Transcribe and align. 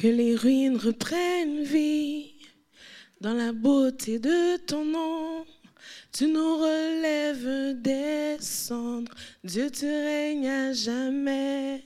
Que 0.00 0.06
les 0.06 0.36
ruines 0.36 0.76
reprennent 0.76 1.64
vie 1.64 2.34
dans 3.20 3.34
la 3.34 3.50
beauté 3.50 4.20
de 4.20 4.56
ton 4.58 4.84
nom. 4.84 5.44
Tu 6.12 6.28
nous 6.28 6.56
relèves 6.56 7.82
des 7.82 8.36
cendres, 8.38 9.12
Dieu 9.42 9.68
tu 9.72 9.86
règnes 9.86 10.48
à 10.48 10.72
jamais. 10.72 11.82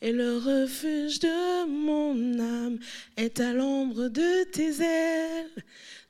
Et 0.00 0.10
le 0.10 0.38
refuge 0.38 1.18
de 1.18 1.66
mon 1.66 2.40
âme 2.40 2.78
est 3.18 3.40
à 3.40 3.52
l'ombre 3.52 4.08
de 4.08 4.44
tes 4.44 4.80
ailes. 4.82 5.50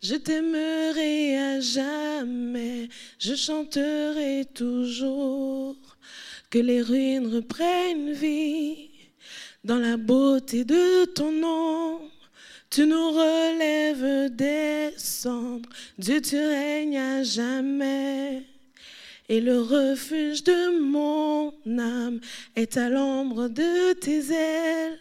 Je 0.01 0.15
t'aimerai 0.15 1.37
à 1.37 1.59
jamais, 1.59 2.89
je 3.19 3.35
chanterai 3.35 4.45
toujours. 4.55 5.75
Que 6.49 6.61
les 6.61 6.81
ruines 6.81 7.27
reprennent 7.27 8.13
vie 8.13 8.88
dans 9.65 9.79
la 9.79 9.97
beauté 9.97 10.65
de 10.65 11.05
ton 11.07 11.33
nom. 11.33 12.01
Tu 12.71 12.87
nous 12.87 13.11
relèves 13.11 14.35
des 14.35 14.91
cendres, 14.97 15.69
Dieu 15.99 16.21
tu 16.21 16.37
règnes 16.37 16.99
à 16.99 17.23
jamais. 17.23 18.45
Et 19.31 19.41
le 19.41 19.61
refuge 19.61 20.43
de 20.45 20.81
mon 20.81 21.53
âme 21.79 22.21
est 22.57 22.77
à 22.77 22.89
l'ombre 22.89 23.49
de 23.49 23.93
tes 23.95 24.33
ailes. 24.33 24.99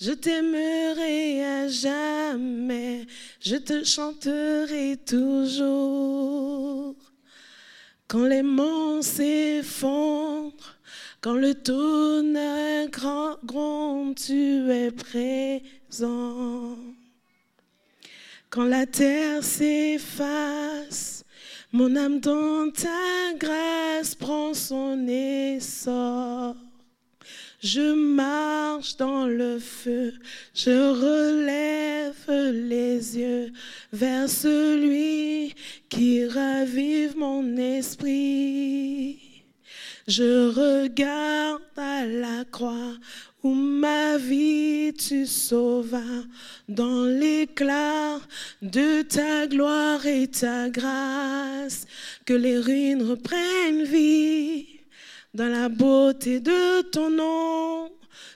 Je 0.00 0.12
t'aimerai 0.12 1.44
à 1.44 1.68
jamais, 1.68 3.06
je 3.40 3.56
te 3.56 3.84
chanterai 3.84 4.96
toujours. 5.04 6.96
Quand 8.08 8.24
les 8.24 8.42
monts 8.42 9.02
s'effondrent, 9.02 10.79
quand 11.20 11.34
le 11.34 11.54
tonnerre 11.54 12.88
grand 12.90 13.36
gronde, 13.44 14.14
tu 14.14 14.70
es 14.70 14.90
présent. 14.90 16.76
Quand 18.48 18.64
la 18.64 18.86
terre 18.86 19.44
s'efface, 19.44 21.24
mon 21.72 21.94
âme 21.94 22.20
dans 22.20 22.70
ta 22.70 23.34
grâce 23.38 24.14
prend 24.14 24.54
son 24.54 25.06
essor. 25.06 26.56
Je 27.62 27.92
marche 27.92 28.96
dans 28.96 29.26
le 29.26 29.58
feu, 29.58 30.14
je 30.54 30.70
relève 30.70 32.50
les 32.52 33.18
yeux 33.18 33.52
vers 33.92 34.30
celui 34.30 35.54
qui 35.90 36.26
ravive 36.26 37.18
mon 37.18 37.58
esprit. 37.58 39.29
Je 40.08 40.48
regarde 40.48 41.62
à 41.76 42.06
la 42.06 42.44
croix 42.50 42.94
où 43.42 43.54
ma 43.54 44.18
vie 44.18 44.92
tu 44.92 45.26
sauvas 45.26 46.24
dans 46.68 47.04
l'éclat 47.04 48.18
de 48.60 49.02
ta 49.02 49.46
gloire 49.46 50.04
et 50.06 50.28
ta 50.28 50.68
grâce, 50.68 51.86
que 52.24 52.34
les 52.34 52.58
ruines 52.58 53.02
reprennent 53.02 53.84
vie 53.84 54.66
dans 55.32 55.48
la 55.48 55.68
beauté 55.68 56.40
de 56.40 56.82
ton 56.82 57.10
nom. 57.10 57.90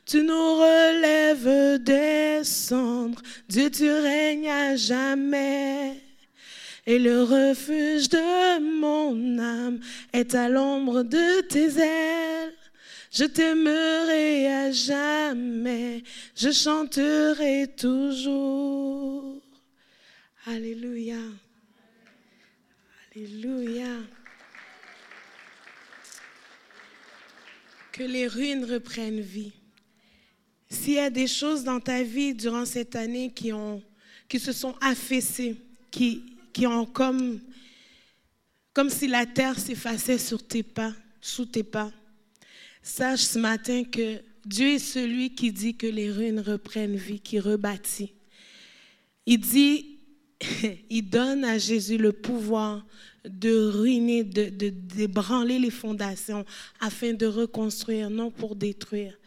Tu 0.06 0.22
nous 0.22 0.54
relèves 0.54 1.82
des 1.82 2.44
cendres, 2.44 3.20
Dieu 3.48 3.70
tu 3.70 3.90
règnes 3.90 4.50
à 4.50 4.76
jamais. 4.76 6.03
Et 6.86 6.98
le 6.98 7.22
refuge 7.22 8.08
de 8.10 8.60
mon 8.78 9.38
âme 9.38 9.80
est 10.12 10.34
à 10.34 10.48
l'ombre 10.48 11.02
de 11.02 11.40
tes 11.42 11.78
ailes. 11.78 12.54
Je 13.10 13.24
t'aimerai 13.24 14.52
à 14.52 14.72
jamais, 14.72 16.02
je 16.34 16.50
chanterai 16.50 17.68
toujours. 17.76 19.40
Alléluia. 20.46 21.20
Alléluia. 23.14 23.96
Que 27.92 28.02
les 28.02 28.26
ruines 28.26 28.64
reprennent 28.64 29.20
vie. 29.20 29.52
S'il 30.68 30.94
y 30.94 30.98
a 30.98 31.08
des 31.08 31.28
choses 31.28 31.62
dans 31.62 31.78
ta 31.78 32.02
vie 32.02 32.34
durant 32.34 32.66
cette 32.66 32.96
année 32.96 33.30
qui, 33.32 33.52
qui 34.28 34.40
se 34.40 34.52
sont 34.52 34.74
affaissées, 34.80 35.56
qui, 35.90 36.33
qui 36.54 36.66
ont 36.66 36.86
comme, 36.86 37.40
comme 38.72 38.88
si 38.88 39.06
la 39.06 39.26
terre 39.26 39.58
s'effaçait 39.58 40.16
sur 40.16 40.46
tes 40.46 40.62
pas, 40.62 40.94
sous 41.20 41.44
tes 41.44 41.62
pas, 41.62 41.92
Sache 42.86 43.22
ce 43.22 43.38
matin 43.38 43.82
que 43.82 44.20
Dieu 44.44 44.74
est 44.74 44.78
celui 44.78 45.34
qui 45.34 45.50
dit 45.52 45.74
que 45.74 45.86
les 45.86 46.10
ruines 46.10 46.40
reprennent 46.40 46.96
vie, 46.96 47.18
qui 47.18 47.40
rebâtit. 47.40 48.12
Il 49.24 49.38
dit, 49.38 50.00
il 50.90 51.08
donne 51.08 51.44
à 51.44 51.56
Jésus 51.56 51.96
le 51.96 52.12
pouvoir 52.12 52.84
de 53.24 53.70
ruiner, 53.70 54.22
de, 54.22 54.50
de 54.50 54.68
débranler 54.68 55.58
les 55.58 55.70
fondations 55.70 56.44
afin 56.78 57.14
de 57.14 57.24
reconstruire, 57.24 58.10
non 58.10 58.30
pour 58.30 58.54
détruire. 58.54 59.18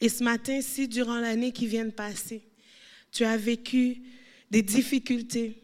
Et 0.00 0.08
ce 0.08 0.22
matin, 0.22 0.60
si 0.62 0.86
durant 0.86 1.18
l'année 1.18 1.50
qui 1.50 1.66
vient 1.66 1.86
de 1.86 1.90
passer, 1.90 2.42
tu 3.10 3.24
as 3.24 3.36
vécu 3.36 4.02
des 4.52 4.62
difficultés, 4.62 5.60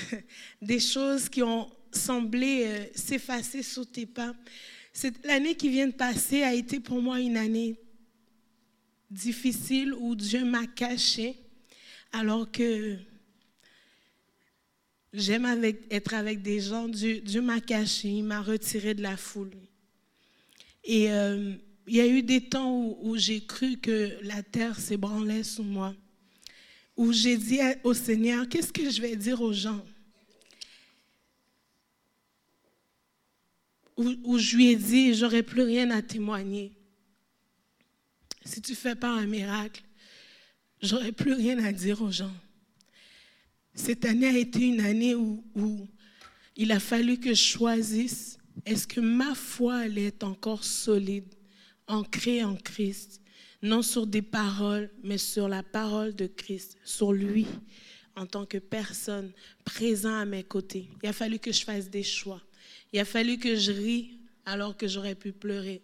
des 0.62 0.80
choses 0.80 1.28
qui 1.28 1.42
ont 1.42 1.70
semblé 1.92 2.64
euh, 2.66 2.84
s'effacer 2.94 3.62
sous 3.62 3.84
tes 3.84 4.06
pas, 4.06 4.34
L'année 5.24 5.54
qui 5.54 5.70
vient 5.70 5.86
de 5.86 5.94
passer 5.94 6.42
a 6.42 6.52
été 6.52 6.78
pour 6.78 7.00
moi 7.00 7.18
une 7.18 7.38
année 7.38 7.76
difficile 9.10 9.94
où 9.94 10.14
Dieu 10.14 10.44
m'a 10.44 10.66
caché 10.66 11.36
alors 12.12 12.50
que 12.50 12.98
j'aime 15.14 15.46
être 15.90 16.14
avec 16.14 16.42
des 16.42 16.60
gens. 16.60 16.88
Dieu, 16.88 17.40
m'a 17.40 17.60
caché, 17.60 18.08
il 18.08 18.24
m'a 18.24 18.42
retiré 18.42 18.92
de 18.92 19.02
la 19.02 19.16
foule. 19.16 19.52
Et 20.84 21.10
euh, 21.10 21.54
il 21.86 21.96
y 21.96 22.00
a 22.00 22.06
eu 22.06 22.22
des 22.22 22.42
temps 22.42 22.70
où, 22.70 22.98
où 23.00 23.16
j'ai 23.16 23.44
cru 23.44 23.78
que 23.78 24.18
la 24.22 24.42
terre 24.42 24.78
s'ébranlait 24.78 25.42
sous 25.42 25.62
moi, 25.62 25.94
où 26.96 27.12
j'ai 27.12 27.36
dit 27.36 27.60
au 27.84 27.94
Seigneur, 27.94 28.48
qu'est-ce 28.48 28.72
que 28.72 28.90
je 28.90 29.00
vais 29.00 29.16
dire 29.16 29.40
aux 29.40 29.52
gens? 29.52 29.84
Où, 33.96 34.38
je 34.38 34.56
lui 34.56 34.68
ai 34.68 34.76
dit, 34.76 35.14
j'aurais 35.14 35.42
plus 35.42 35.62
rien 35.62 35.90
à 35.90 36.02
témoigner. 36.02 36.72
Si 38.44 38.60
tu 38.60 38.74
fais 38.74 38.94
pas 38.94 39.10
un 39.10 39.26
miracle, 39.26 39.82
j'aurais 40.80 41.12
plus 41.12 41.34
rien 41.34 41.62
à 41.62 41.72
dire 41.72 42.02
aux 42.02 42.10
gens. 42.10 42.34
Cette 43.74 44.04
année 44.04 44.26
a 44.26 44.36
été 44.36 44.66
une 44.66 44.80
année 44.80 45.14
où, 45.14 45.44
où 45.54 45.88
il 46.56 46.72
a 46.72 46.80
fallu 46.80 47.18
que 47.18 47.30
je 47.30 47.42
choisisse 47.42 48.38
est-ce 48.66 48.86
que 48.86 49.00
ma 49.00 49.34
foi 49.34 49.86
elle 49.86 49.98
est 49.98 50.22
encore 50.22 50.64
solide, 50.64 51.34
ancrée 51.86 52.44
en 52.44 52.56
Christ, 52.56 53.21
non 53.62 53.82
sur 53.82 54.06
des 54.06 54.22
paroles, 54.22 54.90
mais 55.02 55.18
sur 55.18 55.48
la 55.48 55.62
parole 55.62 56.14
de 56.14 56.26
Christ, 56.26 56.76
sur 56.84 57.12
lui 57.12 57.46
en 58.16 58.26
tant 58.26 58.44
que 58.44 58.58
personne 58.58 59.32
présent 59.64 60.14
à 60.14 60.24
mes 60.24 60.42
côtés. 60.42 60.88
Il 61.02 61.08
a 61.08 61.12
fallu 61.12 61.38
que 61.38 61.52
je 61.52 61.64
fasse 61.64 61.88
des 61.88 62.02
choix. 62.02 62.42
Il 62.92 62.98
a 62.98 63.04
fallu 63.04 63.38
que 63.38 63.56
je 63.56 63.72
rie 63.72 64.18
alors 64.44 64.76
que 64.76 64.86
j'aurais 64.86 65.14
pu 65.14 65.32
pleurer. 65.32 65.80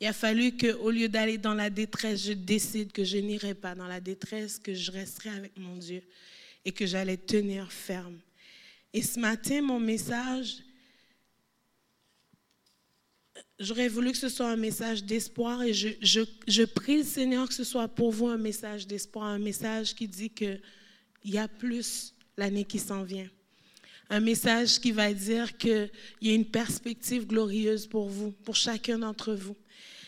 Il 0.00 0.06
a 0.06 0.12
fallu 0.12 0.56
qu'au 0.56 0.90
lieu 0.90 1.08
d'aller 1.08 1.38
dans 1.38 1.54
la 1.54 1.70
détresse, 1.70 2.24
je 2.26 2.32
décide 2.32 2.92
que 2.92 3.02
je 3.02 3.16
n'irai 3.16 3.54
pas 3.54 3.74
dans 3.74 3.88
la 3.88 4.00
détresse, 4.00 4.58
que 4.58 4.74
je 4.74 4.92
resterai 4.92 5.30
avec 5.30 5.56
mon 5.58 5.76
Dieu 5.76 6.02
et 6.64 6.70
que 6.70 6.86
j'allais 6.86 7.16
tenir 7.16 7.72
ferme. 7.72 8.18
Et 8.92 9.02
ce 9.02 9.18
matin, 9.18 9.62
mon 9.62 9.80
message, 9.80 10.58
j'aurais 13.58 13.88
voulu 13.88 14.12
que 14.12 14.18
ce 14.18 14.28
soit 14.28 14.48
un 14.48 14.56
message 14.56 15.04
d'espoir 15.04 15.62
et 15.62 15.74
je, 15.74 15.88
je, 16.00 16.20
je, 16.46 16.62
prie 16.62 16.98
le 16.98 17.04
Seigneur 17.04 17.48
que 17.48 17.54
ce 17.54 17.64
soit 17.64 17.88
pour 17.88 18.12
vous 18.12 18.28
un 18.28 18.38
message 18.38 18.86
d'espoir, 18.86 19.26
un 19.26 19.38
message 19.38 19.94
qui 19.94 20.08
dit 20.08 20.30
qu'il 20.30 20.60
y 21.24 21.38
a 21.38 21.48
plus 21.48 22.14
l'année 22.36 22.64
qui 22.64 22.78
s'en 22.78 23.02
vient 23.02 23.28
un 24.10 24.20
message 24.20 24.80
qui 24.80 24.92
va 24.92 25.12
dire 25.12 25.56
qu'il 25.56 25.90
y 26.22 26.30
a 26.30 26.34
une 26.34 26.46
perspective 26.46 27.26
glorieuse 27.26 27.86
pour 27.86 28.08
vous, 28.08 28.32
pour 28.32 28.56
chacun 28.56 28.98
d'entre 28.98 29.34
vous. 29.34 29.56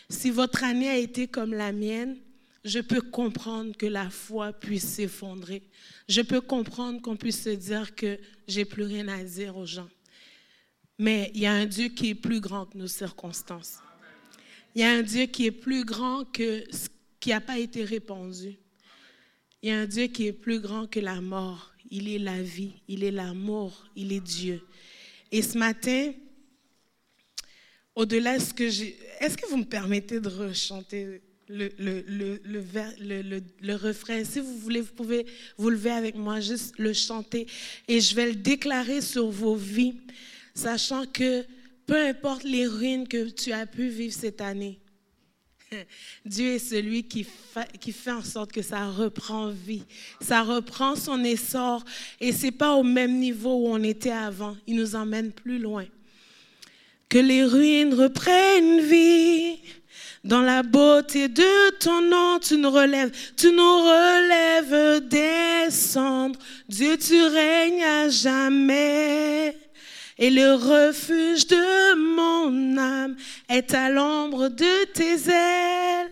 Si 0.09 0.29
votre 0.29 0.63
année 0.63 0.89
a 0.89 0.97
été 0.97 1.27
comme 1.27 1.53
la 1.53 1.71
mienne, 1.71 2.17
je 2.63 2.79
peux 2.79 3.01
comprendre 3.01 3.75
que 3.75 3.85
la 3.85 4.09
foi 4.09 4.53
puisse 4.53 4.85
s'effondrer. 4.85 5.63
Je 6.07 6.21
peux 6.21 6.41
comprendre 6.41 7.01
qu'on 7.01 7.15
puisse 7.15 7.43
se 7.43 7.49
dire 7.49 7.95
que 7.95 8.19
j'ai 8.47 8.65
plus 8.65 8.83
rien 8.83 9.07
à 9.07 9.23
dire 9.23 9.55
aux 9.57 9.65
gens. 9.65 9.89
Mais 11.01 11.31
il 11.33 11.41
y 11.41 11.45
a 11.45 11.53
un 11.53 11.65
Dieu 11.65 11.87
qui 11.87 12.11
est 12.11 12.15
plus 12.15 12.39
grand 12.39 12.67
que 12.67 12.77
nos 12.77 12.87
circonstances. 12.87 13.79
Il 14.75 14.81
y 14.81 14.83
a 14.83 14.91
un 14.91 15.01
Dieu 15.01 15.25
qui 15.25 15.47
est 15.47 15.51
plus 15.51 15.83
grand 15.83 16.23
que 16.31 16.63
ce 16.71 16.87
qui 17.19 17.29
n'a 17.29 17.41
pas 17.41 17.57
été 17.57 17.83
répandu. 17.83 18.55
Il 19.61 19.69
y 19.69 19.71
a 19.71 19.79
un 19.79 19.85
Dieu 19.87 20.07
qui 20.07 20.27
est 20.27 20.33
plus 20.33 20.59
grand 20.59 20.85
que 20.87 20.99
la 20.99 21.19
mort 21.19 21.71
il 21.91 22.07
est 22.07 22.19
la 22.19 22.41
vie, 22.41 22.71
il 22.87 23.03
est 23.03 23.11
l'amour, 23.11 23.85
il 23.95 24.13
est 24.13 24.21
Dieu. 24.21 24.61
Et 25.31 25.41
ce 25.41 25.57
matin, 25.57 26.13
au-delà 27.95 28.37
de 28.37 28.43
ce 28.43 28.53
que 28.53 28.69
j'ai... 28.69 28.97
Est-ce 29.19 29.37
que 29.37 29.45
vous 29.47 29.57
me 29.57 29.65
permettez 29.65 30.19
de 30.19 30.29
rechanter 30.29 31.21
le, 31.49 31.69
le, 31.77 32.01
le, 32.07 33.41
le, 33.61 33.75
refrain? 33.75 34.23
Si 34.23 34.39
vous 34.39 34.57
voulez, 34.57 34.79
vous 34.81 34.93
pouvez 34.93 35.25
vous 35.57 35.69
lever 35.69 35.91
avec 35.91 36.15
moi, 36.15 36.39
juste 36.39 36.73
le 36.79 36.93
chanter. 36.93 37.45
Et 37.89 37.99
je 37.99 38.15
vais 38.15 38.27
le 38.27 38.35
déclarer 38.35 39.01
sur 39.01 39.29
vos 39.29 39.55
vies, 39.55 39.95
sachant 40.53 41.05
que 41.05 41.45
peu 41.85 41.97
importe 41.97 42.43
les 42.43 42.67
ruines 42.67 43.07
que 43.07 43.29
tu 43.29 43.51
as 43.51 43.65
pu 43.65 43.87
vivre 43.87 44.13
cette 44.13 44.41
année, 44.41 44.79
Dieu 46.25 46.53
est 46.53 46.59
celui 46.59 47.03
qui 47.03 47.23
fait, 47.23 47.77
qui 47.79 47.91
fait 47.91 48.11
en 48.11 48.23
sorte 48.23 48.51
que 48.51 48.61
ça 48.61 48.87
reprend 48.87 49.49
vie, 49.49 49.83
ça 50.19 50.41
reprend 50.43 50.95
son 50.95 51.23
essor 51.23 51.83
et 52.19 52.31
c'est 52.31 52.51
pas 52.51 52.75
au 52.75 52.83
même 52.83 53.17
niveau 53.17 53.55
où 53.55 53.67
on 53.67 53.83
était 53.83 54.11
avant. 54.11 54.55
Il 54.67 54.75
nous 54.75 54.95
emmène 54.95 55.31
plus 55.31 55.59
loin. 55.59 55.85
Que 57.09 57.17
les 57.17 57.43
ruines 57.43 57.93
reprennent 57.93 58.81
vie. 58.81 59.59
Dans 60.23 60.41
la 60.41 60.61
beauté 60.61 61.27
de 61.27 61.77
ton 61.79 62.01
nom, 62.01 62.37
tu 62.39 62.55
nous 62.55 62.69
relèves, 62.69 63.11
tu 63.35 63.51
nous 63.51 63.77
relèves 63.79 65.07
des 65.07 65.71
cendres. 65.71 66.39
Dieu, 66.69 66.95
tu 66.97 67.19
règnes 67.23 67.83
à 67.83 68.09
jamais. 68.09 69.57
Et 70.21 70.29
le 70.29 70.53
refuge 70.53 71.47
de 71.47 71.95
mon 71.95 72.77
âme 72.77 73.15
est 73.49 73.73
à 73.73 73.89
l'ombre 73.89 74.49
de 74.49 74.85
tes 74.93 75.15
ailes. 75.31 76.11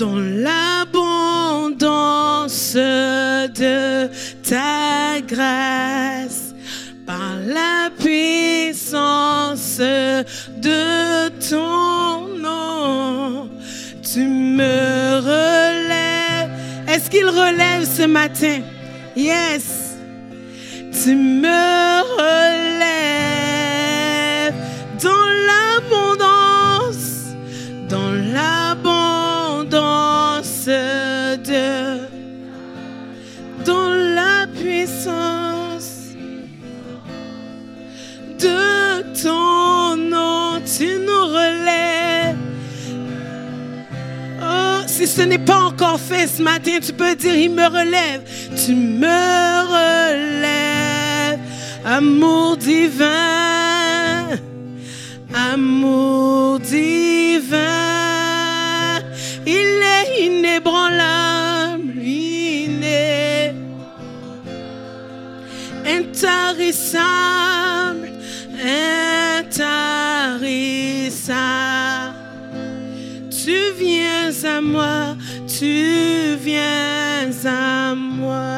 Dans 0.00 0.16
l'abondance 0.16 1.84
de 2.74 4.08
ta 4.42 5.20
grâce, 5.28 6.54
par 7.04 7.36
la 7.46 7.90
puissance 7.98 9.78
de 9.78 11.28
ton 11.50 12.28
nom, 12.38 13.50
tu 14.02 14.20
me 14.20 15.18
relèves. 15.20 16.50
Est-ce 16.88 17.10
qu'il 17.10 17.26
relève 17.26 17.84
ce 17.84 18.06
matin? 18.06 18.62
Yes. 19.14 19.98
Tu 21.04 21.14
me 21.14 21.79
encore 45.50 46.00
fait 46.00 46.26
ce 46.26 46.42
matin, 46.42 46.78
tu 46.80 46.92
peux 46.92 47.14
dire, 47.14 47.34
il 47.34 47.50
me 47.50 47.66
relève. 47.66 48.22
Tu 48.64 48.74
me 48.74 49.66
relèves, 49.76 51.38
amour 51.84 52.56
divin, 52.56 54.38
amour 55.34 56.58
divin. 56.60 57.58
Il 59.46 59.52
est 59.52 60.26
inébranlable, 60.26 62.02
iné 62.02 63.52
intarissable, 65.86 68.10
intarissable. 69.38 72.14
Tu 73.30 73.56
viens 73.78 74.30
à 74.44 74.60
moi, 74.60 74.99
tu 75.60 76.36
viens 76.36 77.30
à 77.44 77.94
moi. 77.94 78.56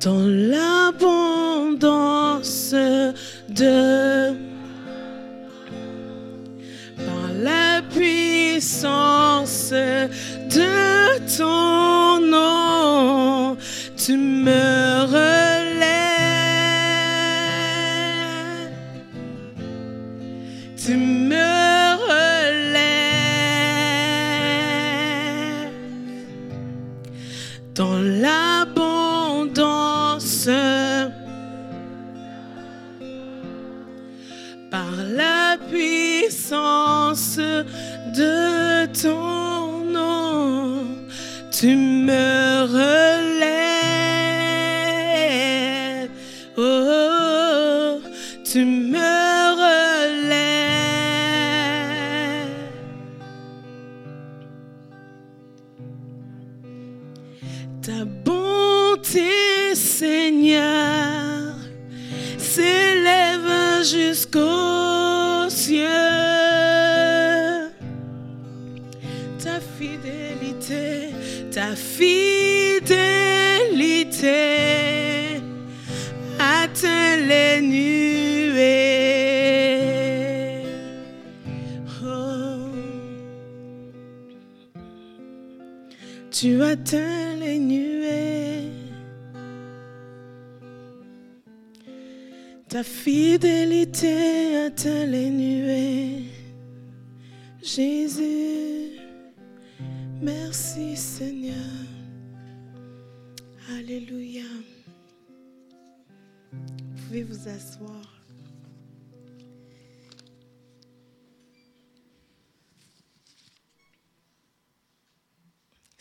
Dans 0.00 0.26
l'abondance 0.52 1.54
de 3.48 4.34
par 7.06 7.28
la 7.40 7.82
puissance 7.94 9.70
de 9.70 11.18
ton 11.38 11.71
par 34.82 35.04
la 35.04 35.56
puissance 35.70 37.36
de 37.36 38.86
ton 39.02 39.84
nom, 39.84 40.84
tu 41.50 41.76
me 41.76 42.64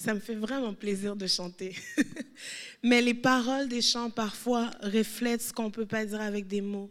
Ça 0.02 0.16
me 0.16 0.20
fait 0.20 0.34
vraiment 0.34 0.74
plaisir 0.74 1.16
de 1.16 1.28
chanter. 1.28 1.76
Mais 2.84 3.04
les 3.04 3.14
paroles 3.14 3.70
des 3.70 3.84
chants 3.84 4.10
parfois 4.10 4.72
reflètent 4.82 5.44
ce 5.44 5.54
qu'on 5.54 5.66
ne 5.66 5.70
peut 5.70 5.86
pas 5.86 6.04
dire 6.04 6.22
avec 6.22 6.48
des 6.48 6.62
mots. 6.62 6.90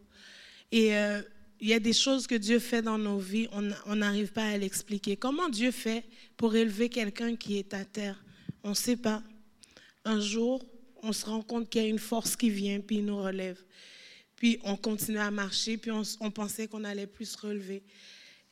Et 0.70 0.96
euh, 0.96 1.20
il 1.58 1.66
y 1.66 1.74
a 1.74 1.80
des 1.80 1.92
choses 1.92 2.28
que 2.28 2.36
Dieu 2.36 2.60
fait 2.60 2.82
dans 2.82 2.98
nos 2.98 3.18
vies, 3.18 3.48
on 3.52 3.96
n'arrive 3.96 4.30
pas 4.30 4.44
à 4.44 4.56
l'expliquer. 4.56 5.16
Comment 5.16 5.48
Dieu 5.48 5.72
fait 5.72 6.04
pour 6.36 6.54
élever 6.54 6.88
quelqu'un 6.88 7.34
qui 7.34 7.58
est 7.58 7.74
à 7.74 7.84
terre? 7.84 8.22
On 8.62 8.70
ne 8.70 8.74
sait 8.74 8.96
pas. 8.96 9.24
Un 10.04 10.20
jour, 10.20 10.64
on 11.02 11.12
se 11.12 11.26
rend 11.26 11.42
compte 11.42 11.68
qu'il 11.68 11.82
y 11.82 11.86
a 11.86 11.88
une 11.88 11.98
force 11.98 12.36
qui 12.36 12.48
vient, 12.48 12.78
puis 12.78 12.98
il 12.98 13.06
nous 13.06 13.20
relève. 13.20 13.60
Puis 14.36 14.60
on 14.62 14.76
continue 14.76 15.18
à 15.18 15.32
marcher, 15.32 15.78
puis 15.78 15.90
on, 15.90 16.30
pensait 16.30 16.68
qu'on 16.68 16.84
allait 16.84 17.08
plus 17.08 17.30
se 17.30 17.38
relever. 17.38 17.82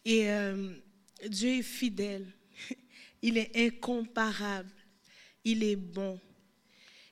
Et 0.05 0.29
euh, 0.29 0.73
Dieu 1.29 1.50
est 1.50 1.62
fidèle. 1.62 2.27
Il 3.22 3.38
est 3.38 3.50
incomparable. 3.56 4.70
Il 5.44 5.62
est 5.64 5.76
bon. 5.76 6.20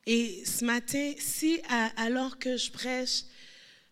Et 0.07 0.45
ce 0.45 0.65
matin, 0.65 1.13
si 1.19 1.61
alors 1.97 2.39
que 2.39 2.57
je 2.57 2.71
prêche, 2.71 3.25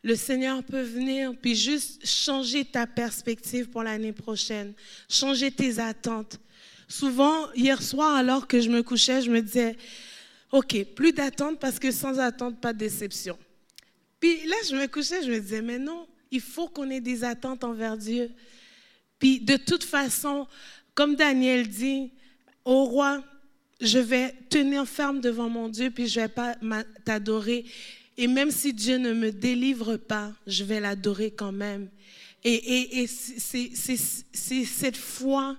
le 0.02 0.14
Seigneur 0.14 0.62
peut 0.62 0.82
venir 0.82 1.32
puis 1.40 1.56
juste 1.56 2.06
changer 2.06 2.64
ta 2.64 2.86
perspective 2.86 3.70
pour 3.70 3.82
l'année 3.82 4.12
prochaine, 4.12 4.74
changer 5.08 5.50
tes 5.50 5.78
attentes. 5.78 6.38
Souvent, 6.86 7.50
hier 7.54 7.82
soir, 7.82 8.14
alors 8.14 8.46
que 8.46 8.60
je 8.60 8.68
me 8.68 8.82
couchais, 8.82 9.22
je 9.22 9.30
me 9.30 9.40
disais, 9.40 9.76
OK, 10.52 10.84
plus 10.94 11.12
d'attente 11.12 11.58
parce 11.58 11.78
que 11.78 11.90
sans 11.90 12.20
attente, 12.20 12.60
pas 12.60 12.72
de 12.72 12.78
déception. 12.78 13.38
Puis 14.20 14.46
là, 14.46 14.56
je 14.68 14.76
me 14.76 14.86
couchais, 14.86 15.22
je 15.22 15.30
me 15.30 15.40
disais, 15.40 15.62
mais 15.62 15.78
non, 15.78 16.06
il 16.30 16.40
faut 16.40 16.68
qu'on 16.68 16.90
ait 16.90 17.00
des 17.00 17.24
attentes 17.24 17.64
envers 17.64 17.96
Dieu. 17.96 18.30
Puis 19.18 19.40
de 19.40 19.56
toute 19.56 19.84
façon, 19.84 20.46
comme 20.94 21.16
Daniel 21.16 21.68
dit, 21.68 22.10
au 22.64 22.84
roi, 22.84 23.22
je 23.80 23.98
vais 23.98 24.34
tenir 24.48 24.86
ferme 24.86 25.20
devant 25.20 25.48
mon 25.48 25.68
Dieu, 25.68 25.90
puis 25.90 26.06
je 26.06 26.20
vais 26.20 26.28
pas 26.28 26.56
t'adorer. 27.04 27.64
Et 28.16 28.26
même 28.26 28.50
si 28.50 28.72
Dieu 28.72 28.98
ne 28.98 29.12
me 29.12 29.32
délivre 29.32 29.96
pas, 29.96 30.32
je 30.46 30.64
vais 30.64 30.80
l'adorer 30.80 31.30
quand 31.30 31.52
même. 31.52 31.88
Et, 32.44 33.00
et 33.00 33.06
c'est 33.06 34.64
cette 34.64 34.96
foi 34.96 35.56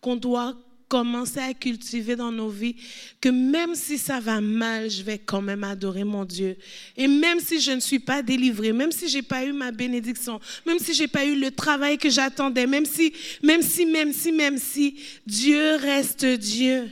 qu'on 0.00 0.16
doit 0.16 0.56
commencer 0.88 1.40
à 1.40 1.54
cultiver 1.54 2.16
dans 2.16 2.32
nos 2.32 2.48
vies, 2.48 2.74
que 3.20 3.28
même 3.28 3.74
si 3.74 3.98
ça 3.98 4.20
va 4.20 4.40
mal, 4.40 4.90
je 4.90 5.02
vais 5.02 5.18
quand 5.18 5.42
même 5.42 5.62
adorer 5.64 6.04
mon 6.04 6.24
Dieu. 6.24 6.56
Et 6.96 7.06
même 7.06 7.40
si 7.40 7.60
je 7.60 7.72
ne 7.72 7.80
suis 7.80 7.98
pas 7.98 8.22
délivrée, 8.22 8.72
même 8.72 8.92
si 8.92 9.08
j'ai 9.08 9.22
pas 9.22 9.44
eu 9.44 9.52
ma 9.52 9.70
bénédiction, 9.70 10.40
même 10.66 10.78
si 10.78 10.94
j'ai 10.94 11.08
pas 11.08 11.24
eu 11.24 11.38
le 11.38 11.50
travail 11.50 11.98
que 11.98 12.08
j'attendais, 12.08 12.66
même 12.66 12.86
si, 12.86 13.12
même 13.42 13.62
si, 13.62 13.86
même 13.86 14.12
si, 14.12 14.32
même 14.32 14.58
si, 14.58 14.96
Dieu 15.26 15.76
reste 15.76 16.24
Dieu. 16.24 16.90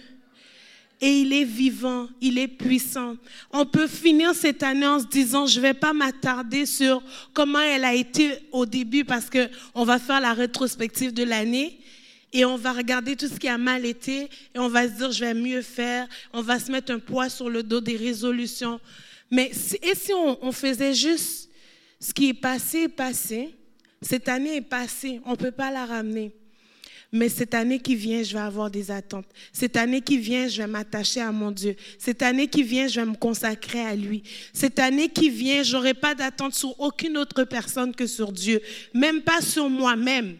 Et 1.01 1.21
il 1.21 1.33
est 1.35 1.45
vivant, 1.45 2.09
il 2.23 2.39
est 2.39 2.49
puissant. 2.49 3.17
On 3.53 3.67
peut 3.67 3.87
finir 3.87 4.35
cette 4.35 4.63
année 4.63 4.87
en 4.87 4.99
se 4.99 5.07
disant, 5.07 5.47
je 5.47 5.61
vais 5.61 5.75
pas 5.75 5.93
m'attarder 5.93 6.65
sur 6.65 7.03
comment 7.35 7.61
elle 7.61 7.85
a 7.85 7.95
été 7.95 8.33
au 8.51 8.65
début 8.65 9.05
parce 9.05 9.29
que 9.29 9.51
on 9.75 9.85
va 9.85 9.99
faire 9.99 10.21
la 10.23 10.33
rétrospective 10.33 11.13
de 11.13 11.23
l'année 11.23 11.79
et 12.37 12.45
on 12.45 12.59
va 12.59 12.75
regarder 12.75 13.17
tout 13.17 13.29
ce 13.29 13.41
qui 13.41 13.49
a 13.49 13.57
mal 13.57 13.87
été 13.87 14.29
et 14.55 14.59
on 14.59 14.69
va 14.69 14.87
se 14.87 14.93
dire, 14.93 15.11
je 15.11 15.25
vais 15.25 15.33
mieux 15.33 15.63
faire. 15.63 16.07
On 16.35 16.43
va 16.43 16.59
se 16.59 16.71
mettre 16.71 16.93
un 16.93 16.99
poids 16.99 17.31
sur 17.31 17.49
le 17.49 17.63
dos 17.63 17.81
des 17.81 17.97
résolutions. 17.97 18.79
Mais 19.31 19.51
et 19.83 19.95
si 19.95 20.13
on, 20.13 20.53
faisait 20.53 20.93
juste 20.93 21.49
ce 21.99 22.13
qui 22.13 22.29
est 22.29 22.35
passé, 22.35 22.89
passé, 22.89 23.55
cette 24.03 24.29
année 24.29 24.57
est 24.57 24.61
passée, 24.61 25.19
on 25.25 25.31
ne 25.31 25.37
peut 25.37 25.51
pas 25.51 25.71
la 25.71 25.87
ramener. 25.87 26.31
Mais 27.11 27.31
cette 27.31 27.55
année 27.55 27.79
qui 27.79 27.95
vient, 27.95 28.23
je 28.23 28.35
vais 28.35 28.43
avoir 28.43 28.71
des 28.71 28.91
attentes. 28.91 29.29
Cette 29.51 29.79
année 29.79 30.03
qui 30.03 30.19
vient, 30.19 30.47
je 30.47 30.59
vais 30.59 30.67
m'attacher 30.67 31.23
à 31.23 31.33
mon 31.33 31.51
Dieu. 31.51 31.75
Cette 31.99 32.21
année 32.21 32.49
qui 32.49 32.63
vient, 32.63 32.87
je 32.87 33.01
vais 33.01 33.07
me 33.07 33.15
consacrer 33.15 33.81
à 33.81 33.97
lui. 33.97 34.23
Cette 34.53 34.79
année 34.79 35.09
qui 35.09 35.31
vient, 35.31 35.63
je 35.63 35.75
n'aurai 35.75 35.95
pas 35.95 36.15
d'attente 36.15 36.55
sur 36.55 36.79
aucune 36.79 37.17
autre 37.17 37.45
personne 37.45 37.95
que 37.95 38.07
sur 38.07 38.31
Dieu, 38.31 38.61
même 38.93 39.23
pas 39.23 39.41
sur 39.41 39.71
moi-même 39.71 40.37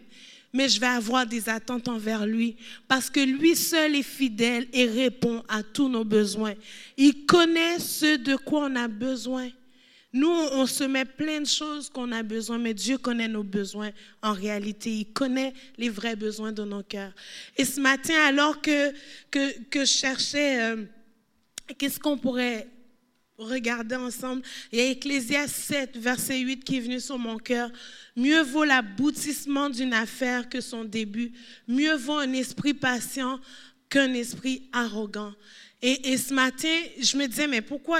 mais 0.53 0.69
je 0.69 0.79
vais 0.79 0.87
avoir 0.87 1.25
des 1.25 1.49
attentes 1.49 1.87
envers 1.87 2.25
lui 2.25 2.55
parce 2.87 3.09
que 3.09 3.19
lui 3.19 3.55
seul 3.55 3.95
est 3.95 4.03
fidèle 4.03 4.67
et 4.73 4.85
répond 4.85 5.43
à 5.47 5.63
tous 5.63 5.89
nos 5.89 6.03
besoins. 6.03 6.53
Il 6.97 7.25
connaît 7.25 7.79
ce 7.79 8.17
de 8.17 8.35
quoi 8.35 8.65
on 8.65 8.75
a 8.75 8.87
besoin. 8.87 9.49
Nous, 10.13 10.29
on 10.29 10.65
se 10.65 10.85
met 10.85 11.05
plein 11.05 11.41
de 11.41 11.47
choses 11.47 11.89
qu'on 11.89 12.11
a 12.11 12.23
besoin, 12.23 12.57
mais 12.57 12.73
Dieu 12.73 12.97
connaît 12.97 13.27
nos 13.27 13.43
besoins 13.43 13.91
en 14.23 14.33
réalité. 14.33 14.89
Il 14.89 15.13
connaît 15.13 15.53
les 15.77 15.89
vrais 15.89 16.15
besoins 16.15 16.51
de 16.51 16.63
nos 16.63 16.81
cœurs. 16.81 17.13
Et 17.57 17.65
ce 17.65 17.79
matin, 17.81 18.15
alors 18.25 18.61
que, 18.61 18.91
que, 19.29 19.81
je 19.81 19.85
cherchais 19.85 20.61
euh, 20.61 20.85
qu'est-ce 21.77 21.99
qu'on 21.99 22.17
pourrait 22.17 22.67
regarder 23.37 23.95
ensemble, 23.95 24.41
il 24.71 24.79
y 24.79 24.81
a 24.81 24.89
Ecclésias 24.89 25.47
7, 25.47 25.97
verset 25.97 26.39
8 26.39 26.63
qui 26.63 26.77
est 26.77 26.81
venu 26.81 26.99
sur 26.99 27.17
mon 27.17 27.37
cœur. 27.37 27.69
Mieux 28.15 28.41
vaut 28.41 28.63
l'aboutissement 28.63 29.69
d'une 29.69 29.93
affaire 29.93 30.49
que 30.49 30.61
son 30.61 30.83
début. 30.83 31.31
Mieux 31.67 31.95
vaut 31.95 32.17
un 32.17 32.33
esprit 32.33 32.73
patient 32.73 33.39
qu'un 33.89 34.13
esprit 34.13 34.67
arrogant. 34.71 35.33
Et, 35.79 36.17
ce 36.17 36.33
matin, 36.33 36.75
je 36.99 37.15
me 37.17 37.27
disais, 37.27 37.45
mais 37.45 37.61
pourquoi, 37.61 37.99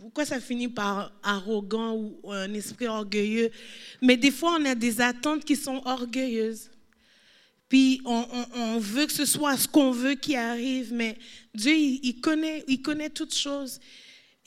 pourquoi 0.00 0.24
ça 0.24 0.38
finit 0.38 0.68
par 0.68 1.12
arrogant 1.24 1.92
ou 1.94 2.30
un 2.30 2.54
esprit 2.54 2.86
orgueilleux? 2.86 3.50
Mais 4.00 4.16
des 4.16 4.30
fois, 4.30 4.56
on 4.60 4.64
a 4.64 4.76
des 4.76 5.00
attentes 5.00 5.44
qui 5.44 5.56
sont 5.56 5.82
orgueilleuses. 5.84 6.70
Puis 7.68 8.00
on, 8.04 8.78
veut 8.78 9.06
que 9.06 9.12
ce 9.12 9.24
soit 9.24 9.56
ce 9.56 9.66
qu'on 9.66 9.90
veut 9.90 10.14
qui 10.14 10.36
arrive, 10.36 10.92
mais 10.92 11.18
Dieu, 11.52 11.74
il, 11.74 12.20
connaît, 12.20 12.62
il 12.68 12.80
connaît 12.80 13.10
toutes 13.10 13.34
choses. 13.34 13.80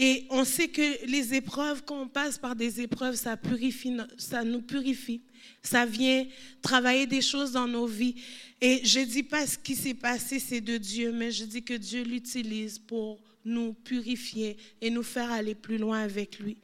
Et 0.02 0.26
on 0.30 0.46
sait 0.46 0.70
que 0.70 1.06
les 1.06 1.34
épreuves, 1.34 1.84
quand 1.86 2.02
on 2.02 2.08
passe 2.08 2.38
par 2.38 2.56
des 2.56 2.80
épreuves, 2.80 3.16
ça 3.16 3.36
purifie, 3.36 3.98
ça 4.18 4.46
nous 4.46 4.62
purifie. 4.62 5.22
Ça 5.62 5.86
vient 5.86 6.26
travailler 6.62 7.06
des 7.06 7.22
choses 7.22 7.52
dans 7.52 7.68
nos 7.68 7.86
vies. 7.86 8.16
Et 8.62 8.80
je 8.86 9.00
ne 9.00 9.06
dis 9.06 9.24
pas 9.24 9.46
ce 9.46 9.58
qui 9.58 9.76
s'est 9.76 9.94
passé, 9.94 10.40
c'est 10.40 10.62
de 10.62 10.78
Dieu, 10.78 11.12
mais 11.12 11.32
je 11.32 11.44
dis 11.44 11.62
que 11.62 11.74
Dieu 11.74 12.04
l'utilise 12.04 12.80
pour 12.80 13.20
nous 13.44 13.74
purifier 13.74 14.56
et 14.82 14.90
nous 14.90 15.04
faire 15.04 15.32
aller 15.32 15.56
plus 15.56 15.78
loin 15.78 16.00
avec 16.00 16.40
lui. 16.40 16.56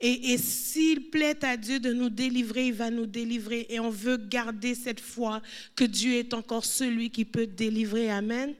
Et, 0.00 0.32
et 0.32 0.38
s'il 0.38 1.10
plaît 1.10 1.44
à 1.44 1.56
Dieu 1.56 1.80
de 1.80 1.92
nous 1.92 2.10
délivrer, 2.10 2.68
il 2.68 2.74
va 2.74 2.90
nous 2.90 3.06
délivrer. 3.06 3.66
Et 3.68 3.80
on 3.80 3.90
veut 3.90 4.16
garder 4.16 4.76
cette 4.76 5.00
foi 5.00 5.42
que 5.74 5.84
Dieu 5.84 6.14
est 6.14 6.34
encore 6.34 6.64
celui 6.64 7.10
qui 7.10 7.24
peut 7.24 7.48
délivrer. 7.48 8.10
Amen. 8.10 8.54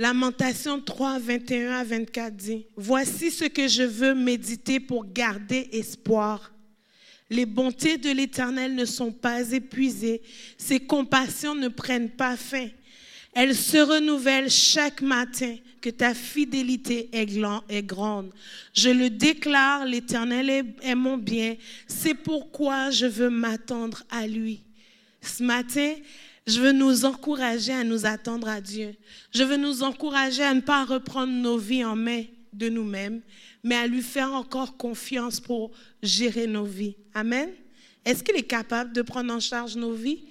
Lamentation 0.00 0.80
3, 0.80 1.18
21 1.18 1.72
à 1.72 1.84
24 1.84 2.34
dit, 2.34 2.64
Voici 2.74 3.30
ce 3.30 3.44
que 3.44 3.68
je 3.68 3.82
veux 3.82 4.14
méditer 4.14 4.80
pour 4.80 5.04
garder 5.04 5.68
espoir. 5.72 6.54
Les 7.28 7.44
bontés 7.44 7.98
de 7.98 8.10
l'Éternel 8.10 8.74
ne 8.74 8.86
sont 8.86 9.12
pas 9.12 9.52
épuisées, 9.52 10.22
ses 10.56 10.80
compassions 10.80 11.54
ne 11.54 11.68
prennent 11.68 12.08
pas 12.08 12.38
fin. 12.38 12.68
Elles 13.34 13.54
se 13.54 13.76
renouvellent 13.76 14.48
chaque 14.48 15.02
matin, 15.02 15.54
que 15.82 15.90
ta 15.90 16.14
fidélité 16.14 17.10
est 17.12 17.82
grande. 17.82 18.32
Je 18.72 18.88
le 18.88 19.10
déclare, 19.10 19.84
l'Éternel 19.84 20.64
est 20.80 20.94
mon 20.94 21.18
bien, 21.18 21.56
c'est 21.86 22.14
pourquoi 22.14 22.88
je 22.88 23.04
veux 23.04 23.28
m'attendre 23.28 24.02
à 24.08 24.26
lui. 24.26 24.62
Ce 25.20 25.42
matin, 25.42 25.92
je 26.50 26.60
veux 26.60 26.72
nous 26.72 27.04
encourager 27.04 27.72
à 27.72 27.84
nous 27.84 28.06
attendre 28.06 28.48
à 28.48 28.60
Dieu. 28.60 28.94
Je 29.32 29.42
veux 29.42 29.56
nous 29.56 29.82
encourager 29.82 30.42
à 30.42 30.52
ne 30.52 30.60
pas 30.60 30.84
reprendre 30.84 31.32
nos 31.32 31.56
vies 31.56 31.84
en 31.84 31.96
main 31.96 32.24
de 32.52 32.68
nous-mêmes, 32.68 33.20
mais 33.62 33.76
à 33.76 33.86
lui 33.86 34.02
faire 34.02 34.32
encore 34.32 34.76
confiance 34.76 35.40
pour 35.40 35.70
gérer 36.02 36.46
nos 36.46 36.64
vies. 36.64 36.96
Amen. 37.14 37.50
Est-ce 38.04 38.24
qu'il 38.24 38.36
est 38.36 38.42
capable 38.42 38.92
de 38.92 39.02
prendre 39.02 39.32
en 39.32 39.40
charge 39.40 39.76
nos 39.76 39.92
vies? 39.92 40.24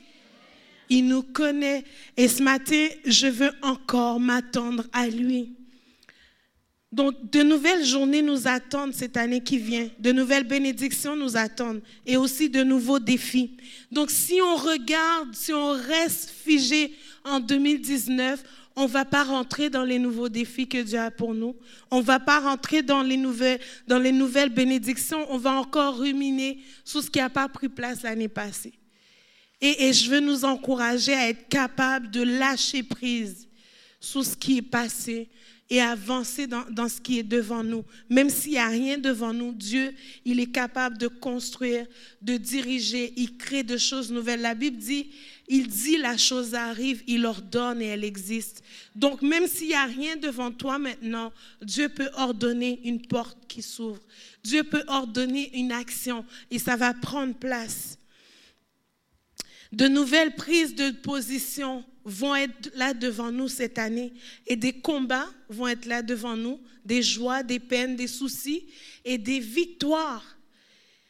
Il 0.89 1.07
nous 1.07 1.21
connaît. 1.21 1.83
Et 2.17 2.27
ce 2.27 2.41
matin, 2.41 2.87
je 3.05 3.27
veux 3.27 3.51
encore 3.61 4.19
m'attendre 4.19 4.85
à 4.91 5.07
lui. 5.07 5.53
Donc, 6.91 7.29
de 7.31 7.43
nouvelles 7.43 7.85
journées 7.85 8.23
nous 8.23 8.47
attendent 8.47 8.93
cette 8.93 9.15
année 9.15 9.41
qui 9.41 9.59
vient. 9.59 9.89
De 9.99 10.11
nouvelles 10.11 10.45
bénédictions 10.45 11.15
nous 11.15 11.37
attendent. 11.37 11.81
Et 12.05 12.17
aussi 12.17 12.49
de 12.49 12.63
nouveaux 12.63 12.97
défis. 12.97 13.57
Donc, 13.91 14.09
si 14.09 14.41
on 14.41 14.55
regarde, 14.55 15.35
si 15.35 15.53
on 15.53 15.73
reste 15.73 16.31
figé 16.31 16.95
en 17.23 17.39
2019, 17.39 18.43
on 18.75 18.83
ne 18.83 18.87
va 18.87 19.05
pas 19.05 19.23
rentrer 19.23 19.69
dans 19.69 19.83
les 19.83 19.99
nouveaux 19.99 20.29
défis 20.29 20.67
que 20.67 20.81
Dieu 20.81 20.97
a 20.97 21.11
pour 21.11 21.35
nous. 21.35 21.55
On 21.91 21.97
ne 21.97 22.03
va 22.03 22.19
pas 22.19 22.39
rentrer 22.39 22.81
dans 22.81 23.03
les 23.03 23.17
nouvelles, 23.17 23.59
dans 23.87 23.99
les 23.99 24.11
nouvelles 24.11 24.49
bénédictions. 24.49 25.27
On 25.29 25.37
va 25.37 25.51
encore 25.51 25.99
ruminer 25.99 26.59
sur 26.83 27.03
ce 27.03 27.09
qui 27.09 27.19
n'a 27.19 27.29
pas 27.29 27.49
pris 27.49 27.69
place 27.69 28.01
l'année 28.01 28.29
passée. 28.29 28.73
Et, 29.61 29.89
et, 29.89 29.93
je 29.93 30.09
veux 30.09 30.21
nous 30.21 30.45
encourager 30.45 31.13
à 31.13 31.29
être 31.29 31.49
capables 31.49 32.09
de 32.09 32.21
lâcher 32.21 32.81
prise 32.81 33.47
sur 33.99 34.23
ce 34.23 34.35
qui 34.37 34.59
est 34.59 34.61
passé 34.61 35.27
et 35.69 35.81
avancer 35.81 36.47
dans, 36.47 36.65
dans 36.71 36.89
ce 36.89 36.99
qui 36.99 37.19
est 37.19 37.23
devant 37.23 37.63
nous. 37.63 37.85
Même 38.09 38.29
s'il 38.29 38.53
n'y 38.53 38.57
a 38.57 38.67
rien 38.67 38.97
devant 38.97 39.33
nous, 39.33 39.53
Dieu, 39.53 39.93
il 40.25 40.39
est 40.39 40.51
capable 40.51 40.97
de 40.97 41.07
construire, 41.07 41.85
de 42.21 42.37
diriger, 42.37 43.13
il 43.17 43.37
crée 43.37 43.63
de 43.63 43.77
choses 43.77 44.11
nouvelles. 44.11 44.41
La 44.41 44.55
Bible 44.55 44.77
dit, 44.77 45.11
il 45.47 45.67
dit 45.67 45.97
la 45.97 46.17
chose 46.17 46.55
arrive, 46.55 47.03
il 47.07 47.25
ordonne 47.25 47.81
et 47.81 47.87
elle 47.87 48.03
existe. 48.03 48.63
Donc 48.95 49.21
même 49.21 49.47
s'il 49.47 49.67
n'y 49.67 49.73
a 49.73 49.85
rien 49.85 50.15
devant 50.15 50.51
toi 50.51 50.79
maintenant, 50.79 51.31
Dieu 51.61 51.89
peut 51.89 52.09
ordonner 52.15 52.79
une 52.83 53.01
porte 53.01 53.37
qui 53.47 53.61
s'ouvre. 53.61 54.01
Dieu 54.43 54.63
peut 54.63 54.83
ordonner 54.87 55.55
une 55.57 55.71
action 55.71 56.25
et 56.49 56.59
ça 56.59 56.75
va 56.75 56.93
prendre 56.93 57.35
place. 57.35 57.97
De 59.71 59.87
nouvelles 59.87 60.33
prises 60.33 60.73
de 60.73 60.89
position 60.91 61.83
vont 62.09 62.35
être 62.35 62.71
là 62.75 62.93
devant 62.93 63.31
nous 63.31 63.47
cette 63.47 63.77
année 63.77 64.13
et 64.47 64.55
des 64.55 64.73
combats 64.73 65.27
vont 65.47 65.67
être 65.67 65.85
là 65.85 66.01
devant 66.01 66.35
nous, 66.35 66.59
des 66.83 67.03
joies, 67.03 67.43
des 67.43 67.59
peines, 67.59 67.95
des 67.95 68.07
soucis 68.07 68.65
et 69.05 69.17
des 69.17 69.39
victoires. 69.39 70.37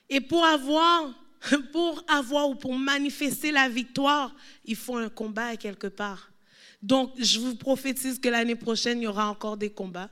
Et 0.10 0.20
pour 0.20 0.44
avoir, 0.46 1.14
pour 1.72 2.04
avoir 2.08 2.50
ou 2.50 2.56
pour 2.56 2.78
manifester 2.78 3.52
la 3.52 3.70
victoire, 3.70 4.36
il 4.66 4.76
faut 4.76 4.98
un 4.98 5.10
combat 5.10 5.56
quelque 5.56 5.88
part. 5.88 6.32
Donc, 6.82 7.14
je 7.18 7.40
vous 7.40 7.56
prophétise 7.56 8.20
que 8.20 8.30
l'année 8.30 8.56
prochaine, 8.56 9.00
il 9.00 9.04
y 9.04 9.08
aura 9.08 9.30
encore 9.30 9.58
des 9.58 9.70
combats 9.70 10.10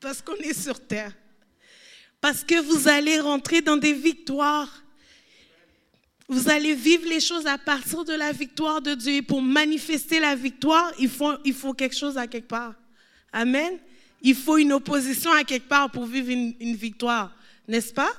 parce 0.00 0.22
qu'on 0.22 0.36
est 0.36 0.58
sur 0.58 0.80
terre. 0.86 1.12
Parce 2.20 2.44
que 2.44 2.60
vous 2.60 2.88
allez 2.88 3.20
rentrer 3.20 3.60
dans 3.62 3.76
des 3.76 3.92
victoires. 3.92 4.82
Vous 6.30 6.48
allez 6.48 6.76
vivre 6.76 7.08
les 7.08 7.18
choses 7.18 7.44
à 7.48 7.58
partir 7.58 8.04
de 8.04 8.12
la 8.12 8.30
victoire 8.30 8.80
de 8.80 8.94
Dieu. 8.94 9.14
Et 9.14 9.22
pour 9.22 9.42
manifester 9.42 10.20
la 10.20 10.36
victoire, 10.36 10.92
il 10.96 11.08
faut, 11.08 11.32
il 11.44 11.52
faut 11.52 11.74
quelque 11.74 11.96
chose 11.96 12.16
à 12.16 12.28
quelque 12.28 12.46
part. 12.46 12.74
Amen. 13.32 13.76
Il 14.22 14.36
faut 14.36 14.56
une 14.56 14.72
opposition 14.72 15.32
à 15.32 15.42
quelque 15.42 15.66
part 15.66 15.90
pour 15.90 16.06
vivre 16.06 16.30
une, 16.30 16.54
une 16.60 16.76
victoire, 16.76 17.34
n'est-ce 17.66 17.92
pas? 17.92 18.12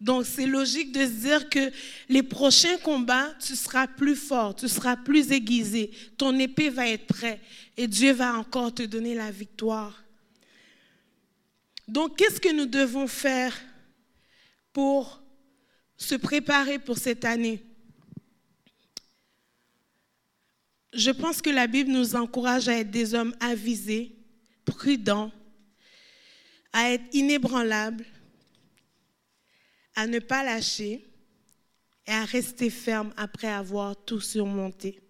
Donc 0.00 0.24
c'est 0.24 0.46
logique 0.46 0.92
de 0.92 1.00
se 1.00 1.10
dire 1.10 1.50
que 1.50 1.70
les 2.08 2.22
prochains 2.22 2.78
combats, 2.78 3.28
tu 3.38 3.54
seras 3.56 3.86
plus 3.86 4.16
fort, 4.16 4.56
tu 4.56 4.66
seras 4.66 4.96
plus 4.96 5.32
aiguisé, 5.32 5.90
ton 6.16 6.38
épée 6.38 6.70
va 6.70 6.88
être 6.88 7.06
prête 7.06 7.40
et 7.76 7.86
Dieu 7.86 8.12
va 8.12 8.38
encore 8.38 8.72
te 8.72 8.84
donner 8.84 9.14
la 9.14 9.30
victoire. 9.30 10.02
Donc 11.86 12.16
qu'est-ce 12.16 12.40
que 12.40 12.54
nous 12.54 12.64
devons 12.64 13.06
faire 13.06 13.54
pour 14.72 15.19
se 16.00 16.14
préparer 16.14 16.78
pour 16.78 16.98
cette 16.98 17.24
année. 17.24 17.62
Je 20.92 21.10
pense 21.10 21.40
que 21.40 21.50
la 21.50 21.66
Bible 21.66 21.92
nous 21.92 22.16
encourage 22.16 22.68
à 22.68 22.78
être 22.78 22.90
des 22.90 23.14
hommes 23.14 23.36
avisés, 23.38 24.16
prudents, 24.64 25.30
à 26.72 26.90
être 26.90 27.04
inébranlables, 27.12 28.04
à 29.94 30.06
ne 30.06 30.18
pas 30.18 30.42
lâcher 30.42 31.06
et 32.06 32.12
à 32.12 32.24
rester 32.24 32.70
ferme 32.70 33.12
après 33.16 33.48
avoir 33.48 33.94
tout 34.04 34.20
surmonté. 34.20 35.00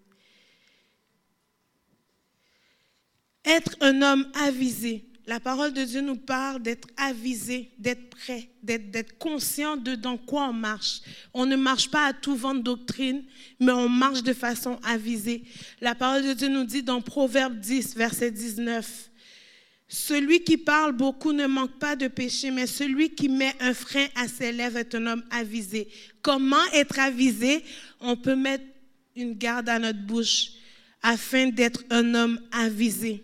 Être 3.45 3.75
un 3.79 4.01
homme 4.01 4.31
avisé, 4.35 5.05
la 5.27 5.39
parole 5.39 5.71
de 5.73 5.83
Dieu 5.83 6.01
nous 6.01 6.15
parle 6.15 6.61
d'être 6.61 6.87
avisé, 6.97 7.69
d'être 7.77 8.09
prêt, 8.09 8.49
d'être 8.63 9.17
conscient 9.19 9.77
de 9.77 9.93
dans 9.93 10.17
quoi 10.17 10.49
on 10.49 10.53
marche. 10.53 11.01
On 11.33 11.45
ne 11.45 11.55
marche 11.55 11.91
pas 11.91 12.07
à 12.07 12.13
tout 12.13 12.35
vent 12.35 12.55
de 12.55 12.61
doctrine, 12.61 13.23
mais 13.59 13.71
on 13.71 13.87
marche 13.87 14.23
de 14.23 14.33
façon 14.33 14.79
avisée. 14.83 15.43
La 15.79 15.93
parole 15.93 16.23
de 16.23 16.33
Dieu 16.33 16.47
nous 16.47 16.63
dit 16.63 16.81
dans 16.81 17.01
Proverbe 17.01 17.59
10, 17.59 17.95
verset 17.95 18.31
19, 18.31 19.11
Celui 19.87 20.43
qui 20.43 20.57
parle 20.57 20.93
beaucoup 20.93 21.33
ne 21.33 21.45
manque 21.45 21.77
pas 21.77 21.95
de 21.95 22.07
péché, 22.07 22.49
mais 22.49 22.65
celui 22.65 23.11
qui 23.11 23.29
met 23.29 23.53
un 23.59 23.75
frein 23.75 24.07
à 24.15 24.27
ses 24.27 24.51
lèvres 24.51 24.77
est 24.77 24.95
un 24.95 25.05
homme 25.05 25.23
avisé. 25.29 25.87
Comment 26.23 26.65
être 26.73 26.97
avisé? 26.97 27.63
On 27.99 28.15
peut 28.15 28.35
mettre 28.35 28.65
une 29.15 29.33
garde 29.33 29.69
à 29.69 29.77
notre 29.77 30.01
bouche 30.01 30.53
afin 31.03 31.47
d'être 31.47 31.83
un 31.91 32.15
homme 32.15 32.39
avisé 32.51 33.23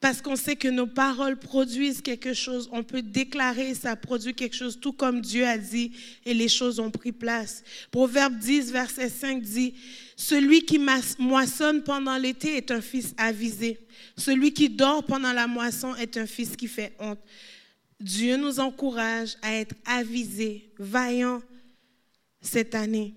parce 0.00 0.22
qu'on 0.22 0.36
sait 0.36 0.56
que 0.56 0.68
nos 0.68 0.86
paroles 0.86 1.38
produisent 1.38 2.00
quelque 2.00 2.32
chose. 2.32 2.70
On 2.72 2.82
peut 2.82 3.02
déclarer, 3.02 3.74
ça 3.74 3.96
produit 3.96 4.32
quelque 4.32 4.56
chose, 4.56 4.80
tout 4.80 4.94
comme 4.94 5.20
Dieu 5.20 5.46
a 5.46 5.58
dit, 5.58 5.92
et 6.24 6.32
les 6.32 6.48
choses 6.48 6.80
ont 6.80 6.90
pris 6.90 7.12
place. 7.12 7.62
Proverbe 7.90 8.38
10, 8.38 8.72
verset 8.72 9.10
5 9.10 9.42
dit, 9.42 9.74
Celui 10.16 10.62
qui 10.62 10.80
moissonne 11.18 11.82
pendant 11.82 12.16
l'été 12.16 12.56
est 12.56 12.70
un 12.70 12.80
fils 12.80 13.14
avisé. 13.18 13.78
Celui 14.16 14.54
qui 14.54 14.70
dort 14.70 15.04
pendant 15.04 15.34
la 15.34 15.46
moisson 15.46 15.94
est 15.96 16.16
un 16.16 16.26
fils 16.26 16.56
qui 16.56 16.66
fait 16.66 16.94
honte. 16.98 17.20
Dieu 18.00 18.38
nous 18.38 18.58
encourage 18.58 19.36
à 19.42 19.52
être 19.52 19.74
avisés, 19.84 20.72
vaillants 20.78 21.42
cette 22.40 22.74
année. 22.74 23.14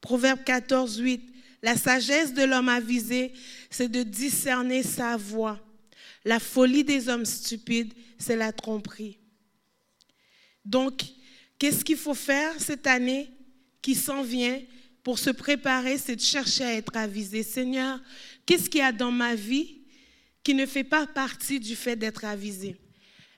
Proverbe 0.00 0.42
14, 0.42 0.98
8. 0.98 1.29
La 1.62 1.76
sagesse 1.76 2.32
de 2.32 2.42
l'homme 2.42 2.68
avisé, 2.68 3.32
c'est 3.70 3.90
de 3.90 4.02
discerner 4.02 4.82
sa 4.82 5.16
voix. 5.16 5.60
La 6.24 6.38
folie 6.38 6.84
des 6.84 7.08
hommes 7.08 7.26
stupides, 7.26 7.92
c'est 8.18 8.36
la 8.36 8.52
tromperie. 8.52 9.18
Donc, 10.64 11.02
qu'est-ce 11.58 11.84
qu'il 11.84 11.96
faut 11.96 12.14
faire 12.14 12.58
cette 12.60 12.86
année 12.86 13.30
qui 13.82 13.94
s'en 13.94 14.22
vient 14.22 14.60
pour 15.02 15.18
se 15.18 15.30
préparer, 15.30 15.96
c'est 15.96 16.16
de 16.16 16.20
chercher 16.20 16.64
à 16.64 16.74
être 16.74 16.96
avisé? 16.96 17.42
Seigneur, 17.42 18.00
qu'est-ce 18.44 18.68
qu'il 18.68 18.80
y 18.80 18.84
a 18.84 18.92
dans 18.92 19.12
ma 19.12 19.34
vie 19.34 19.80
qui 20.42 20.54
ne 20.54 20.66
fait 20.66 20.84
pas 20.84 21.06
partie 21.06 21.60
du 21.60 21.76
fait 21.76 21.96
d'être 21.96 22.24
avisé? 22.24 22.76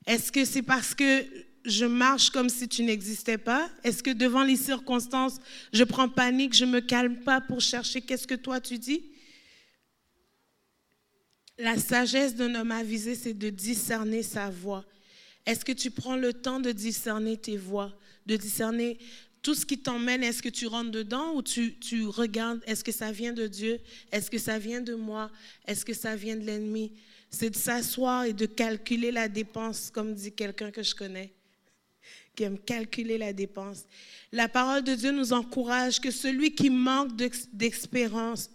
Est-ce 0.07 0.33
que 0.33 0.45
c'est 0.45 0.63
parce 0.63 0.95
que 0.95 1.25
je 1.65 1.85
marche 1.85 2.31
comme 2.31 2.49
si 2.49 2.69
tu 2.69 2.83
n'existais 2.83 3.39
pas? 3.39 3.71
Est-ce 3.85 4.03
que 4.03 4.11
devant 4.11 4.43
les 4.43 4.57
circonstances, 4.57 5.41
je 5.73 5.85
prends 5.85 6.09
panique, 6.09 6.55
je 6.55 6.65
ne 6.65 6.73
me 6.73 6.81
calme 6.81 7.17
pas 7.17 7.41
pour 7.41 7.61
chercher 7.61 8.01
qu'est-ce 8.01 8.27
que 8.27 8.35
toi 8.35 8.61
tu 8.61 8.79
dis? 8.79 9.05
La 11.59 11.79
sagesse 11.79 12.35
d'un 12.35 12.55
homme 12.55 12.73
avisé, 12.73 13.15
c'est 13.15 13.35
de 13.35 13.51
discerner 13.51 14.23
sa 14.23 14.51
voix. 14.51 14.85
Est-ce 15.47 15.65
que 15.65 15.73
tu 15.73 15.91
prends 15.91 16.17
le 16.17 16.33
temps 16.33 16.61
de 16.61 16.73
discerner 16.73 17.37
tes 17.37 17.57
voix, 17.57 17.93
de 18.27 18.37
discerner 18.37 18.99
tout 19.43 19.55
ce 19.55 19.67
qui 19.67 19.79
t'emmène, 19.79 20.23
est-ce 20.23 20.41
que 20.41 20.49
tu 20.49 20.69
rentres 20.69 20.93
dedans 20.93 21.35
ou 21.35 21.43
tu, 21.43 21.77
tu 21.79 22.07
regardes, 22.07 22.61
est-ce 22.65 22.85
que 22.85 22.93
ça 22.93 23.11
vient 23.11 23.33
de 23.33 23.49
Dieu, 23.49 23.81
est-ce 24.13 24.31
que 24.31 24.39
ça 24.39 24.59
vient 24.59 24.81
de 24.81 24.95
moi, 24.95 25.31
est-ce 25.67 25.85
que 25.85 25.95
ça 25.95 26.15
vient 26.15 26.37
de 26.37 26.45
l'ennemi? 26.45 26.93
C'est 27.29 27.51
de 27.51 27.57
s'asseoir 27.57 28.25
et 28.25 28.33
de 28.33 28.47
calculer 28.47 29.11
la 29.11 29.29
dépense, 29.29 29.91
comme 29.91 30.15
dit 30.15 30.33
quelqu'un 30.33 30.71
que 30.71 30.83
je 30.83 30.95
connais 30.95 31.33
aime 32.41 32.59
calculer 32.59 33.19
la 33.19 33.33
dépense. 33.33 33.85
La 34.33 34.49
parole 34.49 34.83
de 34.83 34.95
Dieu 34.95 35.13
nous 35.13 35.33
encourage 35.33 36.01
que 36.01 36.11
celui 36.11 36.55
qui 36.55 36.71
manque 36.71 37.11
d'expérience, 37.53 38.49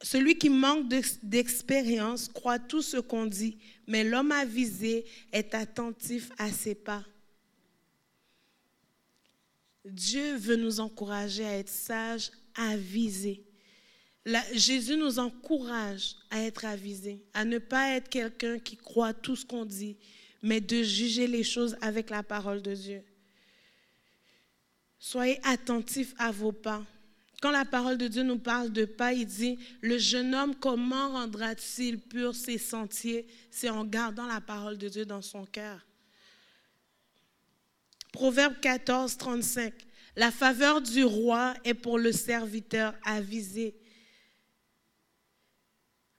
celui 0.00 0.38
qui 0.38 0.48
manque 0.48 0.88
d'expérience 1.22 2.28
croit 2.28 2.60
tout 2.60 2.82
ce 2.82 2.98
qu'on 2.98 3.26
dit, 3.26 3.58
mais 3.88 4.04
l'homme 4.04 4.32
avisé 4.32 5.04
est 5.32 5.54
attentif 5.54 6.30
à 6.38 6.52
ses 6.52 6.76
pas. 6.76 7.04
Dieu 9.84 10.36
veut 10.36 10.56
nous 10.56 10.80
encourager 10.80 11.44
à 11.44 11.56
être 11.58 11.70
sages, 11.70 12.30
avisés. 12.54 13.42
Jésus 14.52 14.96
nous 14.96 15.18
encourage 15.18 16.16
à 16.30 16.42
être 16.42 16.64
avisés, 16.66 17.24
à 17.32 17.44
ne 17.44 17.58
pas 17.58 17.96
être 17.96 18.08
quelqu'un 18.08 18.58
qui 18.58 18.76
croit 18.76 19.14
tout 19.14 19.36
ce 19.36 19.46
qu'on 19.46 19.64
dit, 19.64 19.96
mais 20.42 20.60
de 20.60 20.82
juger 20.82 21.26
les 21.26 21.44
choses 21.44 21.76
avec 21.80 22.10
la 22.10 22.22
parole 22.22 22.62
de 22.62 22.74
Dieu. 22.74 23.02
Soyez 24.98 25.40
attentifs 25.44 26.14
à 26.18 26.30
vos 26.30 26.52
pas. 26.52 26.84
Quand 27.40 27.52
la 27.52 27.64
parole 27.64 27.98
de 27.98 28.08
Dieu 28.08 28.24
nous 28.24 28.38
parle 28.38 28.72
de 28.72 28.84
pas, 28.84 29.12
il 29.12 29.26
dit, 29.26 29.58
le 29.80 29.96
jeune 29.96 30.34
homme, 30.34 30.56
comment 30.56 31.10
rendra-t-il 31.10 32.00
pur 32.00 32.34
ses 32.34 32.58
sentiers? 32.58 33.26
C'est 33.50 33.70
en 33.70 33.84
gardant 33.84 34.26
la 34.26 34.40
parole 34.40 34.76
de 34.76 34.88
Dieu 34.88 35.04
dans 35.04 35.22
son 35.22 35.44
cœur. 35.44 35.86
Proverbe 38.12 38.58
14, 38.60 39.16
35. 39.16 39.72
La 40.16 40.32
faveur 40.32 40.80
du 40.80 41.04
roi 41.04 41.54
est 41.62 41.74
pour 41.74 41.98
le 41.98 42.10
serviteur 42.10 42.92
avisé. 43.04 43.76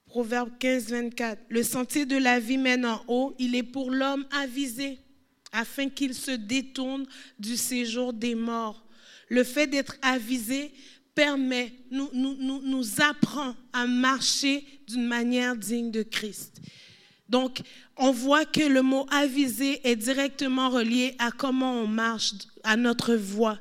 Proverbe 0.09 0.49
15, 0.57 0.89
24. 0.89 1.39
Le 1.49 1.61
sentier 1.61 2.07
de 2.07 2.17
la 2.17 2.39
vie 2.39 2.57
mène 2.57 2.83
en 2.83 3.03
haut, 3.07 3.35
il 3.37 3.53
est 3.53 3.63
pour 3.63 3.91
l'homme 3.91 4.25
avisé, 4.31 4.97
afin 5.51 5.87
qu'il 5.87 6.15
se 6.15 6.31
détourne 6.31 7.05
du 7.37 7.55
séjour 7.55 8.11
des 8.11 8.33
morts. 8.33 8.83
Le 9.29 9.43
fait 9.43 9.67
d'être 9.67 9.97
avisé 10.01 10.71
permet, 11.13 11.73
nous, 11.91 12.09
nous, 12.13 12.35
nous, 12.39 12.59
nous 12.63 13.01
apprend 13.01 13.55
à 13.71 13.85
marcher 13.85 14.65
d'une 14.87 15.05
manière 15.05 15.55
digne 15.55 15.91
de 15.91 16.01
Christ. 16.01 16.59
Donc, 17.27 17.61
on 17.95 18.11
voit 18.11 18.45
que 18.45 18.61
le 18.61 18.81
mot 18.81 19.05
aviser 19.11 19.87
est 19.87 19.95
directement 19.95 20.71
relié 20.71 21.13
à 21.19 21.29
comment 21.29 21.83
on 21.83 21.87
marche, 21.87 22.33
à 22.63 22.75
notre 22.75 23.13
voie. 23.13 23.59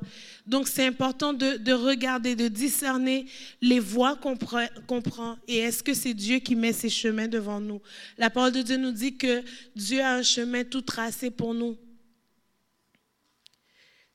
Donc, 0.49 0.67
c'est 0.67 0.87
important 0.87 1.31
de, 1.31 1.73
regarder, 1.73 2.35
de 2.35 2.47
discerner 2.47 3.27
les 3.61 3.79
voies 3.79 4.15
qu'on 4.15 4.35
prend 4.35 5.37
et 5.47 5.59
est-ce 5.59 5.83
que 5.83 5.93
c'est 5.93 6.15
Dieu 6.15 6.39
qui 6.39 6.55
met 6.55 6.73
ses 6.73 6.89
chemins 6.89 7.27
devant 7.27 7.59
nous. 7.59 7.79
La 8.17 8.31
parole 8.31 8.53
de 8.53 8.63
Dieu 8.63 8.77
nous 8.77 8.91
dit 8.91 9.15
que 9.15 9.43
Dieu 9.75 10.01
a 10.01 10.15
un 10.15 10.23
chemin 10.23 10.63
tout 10.63 10.81
tracé 10.81 11.29
pour 11.29 11.53
nous. 11.53 11.77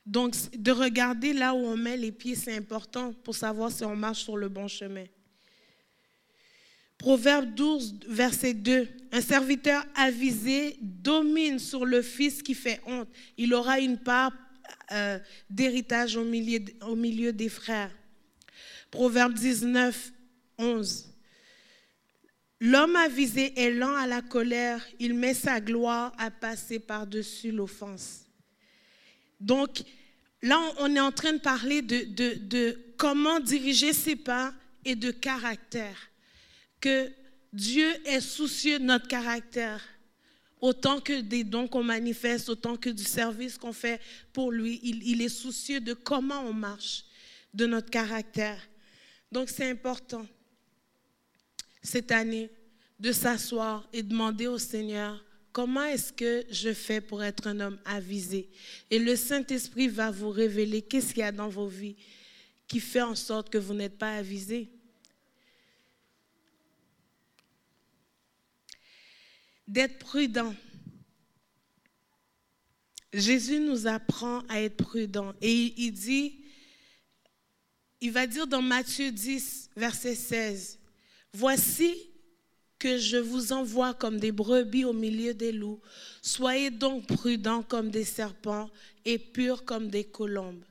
Donc, 0.04 0.34
de 0.52 0.72
regarder 0.72 1.34
là 1.34 1.54
où 1.54 1.58
on 1.58 1.76
met 1.76 1.96
les 1.96 2.10
pieds, 2.10 2.34
c'est 2.34 2.56
important 2.56 3.12
pour 3.22 3.36
savoir 3.36 3.70
si 3.70 3.84
on 3.84 3.94
marche 3.94 4.24
sur 4.24 4.36
le 4.36 4.48
bon 4.48 4.66
chemin. 4.66 5.04
Proverbe 6.98 7.54
12, 7.54 8.00
verset 8.08 8.54
2. 8.54 8.88
Un 9.12 9.20
serviteur 9.20 9.84
avisé 9.94 10.78
domine 10.80 11.60
sur 11.60 11.84
le 11.84 12.02
fils 12.02 12.42
qui 12.42 12.54
fait 12.54 12.80
honte. 12.86 13.08
Il 13.38 13.54
aura 13.54 13.78
une 13.78 13.98
part 13.98 14.32
euh, 14.92 15.18
d'héritage 15.50 16.16
au 16.16 16.24
milieu, 16.24 16.60
au 16.82 16.96
milieu 16.96 17.32
des 17.32 17.48
frères. 17.48 17.90
Proverbe 18.90 19.34
19, 19.34 20.12
11. 20.58 21.10
L'homme 22.60 22.96
avisé 22.96 23.58
est 23.60 23.70
lent 23.70 23.96
à 23.96 24.06
la 24.06 24.22
colère, 24.22 24.84
il 24.98 25.14
met 25.14 25.34
sa 25.34 25.60
gloire 25.60 26.12
à 26.18 26.30
passer 26.30 26.78
par-dessus 26.78 27.50
l'offense. 27.50 28.26
Donc, 29.40 29.82
là, 30.42 30.58
on 30.78 30.94
est 30.94 31.00
en 31.00 31.12
train 31.12 31.32
de 31.34 31.40
parler 31.40 31.82
de, 31.82 32.04
de, 32.04 32.34
de 32.38 32.78
comment 32.96 33.40
diriger 33.40 33.92
ses 33.92 34.16
pas 34.16 34.54
et 34.84 34.94
de 34.94 35.10
caractère 35.10 36.10
que 36.80 37.10
Dieu 37.52 37.88
est 38.04 38.20
soucieux 38.20 38.78
de 38.78 38.84
notre 38.84 39.08
caractère, 39.08 39.80
autant 40.64 40.98
que 40.98 41.20
des 41.20 41.44
dons 41.44 41.68
qu'on 41.68 41.84
manifeste, 41.84 42.48
autant 42.48 42.78
que 42.78 42.88
du 42.88 43.04
service 43.04 43.58
qu'on 43.58 43.74
fait 43.74 44.00
pour 44.32 44.50
lui. 44.50 44.80
Il, 44.82 45.20
est 45.20 45.28
soucieux 45.28 45.78
de 45.78 45.92
comment 45.92 46.40
on 46.40 46.54
marche, 46.54 47.04
de 47.52 47.66
notre 47.66 47.90
caractère. 47.90 48.58
Donc 49.30 49.50
c'est 49.50 49.68
important 49.68 50.26
cette 51.82 52.10
année 52.10 52.48
de 52.98 53.12
s'asseoir 53.12 53.86
et 53.92 54.02
demander 54.02 54.46
au 54.46 54.56
Seigneur, 54.56 55.22
comment 55.52 55.84
est-ce 55.84 56.14
que 56.14 56.46
je 56.50 56.72
fais 56.72 57.02
pour 57.02 57.22
être 57.22 57.46
un 57.46 57.60
homme 57.60 57.78
avisé? 57.84 58.48
Et 58.90 58.98
le 58.98 59.16
Saint-Esprit 59.16 59.88
va 59.88 60.10
vous 60.10 60.30
révéler 60.30 60.80
qu'est-ce 60.80 61.08
qu'il 61.08 61.18
y 61.18 61.24
a 61.24 61.32
dans 61.32 61.50
vos 61.50 61.66
vies 61.66 61.96
qui 62.66 62.80
fait 62.80 63.02
en 63.02 63.14
sorte 63.14 63.50
que 63.50 63.58
vous 63.58 63.74
n'êtes 63.74 63.98
pas 63.98 64.14
avisé. 64.14 64.70
D'être 69.66 69.98
prudent. 69.98 70.54
Jésus 73.12 73.60
nous 73.60 73.86
apprend 73.86 74.40
à 74.48 74.60
être 74.60 74.76
prudent 74.76 75.34
et 75.40 75.72
il 75.76 75.92
dit, 75.92 76.40
il 78.00 78.10
va 78.10 78.26
dire 78.26 78.46
dans 78.46 78.62
Matthieu 78.62 79.10
10, 79.12 79.70
verset 79.76 80.14
16, 80.14 80.78
Voici 81.32 82.10
que 82.78 82.98
je 82.98 83.16
vous 83.16 83.52
envoie 83.52 83.94
comme 83.94 84.18
des 84.18 84.30
brebis 84.30 84.84
au 84.84 84.92
milieu 84.92 85.32
des 85.32 85.52
loups. 85.52 85.80
Soyez 86.22 86.70
donc 86.70 87.06
prudents 87.06 87.62
comme 87.62 87.90
des 87.90 88.04
serpents 88.04 88.70
et 89.04 89.18
purs 89.18 89.64
comme 89.64 89.88
des 89.88 90.04
colombes. 90.04 90.62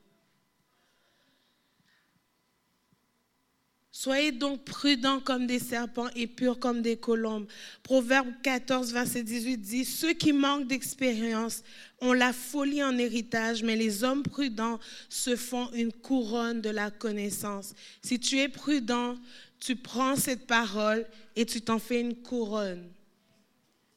Soyez 3.95 4.31
donc 4.31 4.65
prudents 4.65 5.19
comme 5.19 5.45
des 5.45 5.59
serpents 5.59 6.09
et 6.15 6.25
purs 6.25 6.57
comme 6.57 6.81
des 6.81 6.97
colombes. 6.97 7.45
Proverbe 7.83 8.33
14, 8.41 8.91
verset 8.91 9.21
18 9.21 9.57
dit, 9.57 9.85
Ceux 9.85 10.13
qui 10.13 10.33
manquent 10.33 10.65
d'expérience 10.65 11.61
ont 12.01 12.13
la 12.13 12.33
folie 12.33 12.83
en 12.83 12.97
héritage, 12.97 13.61
mais 13.61 13.75
les 13.75 14.03
hommes 14.03 14.23
prudents 14.23 14.79
se 15.09 15.35
font 15.35 15.71
une 15.73 15.93
couronne 15.93 16.59
de 16.59 16.71
la 16.71 16.89
connaissance. 16.89 17.75
Si 18.01 18.19
tu 18.19 18.39
es 18.39 18.49
prudent, 18.49 19.15
tu 19.59 19.75
prends 19.75 20.15
cette 20.15 20.47
parole 20.47 21.05
et 21.35 21.45
tu 21.45 21.61
t'en 21.61 21.77
fais 21.77 22.01
une 22.01 22.15
couronne 22.15 22.89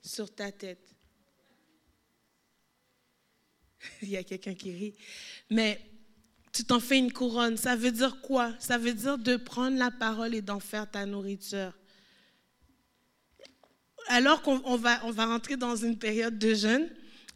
sur 0.03 0.31
ta 0.31 0.53
tête. 0.53 0.95
Il 4.03 4.11
y 4.11 4.19
a 4.19 4.25
quelqu'un 4.25 4.55
qui 4.55 4.73
rit. 4.73 4.95
Mais 5.49 5.81
tu 6.57 6.65
t'en 6.65 6.81
fais 6.81 6.99
une 6.99 7.13
couronne. 7.13 7.59
Ça 7.59 7.77
veut 7.77 7.93
dire 7.93 8.21
quoi? 8.23 8.55
Ça 8.59 8.79
veut 8.79 8.95
dire 8.95 9.19
de 9.19 9.37
prendre 9.37 9.77
la 9.77 9.91
parole 9.91 10.35
et 10.35 10.41
d'en 10.41 10.59
faire 10.59 10.91
ta 10.91 11.05
nourriture. 11.05 11.73
Alors 14.09 14.41
qu'on 14.41 14.77
va, 14.77 15.05
on 15.05 15.11
va 15.11 15.27
rentrer 15.27 15.57
dans 15.57 15.77
une 15.77 15.99
période 15.99 16.39
de 16.39 16.55
jeûne, 16.55 16.89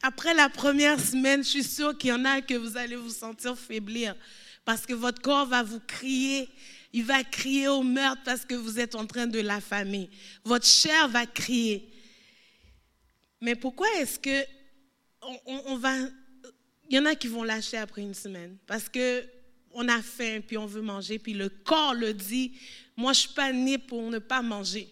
après 0.03 0.33
la 0.33 0.49
première 0.49 0.99
semaine, 0.99 1.45
je 1.45 1.49
suis 1.49 1.65
sûre 1.65 1.99
qu'il 1.99 2.11
y 2.11 2.13
en 2.13 2.25
a 2.25 2.41
que 2.41 2.55
vous 2.55 2.79
allez 2.79 2.97
vous 2.97 3.11
sentir 3.11 3.59
faiblir 3.59 4.17
parce 4.65 4.87
que 4.87 4.95
votre 4.95 5.21
corps 5.21 5.47
va 5.47 5.63
vous 5.63 5.81
crier. 5.81 6.49
Il 6.93 7.05
va 7.05 7.23
crier 7.23 7.69
au 7.69 7.83
meurtre 7.83 8.23
parce 8.25 8.47
que 8.47 8.55
vous 8.55 8.81
êtes 8.81 8.95
en 8.95 9.07
train 9.07 9.27
de 9.27 9.41
l'affamer. 9.41 10.09
Votre 10.45 10.67
chair 10.67 11.09
va 11.09 11.27
crier. 11.27 11.93
Mais 13.43 13.55
pourquoi 13.55 13.87
est-ce 13.99 14.19
que 14.19 14.45
on 15.45 15.77
va 15.77 15.95
il 16.91 16.97
y 16.97 16.99
en 16.99 17.07
a 17.07 17.15
qui 17.15 17.29
vont 17.29 17.45
lâcher 17.45 17.79
après 17.79 18.03
une 18.03 18.15
semaine 18.15 18.59
parce 18.67 18.89
que 18.89 19.25
on 19.73 19.89
a 19.89 20.03
faim 20.03 20.41
puis 20.47 20.59
on 20.59 20.67
veut 20.67 20.83
manger 20.83 21.21
puis 21.21 21.33
le 21.33 21.49
corps 21.49 21.95
le 21.95 22.13
dit 22.13 22.53
moi 22.97 23.13
je 23.13 23.21
suis 23.21 23.35
pas 23.35 23.53
né 23.53 23.79
pour 23.79 24.11
ne 24.11 24.19
pas 24.19 24.43
manger. 24.43 24.89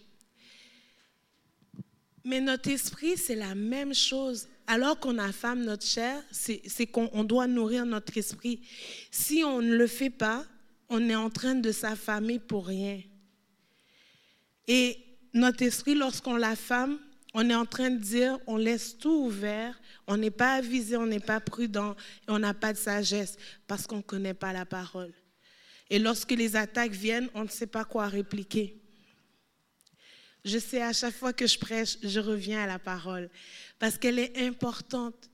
Mais 2.25 2.41
notre 2.41 2.71
esprit 2.71 3.17
c'est 3.17 3.35
la 3.35 3.55
même 3.55 3.93
chose. 3.93 4.49
Alors 4.71 5.01
qu'on 5.01 5.17
affame 5.17 5.65
notre 5.65 5.87
chair, 5.87 6.23
c'est 6.31 6.87
qu'on 6.87 7.25
doit 7.25 7.47
nourrir 7.47 7.87
notre 7.87 8.19
esprit. 8.19 8.61
Si 9.11 9.43
on 9.43 9.63
ne 9.63 9.75
le 9.75 9.87
fait 9.87 10.11
pas, 10.11 10.45
on 10.91 11.09
est 11.09 11.15
en 11.15 11.31
train 11.31 11.55
de 11.55 11.73
s'affamer 11.73 12.39
pour 12.39 12.67
rien. 12.67 13.01
Et 14.67 14.99
notre 15.33 15.63
esprit, 15.63 15.95
lorsqu'on 15.95 16.37
l'affame, 16.37 16.99
on 17.40 17.51
est 17.51 17.55
en 17.55 17.66
train 17.66 17.90
de 17.90 17.98
dire, 17.98 18.37
on 18.48 18.57
laisse 18.57 18.98
tout 18.98 19.27
ouvert, 19.27 19.81
on 20.09 20.16
n'est 20.16 20.33
pas 20.33 20.55
avisé, 20.55 20.96
on 20.96 21.07
n'est 21.07 21.20
pas 21.20 21.38
prudent 21.38 21.94
et 22.27 22.33
on 22.33 22.40
n'a 22.40 22.53
pas 22.53 22.72
de 22.72 22.79
sagesse 22.79 23.37
parce 23.68 23.87
qu'on 23.87 23.98
ne 23.98 24.03
connaît 24.03 24.35
pas 24.35 24.53
la 24.53 24.66
parole. 24.66 25.12
Et 25.88 26.01
lorsque 26.01 26.33
les 26.33 26.57
attaques 26.57 26.90
viennent, 26.90 27.31
on 27.35 27.44
ne 27.44 27.48
sait 27.48 27.68
pas 27.68 27.85
quoi 27.85 28.09
répliquer. 28.09 28.83
Je 30.44 30.59
sais, 30.59 30.83
à 30.83 30.92
chaque 30.92 31.14
fois 31.14 31.33
que 31.33 31.46
je 31.46 31.61
prêche, 31.61 31.98
je 32.03 32.18
reviens 32.18 32.61
à 32.61 32.66
la 32.66 32.81
parole 32.81 33.31
parce 33.79 33.98
qu'elle 33.98 34.18
est 34.18 34.37
importante. 34.38 35.31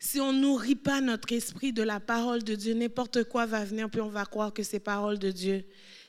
Si 0.00 0.18
on 0.18 0.32
nourrit 0.32 0.74
pas 0.74 1.00
notre 1.00 1.32
esprit 1.32 1.72
de 1.72 1.84
la 1.84 2.00
parole 2.00 2.42
de 2.42 2.56
Dieu, 2.56 2.74
n'importe 2.74 3.22
quoi 3.22 3.46
va 3.46 3.64
venir, 3.64 3.88
puis 3.88 4.00
on 4.00 4.08
va 4.08 4.24
croire 4.24 4.52
que 4.52 4.64
c'est 4.64 4.80
parole 4.80 5.20
de 5.20 5.30
Dieu. 5.30 5.64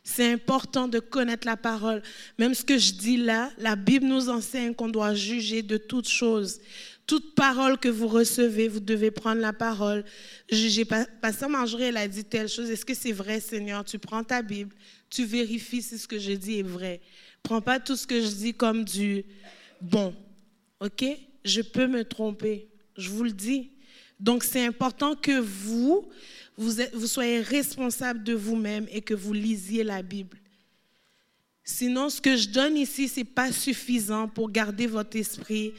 C'est 0.07 0.31
important 0.31 0.87
de 0.87 0.99
connaître 0.99 1.47
la 1.47 1.57
parole. 1.57 2.03
Même 2.37 2.53
ce 2.53 2.63
que 2.63 2.77
je 2.77 2.93
dis 2.93 3.17
là, 3.17 3.51
la 3.57 3.75
Bible 3.75 4.05
nous 4.05 4.29
enseigne 4.29 4.75
qu'on 4.75 4.87
doit 4.87 5.15
juger 5.15 5.63
de 5.63 5.77
toutes 5.77 6.07
choses. 6.07 6.61
Toute 7.07 7.33
parole 7.33 7.79
que 7.79 7.89
vous 7.89 8.07
recevez, 8.07 8.67
vous 8.67 8.79
devez 8.79 9.09
prendre 9.09 9.41
la 9.41 9.51
parole. 9.51 10.05
Juger. 10.51 10.85
Pasteur 10.85 11.49
Marjorie, 11.49 11.85
elle 11.85 11.97
a 11.97 12.07
dit 12.07 12.23
telle 12.23 12.47
chose. 12.47 12.69
Est-ce 12.69 12.85
que 12.85 12.93
c'est 12.93 13.11
vrai, 13.11 13.39
Seigneur? 13.39 13.83
Tu 13.83 13.97
prends 13.97 14.23
ta 14.23 14.43
Bible, 14.43 14.75
tu 15.09 15.25
vérifies 15.25 15.81
si 15.81 15.97
ce 15.97 16.07
que 16.07 16.19
je 16.19 16.33
dis 16.33 16.59
est 16.59 16.63
vrai. 16.63 17.01
Prends 17.41 17.61
pas 17.61 17.79
tout 17.79 17.95
ce 17.95 18.05
que 18.05 18.21
je 18.21 18.27
dis 18.27 18.53
comme 18.53 18.85
du 18.85 19.25
bon. 19.81 20.13
OK? 20.81 21.03
Je 21.43 21.61
peux 21.61 21.87
me 21.87 22.03
tromper. 22.03 22.67
Je 22.95 23.09
vous 23.09 23.23
le 23.23 23.31
dis. 23.31 23.71
Donc, 24.19 24.43
c'est 24.43 24.65
important 24.65 25.15
que 25.15 25.39
vous, 25.39 26.07
vous, 26.57 27.07
soyez 27.07 27.41
responsable 27.41 28.23
de 28.23 28.33
vous-même 28.33 28.87
et 28.91 29.01
que 29.01 29.13
vous 29.13 29.33
lisiez 29.33 29.83
la 29.83 30.01
Bible. 30.01 30.37
Sinon, 31.63 32.09
ce 32.09 32.21
que 32.21 32.37
je 32.37 32.49
donne 32.49 32.77
ici, 32.77 33.07
ce 33.07 33.19
n'est 33.19 33.25
pas 33.25 33.51
suffisant 33.51 34.27
pour 34.27 34.51
garder 34.51 34.87
votre 34.87 35.17
esprit 35.17 35.73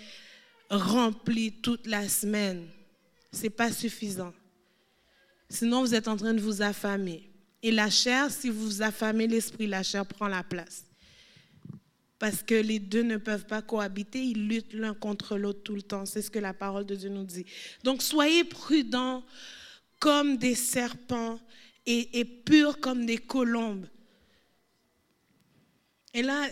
rempli 0.69 1.53
toute 1.53 1.87
la 1.87 2.09
semaine. 2.09 2.67
Ce 3.33 3.45
n'est 3.45 3.51
pas 3.51 3.71
suffisant. 3.71 4.35
Sinon, 5.49 5.83
vous 5.83 5.95
êtes 5.95 6.09
en 6.09 6.17
train 6.17 6.35
de 6.35 6.41
vous 6.41 6.61
affamer. 6.61 7.31
Et 7.62 7.71
la 7.71 7.89
chair, 7.89 8.31
si 8.31 8.51
vous 8.51 8.83
affamez 8.83 9.27
l'esprit, 9.27 9.67
la 9.67 9.83
chair 9.83 10.05
prend 10.05 10.29
la 10.29 10.43
place. 10.43 10.85
Parce 12.19 12.43
que 12.43 12.55
les 12.55 12.79
deux 12.79 13.03
ne 13.03 13.17
peuvent 13.17 13.47
pas 13.47 13.62
cohabiter, 13.62 14.23
ils 14.23 14.49
luttent 14.49 14.73
l'un 14.73 14.95
contre 14.95 15.37
l'autre 15.37 15.62
tout 15.62 15.75
le 15.75 15.83
temps. 15.83 16.07
C'est 16.07 16.23
ce 16.23 16.31
que 16.31 16.39
la 16.39 16.55
parole 16.55 16.87
de 16.87 16.97
Dieu 16.97 17.11
nous 17.11 17.25
dit. 17.25 17.47
Donc, 17.85 18.03
soyez 18.03 18.43
prudents 18.43 19.23
comme 19.99 20.37
des 20.37 20.55
serpents 20.55 21.41
et, 21.87 22.25
purs 22.25 22.81
comme 22.81 23.07
des 23.07 23.19
colombes. 23.19 23.87
Et 26.13 26.23
là, 26.23 26.49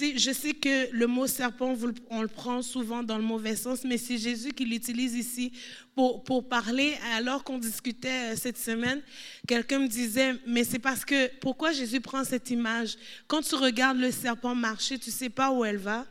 je 0.00 0.32
sais 0.32 0.54
que 0.54 0.90
le 0.92 1.06
mot 1.06 1.26
serpent, 1.26 1.76
on 2.10 2.22
le 2.22 2.28
prend 2.28 2.62
souvent 2.62 3.02
dans 3.02 3.16
le 3.16 3.24
mauvais 3.24 3.56
sens, 3.56 3.84
mais 3.84 3.96
c'est 3.96 4.18
Jésus 4.18 4.52
qui 4.52 4.64
l'utilise 4.64 5.14
ici 5.14 5.52
pour, 5.94 6.22
pour 6.24 6.48
parler. 6.48 6.94
Alors 7.14 7.44
qu'on 7.44 7.58
discutait 7.58 8.32
euh, 8.32 8.36
cette 8.36 8.58
semaine, 8.58 9.02
quelqu'un 9.46 9.80
me 9.80 9.88
disait, 9.88 10.34
mais 10.46 10.64
c'est 10.64 10.78
parce 10.78 11.04
que, 11.04 11.28
pourquoi 11.38 11.72
Jésus 11.72 12.00
prend 12.00 12.24
cette 12.24 12.50
image? 12.50 12.96
Quand 13.26 13.42
tu 13.42 13.54
regardes 13.54 13.98
le 13.98 14.10
serpent 14.10 14.54
marcher, 14.54 14.98
tu 14.98 15.10
sais 15.10 15.30
pas 15.30 15.50
où 15.50 15.64
elle 15.64 15.78
va. 15.78 16.06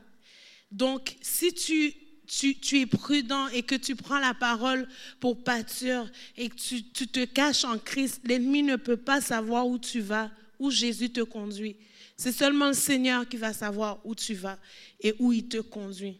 Donc, 0.72 1.16
si 1.22 1.54
tu 1.54 1.94
tu, 2.28 2.58
es 2.74 2.86
prudent 2.86 3.48
et 3.50 3.63
que 3.63 3.76
tu 3.76 3.96
prends 3.96 4.20
la 4.20 4.34
parole 4.34 4.88
pour 5.20 5.44
pâture 5.44 6.10
et 6.36 6.50
que 6.50 6.56
tu, 6.56 6.84
tu 6.84 7.08
te 7.08 7.26
caches 7.26 7.63
en 7.63 7.78
Christ, 7.80 8.22
l'ennemi 8.26 8.63
ne 8.63 8.76
peut 8.76 8.98
pas 8.98 9.22
savoir 9.22 9.68
où 9.68 9.80
tu 9.80 10.02
vas, 10.02 10.30
où 10.60 10.70
Jésus 10.70 11.10
te 11.10 11.22
conduit. 11.22 11.78
C'est 12.18 12.32
seulement 12.32 12.68
le 12.68 12.74
Seigneur 12.74 13.28
qui 13.28 13.38
va 13.38 13.54
savoir 13.54 14.00
où 14.04 14.16
tu 14.16 14.34
vas 14.34 14.58
et 15.00 15.16
où 15.20 15.32
il 15.32 15.48
te 15.48 15.58
conduit. 15.58 16.20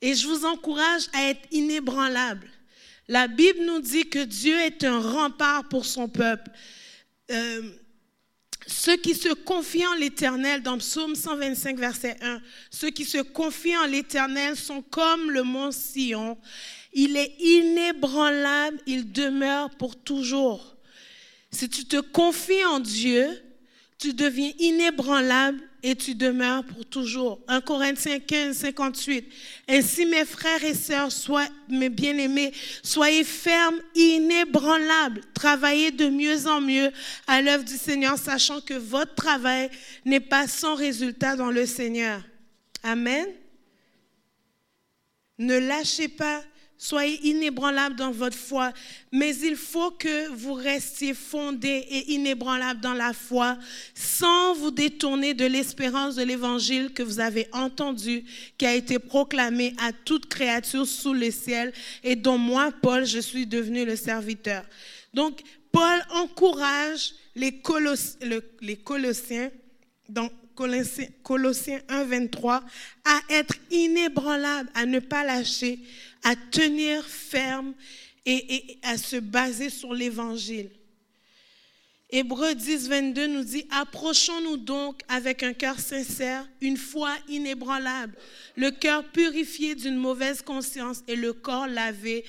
Et 0.00 0.14
je 0.14 0.26
vous 0.26 0.44
encourage 0.44 1.08
à 1.12 1.30
être 1.30 1.46
inébranlable. 1.50 2.48
La 3.08 3.28
Bible 3.28 3.64
nous 3.64 3.80
dit 3.80 4.08
que 4.08 4.24
Dieu 4.24 4.58
est 4.58 4.84
un 4.84 4.98
rempart 4.98 5.68
pour 5.68 5.86
son 5.86 6.08
peuple. 6.08 6.50
Euh, 7.30 7.70
ceux 8.66 8.96
qui 8.96 9.14
se 9.14 9.32
confient 9.32 9.86
en 9.86 9.94
l'Éternel, 9.94 10.62
dans 10.62 10.78
Psaume 10.78 11.14
125, 11.14 11.78
verset 11.78 12.16
1, 12.20 12.40
ceux 12.70 12.90
qui 12.90 13.04
se 13.04 13.18
confient 13.18 13.76
en 13.76 13.86
l'Éternel 13.86 14.56
sont 14.56 14.82
comme 14.82 15.30
le 15.30 15.42
mont 15.42 15.70
Sion. 15.70 16.36
Il 16.92 17.16
est 17.16 17.34
inébranlable, 17.38 18.78
il 18.86 19.12
demeure 19.12 19.70
pour 19.76 19.96
toujours. 19.96 20.76
Si 21.50 21.68
tu 21.68 21.84
te 21.84 22.00
confies 22.00 22.64
en 22.64 22.80
Dieu, 22.80 23.28
tu 23.98 24.12
deviens 24.14 24.52
inébranlable 24.58 25.60
et 25.88 25.94
tu 25.94 26.16
demeures 26.16 26.64
pour 26.64 26.84
toujours. 26.84 27.38
1 27.46 27.60
Corinthiens 27.60 28.18
15, 28.18 28.56
58. 28.56 29.24
Ainsi, 29.68 30.04
mes 30.04 30.24
frères 30.24 30.64
et 30.64 30.74
sœurs, 30.74 31.12
soient, 31.12 31.46
mes 31.68 31.88
bien-aimés, 31.90 32.52
soyez 32.82 33.22
fermes, 33.22 33.78
inébranlables, 33.94 35.20
travaillez 35.32 35.92
de 35.92 36.08
mieux 36.08 36.48
en 36.48 36.60
mieux 36.60 36.90
à 37.28 37.40
l'œuvre 37.40 37.62
du 37.62 37.76
Seigneur, 37.76 38.18
sachant 38.18 38.60
que 38.60 38.74
votre 38.74 39.14
travail 39.14 39.70
n'est 40.04 40.18
pas 40.18 40.48
sans 40.48 40.74
résultat 40.74 41.36
dans 41.36 41.52
le 41.52 41.64
Seigneur. 41.66 42.20
Amen. 42.82 43.28
Ne 45.38 45.56
lâchez 45.56 46.08
pas 46.08 46.42
Soyez 46.78 47.18
inébranlable 47.26 47.96
dans 47.96 48.10
votre 48.10 48.36
foi, 48.36 48.72
mais 49.10 49.34
il 49.36 49.56
faut 49.56 49.90
que 49.92 50.28
vous 50.28 50.52
restiez 50.52 51.14
fondés 51.14 51.86
et 51.88 52.12
inébranlables 52.12 52.80
dans 52.80 52.92
la 52.92 53.14
foi 53.14 53.56
sans 53.94 54.54
vous 54.54 54.70
détourner 54.70 55.32
de 55.32 55.46
l'espérance 55.46 56.16
de 56.16 56.22
l'évangile 56.22 56.92
que 56.92 57.02
vous 57.02 57.18
avez 57.18 57.48
entendu, 57.52 58.24
qui 58.58 58.66
a 58.66 58.74
été 58.74 58.98
proclamé 58.98 59.74
à 59.78 59.92
toute 59.92 60.26
créature 60.26 60.86
sous 60.86 61.14
le 61.14 61.30
ciel 61.30 61.72
et 62.04 62.14
dont 62.14 62.38
moi, 62.38 62.70
Paul, 62.82 63.06
je 63.06 63.20
suis 63.20 63.46
devenu 63.46 63.86
le 63.86 63.96
serviteur. 63.96 64.62
Donc, 65.14 65.40
Paul 65.72 66.02
encourage 66.10 67.14
les, 67.34 67.62
les 68.60 68.76
Colossiens 68.76 69.50
dans 70.08 70.28
Colossiens 71.22 71.80
1, 71.88 72.04
23, 72.04 72.64
à 73.04 73.20
être 73.30 73.54
inébranlable, 73.70 74.70
à 74.74 74.86
ne 74.86 75.00
pas 75.00 75.22
lâcher, 75.22 75.78
à 76.26 76.34
tenir 76.34 77.04
ferme 77.04 77.72
et, 78.26 78.80
à 78.82 78.98
se 78.98 79.14
baser 79.14 79.70
sur 79.70 79.94
l'évangile. 79.94 80.70
Hébreu 82.10 82.52
10, 82.52 82.88
22 82.88 83.26
nous 83.28 83.44
dit, 83.44 83.64
approchons-nous 83.70 84.56
donc 84.56 85.02
avec 85.06 85.44
un 85.44 85.52
cœur 85.52 85.78
sincère, 85.78 86.48
une 86.60 86.76
foi 86.76 87.14
inébranlable, 87.28 88.16
le 88.56 88.72
cœur 88.72 89.04
purifié 89.04 89.76
d'une 89.76 89.94
mauvaise 89.94 90.42
conscience 90.42 91.04
et 91.06 91.14
le 91.14 91.32
corps 91.32 91.68
lavé 91.68 92.24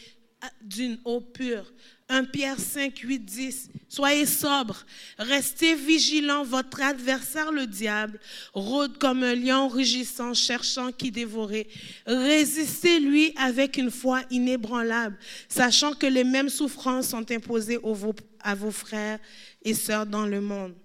d'une 0.61 0.99
eau 1.03 1.19
pure. 1.19 1.73
1 2.09 2.23
Pierre 2.25 2.59
5, 2.59 2.97
8, 2.97 3.19
10. 3.19 3.69
Soyez 3.89 4.25
sobres, 4.25 4.85
restez 5.17 5.75
vigilants. 5.75 6.43
Votre 6.43 6.81
adversaire, 6.81 7.51
le 7.51 7.67
diable, 7.67 8.19
rôde 8.53 8.97
comme 8.97 9.23
un 9.23 9.35
lion 9.35 9.67
rugissant, 9.67 10.33
cherchant 10.33 10.91
qui 10.91 11.11
dévorer. 11.11 11.67
Résistez-lui 12.05 13.33
avec 13.37 13.77
une 13.77 13.91
foi 13.91 14.21
inébranlable, 14.29 15.17
sachant 15.49 15.93
que 15.93 16.07
les 16.07 16.23
mêmes 16.23 16.49
souffrances 16.49 17.09
sont 17.09 17.29
imposées 17.31 17.79
à 18.41 18.55
vos 18.55 18.71
frères 18.71 19.19
et 19.63 19.73
sœurs 19.73 20.05
dans 20.05 20.25
le 20.25 20.41
monde. 20.41 20.75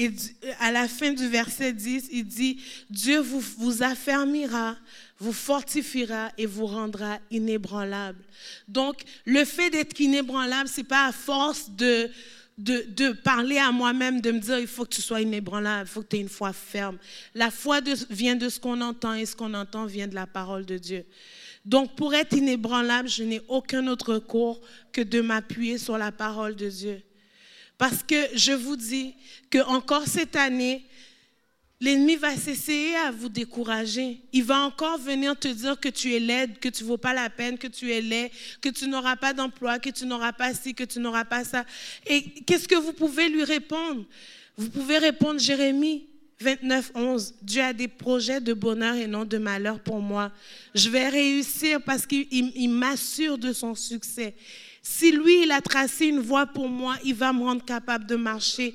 Et 0.00 0.12
à 0.60 0.70
la 0.70 0.86
fin 0.86 1.12
du 1.12 1.28
verset 1.28 1.72
10, 1.72 2.08
il 2.12 2.24
dit, 2.24 2.60
Dieu 2.88 3.18
vous, 3.18 3.40
vous 3.58 3.82
affermira 3.82 4.76
vous 5.18 5.32
fortifiera 5.32 6.30
et 6.38 6.46
vous 6.46 6.66
rendra 6.66 7.18
inébranlable. 7.30 8.22
Donc, 8.68 9.02
le 9.24 9.44
fait 9.44 9.70
d'être 9.70 9.98
inébranlable, 10.00 10.68
c'est 10.68 10.84
pas 10.84 11.06
à 11.06 11.12
force 11.12 11.70
de, 11.70 12.08
de, 12.56 12.84
de 12.88 13.12
parler 13.12 13.58
à 13.58 13.72
moi-même, 13.72 14.20
de 14.20 14.30
me 14.30 14.38
dire, 14.38 14.58
il 14.58 14.66
faut 14.66 14.84
que 14.84 14.94
tu 14.94 15.02
sois 15.02 15.20
inébranlable, 15.20 15.88
il 15.88 15.92
faut 15.92 16.02
que 16.02 16.08
tu 16.08 16.16
aies 16.16 16.20
une 16.20 16.28
foi 16.28 16.52
ferme. 16.52 16.98
La 17.34 17.50
foi 17.50 17.80
vient 18.10 18.36
de 18.36 18.48
ce 18.48 18.60
qu'on 18.60 18.80
entend 18.80 19.14
et 19.14 19.26
ce 19.26 19.34
qu'on 19.34 19.54
entend 19.54 19.86
vient 19.86 20.06
de 20.06 20.14
la 20.14 20.26
parole 20.26 20.64
de 20.64 20.78
Dieu. 20.78 21.04
Donc, 21.64 21.96
pour 21.96 22.14
être 22.14 22.36
inébranlable, 22.36 23.08
je 23.08 23.24
n'ai 23.24 23.40
aucun 23.48 23.88
autre 23.88 24.14
recours 24.14 24.60
que 24.92 25.00
de 25.00 25.20
m'appuyer 25.20 25.78
sur 25.78 25.98
la 25.98 26.12
parole 26.12 26.54
de 26.54 26.68
Dieu. 26.68 27.02
Parce 27.78 28.02
que 28.02 28.16
je 28.34 28.52
vous 28.52 28.76
dis 28.76 29.14
que 29.50 29.64
encore 29.64 30.06
cette 30.06 30.36
année, 30.36 30.84
L'ennemi 31.80 32.16
va 32.16 32.34
s'essayer 32.34 32.96
à 32.96 33.12
vous 33.12 33.28
décourager. 33.28 34.20
Il 34.32 34.42
va 34.42 34.58
encore 34.62 34.98
venir 34.98 35.38
te 35.38 35.46
dire 35.46 35.78
que 35.78 35.88
tu 35.88 36.12
es 36.12 36.18
laide, 36.18 36.58
que 36.58 36.68
tu 36.68 36.82
ne 36.82 36.88
vaux 36.88 36.96
pas 36.96 37.14
la 37.14 37.30
peine, 37.30 37.56
que 37.56 37.68
tu 37.68 37.92
es 37.92 38.00
laid, 38.00 38.32
que 38.60 38.68
tu 38.68 38.88
n'auras 38.88 39.14
pas 39.14 39.32
d'emploi, 39.32 39.78
que 39.78 39.90
tu 39.90 40.04
n'auras 40.04 40.32
pas 40.32 40.54
ci, 40.54 40.74
que 40.74 40.82
tu 40.82 40.98
n'auras 40.98 41.24
pas 41.24 41.44
ça. 41.44 41.64
Et 42.04 42.22
qu'est-ce 42.22 42.66
que 42.66 42.74
vous 42.74 42.92
pouvez 42.92 43.28
lui 43.28 43.44
répondre? 43.44 44.04
Vous 44.56 44.70
pouvez 44.70 44.98
répondre 44.98 45.38
Jérémie 45.38 46.08
29, 46.40 46.92
11. 46.96 47.34
Dieu 47.42 47.62
a 47.62 47.72
des 47.72 47.86
projets 47.86 48.40
de 48.40 48.54
bonheur 48.54 48.96
et 48.96 49.06
non 49.06 49.24
de 49.24 49.38
malheur 49.38 49.78
pour 49.78 50.00
moi. 50.00 50.32
Je 50.74 50.90
vais 50.90 51.08
réussir 51.08 51.80
parce 51.82 52.06
qu'il 52.06 52.70
m'assure 52.70 53.38
de 53.38 53.52
son 53.52 53.76
succès. 53.76 54.34
Si 54.90 55.12
lui, 55.12 55.42
il 55.42 55.52
a 55.52 55.60
tracé 55.60 56.06
une 56.06 56.20
voie 56.20 56.46
pour 56.46 56.68
moi, 56.68 56.96
il 57.04 57.14
va 57.14 57.32
me 57.32 57.42
rendre 57.42 57.64
capable 57.64 58.06
de 58.06 58.16
marcher 58.16 58.74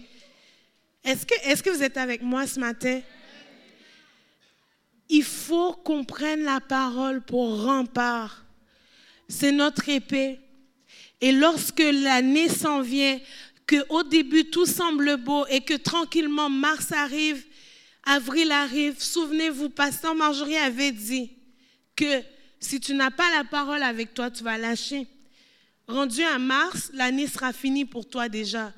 est-ce 1.03 1.63
que, 1.63 1.69
vous 1.69 1.83
êtes 1.83 1.97
avec 1.97 2.21
moi 2.21 2.47
ce 2.47 2.59
matin? 2.59 3.01
Il 5.09 5.23
faut 5.23 5.73
qu'on 5.73 6.05
prenne 6.05 6.43
la 6.43 6.61
parole 6.61 7.21
pour 7.21 7.63
rempart. 7.63 8.45
C'est 9.27 9.51
notre 9.51 9.89
épée. 9.89 10.39
Et 11.19 11.33
lorsque 11.33 11.83
l'année 11.83 12.47
s'en 12.47 12.81
vient, 12.81 13.19
que 13.67 13.85
au 13.89 14.03
début 14.03 14.45
tout 14.45 14.65
semble 14.65 15.17
beau 15.17 15.45
et 15.47 15.61
que 15.61 15.73
tranquillement 15.73 16.49
mars 16.49 16.91
arrive, 16.91 17.43
avril 18.05 18.51
arrive, 18.51 19.01
souvenez-vous, 19.01 19.69
Pasteur 19.69 20.15
Marjorie 20.15 20.57
avait 20.57 20.91
dit 20.91 21.31
que 21.95 22.21
si 22.59 22.79
tu 22.79 22.93
n'as 22.93 23.11
pas 23.11 23.29
la 23.35 23.43
parole 23.43 23.83
avec 23.83 24.13
toi, 24.13 24.31
tu 24.31 24.43
vas 24.43 24.57
lâcher. 24.57 25.07
Rendu 25.93 26.23
à 26.23 26.39
mars, 26.39 26.89
l'année 26.95 27.27
sera 27.27 27.53
finie 27.53 27.85
pour 27.85 28.09
toi 28.09 28.27
déjà 28.27 28.73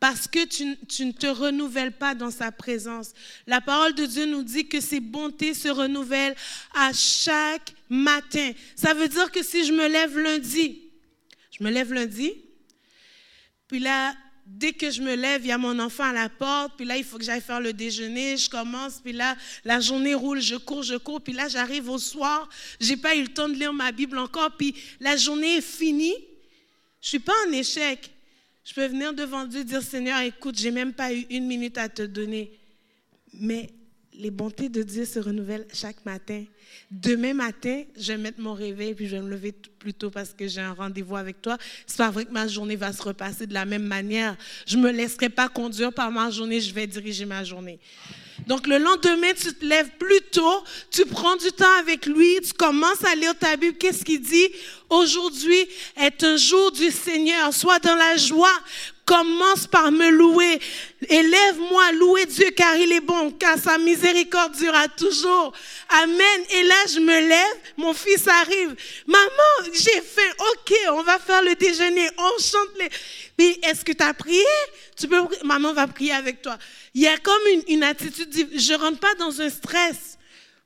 parce 0.00 0.28
que 0.28 0.44
tu, 0.44 0.66
ne 1.06 1.12
te 1.12 1.26
renouvelles 1.26 1.92
pas 1.92 2.14
dans 2.14 2.30
sa 2.30 2.52
présence. 2.52 3.12
La 3.46 3.62
parole 3.62 3.94
de 3.94 4.04
Dieu 4.04 4.26
nous 4.26 4.42
dit 4.42 4.68
que 4.68 4.78
ses 4.78 5.00
bontés 5.00 5.54
se 5.54 5.68
renouvellent 5.68 6.36
à 6.74 6.92
chaque 6.92 7.72
matin. 7.88 8.52
Ça 8.76 8.92
veut 8.92 9.08
dire 9.08 9.32
que 9.32 9.42
si 9.42 9.64
je 9.64 9.72
me 9.72 9.88
lève 9.88 10.18
lundi, 10.18 10.82
je 11.58 11.64
me 11.64 11.70
lève 11.70 11.90
lundi, 11.90 12.34
puis 13.66 13.78
là, 13.78 14.14
dès 14.44 14.74
que 14.74 14.90
je 14.90 15.00
me 15.00 15.14
lève, 15.14 15.40
il 15.46 15.48
y 15.48 15.52
a 15.52 15.58
mon 15.58 15.78
enfant 15.78 16.04
à 16.04 16.12
la 16.12 16.28
porte, 16.28 16.74
puis 16.76 16.84
là, 16.84 16.98
il 16.98 17.04
faut 17.04 17.16
que 17.16 17.24
j'aille 17.24 17.40
faire 17.40 17.60
le 17.60 17.72
déjeuner, 17.72 18.36
je 18.36 18.50
commence, 18.50 19.00
puis 19.00 19.12
là, 19.14 19.38
la 19.64 19.80
journée 19.80 20.14
roule, 20.14 20.42
je 20.42 20.56
cours, 20.56 20.82
je 20.82 20.96
cours, 20.96 21.22
puis 21.22 21.32
là, 21.32 21.48
j'arrive 21.48 21.88
au 21.88 21.98
soir, 21.98 22.46
j'ai 22.78 22.98
pas 22.98 23.16
eu 23.16 23.22
le 23.22 23.28
temps 23.28 23.48
de 23.48 23.54
lire 23.54 23.72
ma 23.72 23.90
Bible 23.90 24.18
encore, 24.18 24.54
puis 24.58 24.74
la 25.00 25.16
journée 25.16 25.56
est 25.56 25.62
finie. 25.62 26.14
Je 27.00 27.08
suis 27.08 27.18
pas 27.18 27.32
en 27.46 27.52
échec. 27.52 28.10
Je 28.64 28.74
peux 28.74 28.86
venir 28.86 29.14
devant 29.14 29.44
Dieu 29.46 29.64
dire, 29.64 29.82
Seigneur, 29.82 30.20
écoute, 30.20 30.58
j'ai 30.58 30.70
même 30.70 30.92
pas 30.92 31.12
eu 31.12 31.26
une 31.30 31.46
minute 31.46 31.78
à 31.78 31.88
te 31.88 32.02
donner. 32.02 32.52
Mais 33.32 33.70
les 34.18 34.30
bontés 34.30 34.68
de 34.68 34.82
Dieu 34.82 35.04
se 35.04 35.18
renouvellent 35.18 35.66
chaque 35.72 36.04
matin. 36.04 36.44
Demain 36.90 37.34
matin, 37.34 37.84
je 37.96 38.12
vais 38.12 38.18
mettre 38.18 38.40
mon 38.40 38.52
réveil 38.52 38.94
puis 38.94 39.06
je 39.06 39.16
vais 39.16 39.22
me 39.22 39.30
lever 39.30 39.52
plus 39.52 39.94
tôt 39.94 40.10
parce 40.10 40.34
que 40.34 40.48
j'ai 40.48 40.60
un 40.60 40.72
rendez-vous 40.72 41.16
avec 41.16 41.40
toi. 41.40 41.56
C'est 41.86 41.98
pas 41.98 42.10
vrai 42.10 42.24
que 42.24 42.32
ma 42.32 42.48
journée 42.48 42.76
va 42.76 42.92
se 42.92 43.02
repasser 43.02 43.46
de 43.46 43.54
la 43.54 43.64
même 43.64 43.84
manière. 43.84 44.36
Je 44.66 44.76
me 44.76 44.90
laisserai 44.90 45.28
pas 45.28 45.48
conduire 45.48 45.92
par 45.92 46.10
ma 46.10 46.30
journée, 46.30 46.60
je 46.60 46.74
vais 46.74 46.86
diriger 46.86 47.24
ma 47.24 47.44
journée. 47.44 47.78
Donc 48.48 48.66
le 48.66 48.78
lendemain, 48.78 49.34
tu 49.34 49.52
te 49.52 49.62
lèves 49.62 49.90
plus 49.98 50.22
tôt, 50.32 50.64
tu 50.90 51.04
prends 51.04 51.36
du 51.36 51.52
temps 51.52 51.78
avec 51.80 52.06
lui, 52.06 52.40
tu 52.40 52.54
commences 52.54 53.04
à 53.04 53.14
lire 53.14 53.38
ta 53.38 53.56
Bible. 53.56 53.76
Qu'est-ce 53.76 54.02
qu'il 54.02 54.22
dit? 54.22 54.48
Aujourd'hui 54.88 55.68
est 56.00 56.24
un 56.24 56.38
jour 56.38 56.72
du 56.72 56.90
Seigneur. 56.90 57.52
Sois 57.52 57.78
dans 57.78 57.94
la 57.94 58.16
joie, 58.16 58.58
Commence 59.08 59.66
par 59.66 59.90
me 59.90 60.10
louer. 60.10 60.60
Élève-moi, 61.08 61.92
louer 61.92 62.26
Dieu 62.26 62.50
car 62.50 62.76
il 62.76 62.92
est 62.92 63.00
bon, 63.00 63.30
car 63.30 63.56
sa 63.56 63.78
miséricorde 63.78 64.54
durera 64.54 64.86
toujours. 64.86 65.54
Amen. 65.88 66.40
Et 66.50 66.62
là, 66.64 66.74
je 66.92 67.00
me 67.00 67.26
lève, 67.26 67.56
mon 67.78 67.94
fils 67.94 68.28
arrive. 68.28 68.76
Maman, 69.06 69.72
j'ai 69.72 70.02
faim. 70.02 70.30
Ok, 70.52 70.74
on 70.90 71.02
va 71.04 71.18
faire 71.18 71.42
le 71.42 71.54
déjeuner. 71.54 72.06
On 72.18 72.38
chante 72.38 72.68
les... 72.78 72.90
Mais 73.38 73.58
est-ce 73.62 73.82
que 73.82 73.92
tu 73.92 74.04
as 74.04 74.12
prié? 74.12 74.44
Tu 74.94 75.08
peux... 75.08 75.22
Maman 75.42 75.72
va 75.72 75.86
prier 75.86 76.12
avec 76.12 76.42
toi. 76.42 76.58
Il 76.94 77.02
y 77.02 77.06
a 77.06 77.16
comme 77.18 77.42
une, 77.68 77.82
attitude, 77.82 78.32
je 78.54 78.74
rentre 78.74 78.98
pas 78.98 79.14
dans 79.14 79.40
un 79.40 79.50
stress. 79.50 80.18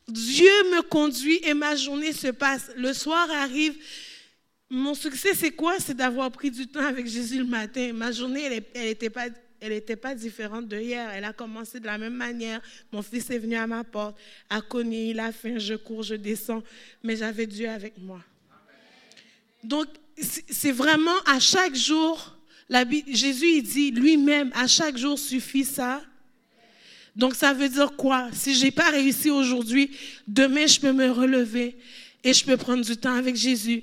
Dieu 0.08 0.50
me 0.70 0.82
conduit 0.82 1.40
et 1.44 1.54
ma 1.54 1.76
journée 1.76 2.12
se 2.12 2.28
passe. 2.28 2.70
Le 2.76 2.92
soir 2.92 3.30
arrive. 3.30 3.74
Mon 4.68 4.94
succès, 4.94 5.35
c'est 5.35 5.50
quoi? 5.50 5.78
C'est 5.78 5.96
d'avoir 5.96 6.30
pris 6.30 6.50
du 6.50 6.66
temps 6.66 6.85
avec 6.85 7.06
Jésus 7.06 7.38
le 7.38 7.44
matin. 7.44 7.92
Ma 7.92 8.11
journée, 8.11 8.64
elle 8.74 8.85
n'était 8.85 9.96
pas, 9.96 10.14
différente 10.14 10.66
de 10.66 10.78
hier. 10.78 11.11
Elle 11.11 11.24
a 11.24 11.32
commencé 11.32 11.78
de 11.78 11.87
la 11.87 11.98
même 11.98 12.14
manière. 12.14 12.61
Mon 12.90 13.02
fils 13.02 13.30
est 13.30 13.38
venu 13.38 13.56
à 13.56 13.66
ma 13.66 13.85
porte, 13.85 14.16
a 14.48 14.61
cogné, 14.61 15.11
il 15.11 15.20
a 15.20 15.30
faim, 15.30 15.58
je 15.58 15.74
cours, 15.74 16.02
je 16.02 16.14
descends. 16.14 16.62
Mais 17.02 17.16
j'avais 17.16 17.46
Dieu 17.46 17.68
avec 17.68 17.98
moi. 17.98 18.20
Donc, 19.62 19.87
c'est 20.18 20.72
vraiment 20.72 21.18
à 21.26 21.38
chaque 21.38 21.74
jour, 21.74 22.37
Jésus 23.08 23.56
il 23.56 23.62
dit 23.62 23.90
lui-même, 23.90 24.50
à 24.54 24.66
chaque 24.66 24.96
jour 24.96 25.18
suffit 25.18 25.64
ça 25.64 26.02
donc 27.14 27.35
ça 27.35 27.53
veut 27.53 27.68
dire 27.68 27.94
quoi? 27.96 28.29
Si 28.33 28.55
j'ai 28.55 28.70
pas 28.70 28.90
réussi 28.90 29.31
aujourd'hui, 29.31 29.90
demain 30.27 30.66
je 30.66 30.81
peux 30.81 30.92
me 30.92 31.11
relever 31.11 31.77
et 32.25 32.33
je 32.33 32.44
peux 32.44 32.57
prendre 32.57 32.85
du 32.85 32.96
temps 32.96 33.14
avec 33.14 33.37
Jésus 33.37 33.83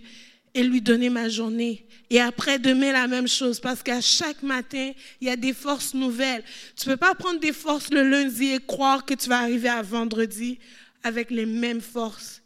et 0.54 0.64
lui 0.64 0.82
donner 0.82 1.10
ma 1.10 1.30
journée. 1.30 1.86
Et 2.10 2.20
après 2.20 2.58
demain 2.58 2.92
la 2.92 3.08
même 3.08 3.28
chose 3.28 3.60
parce 3.60 3.84
qu'à 3.84 4.02
chaque 4.02 4.42
matin, 4.42 4.92
il 5.22 5.28
y 5.28 5.30
a 5.32 5.36
des 5.36 5.54
forces 5.54 5.94
nouvelles. 5.94 6.44
Tu 6.76 6.86
peux 6.86 6.98
pas 6.98 7.14
prendre 7.14 7.40
des 7.40 7.54
forces 7.54 7.92
le 7.92 8.02
lundi 8.02 8.48
et 8.48 8.60
croire 8.60 9.06
que 9.06 9.14
tu 9.14 9.30
vas 9.30 9.40
arriver 9.40 9.70
à 9.70 9.84
vendredi 9.84 10.58
avec 11.04 11.30
les 11.30 11.46
mêmes 11.46 11.82
forces. 11.82 12.42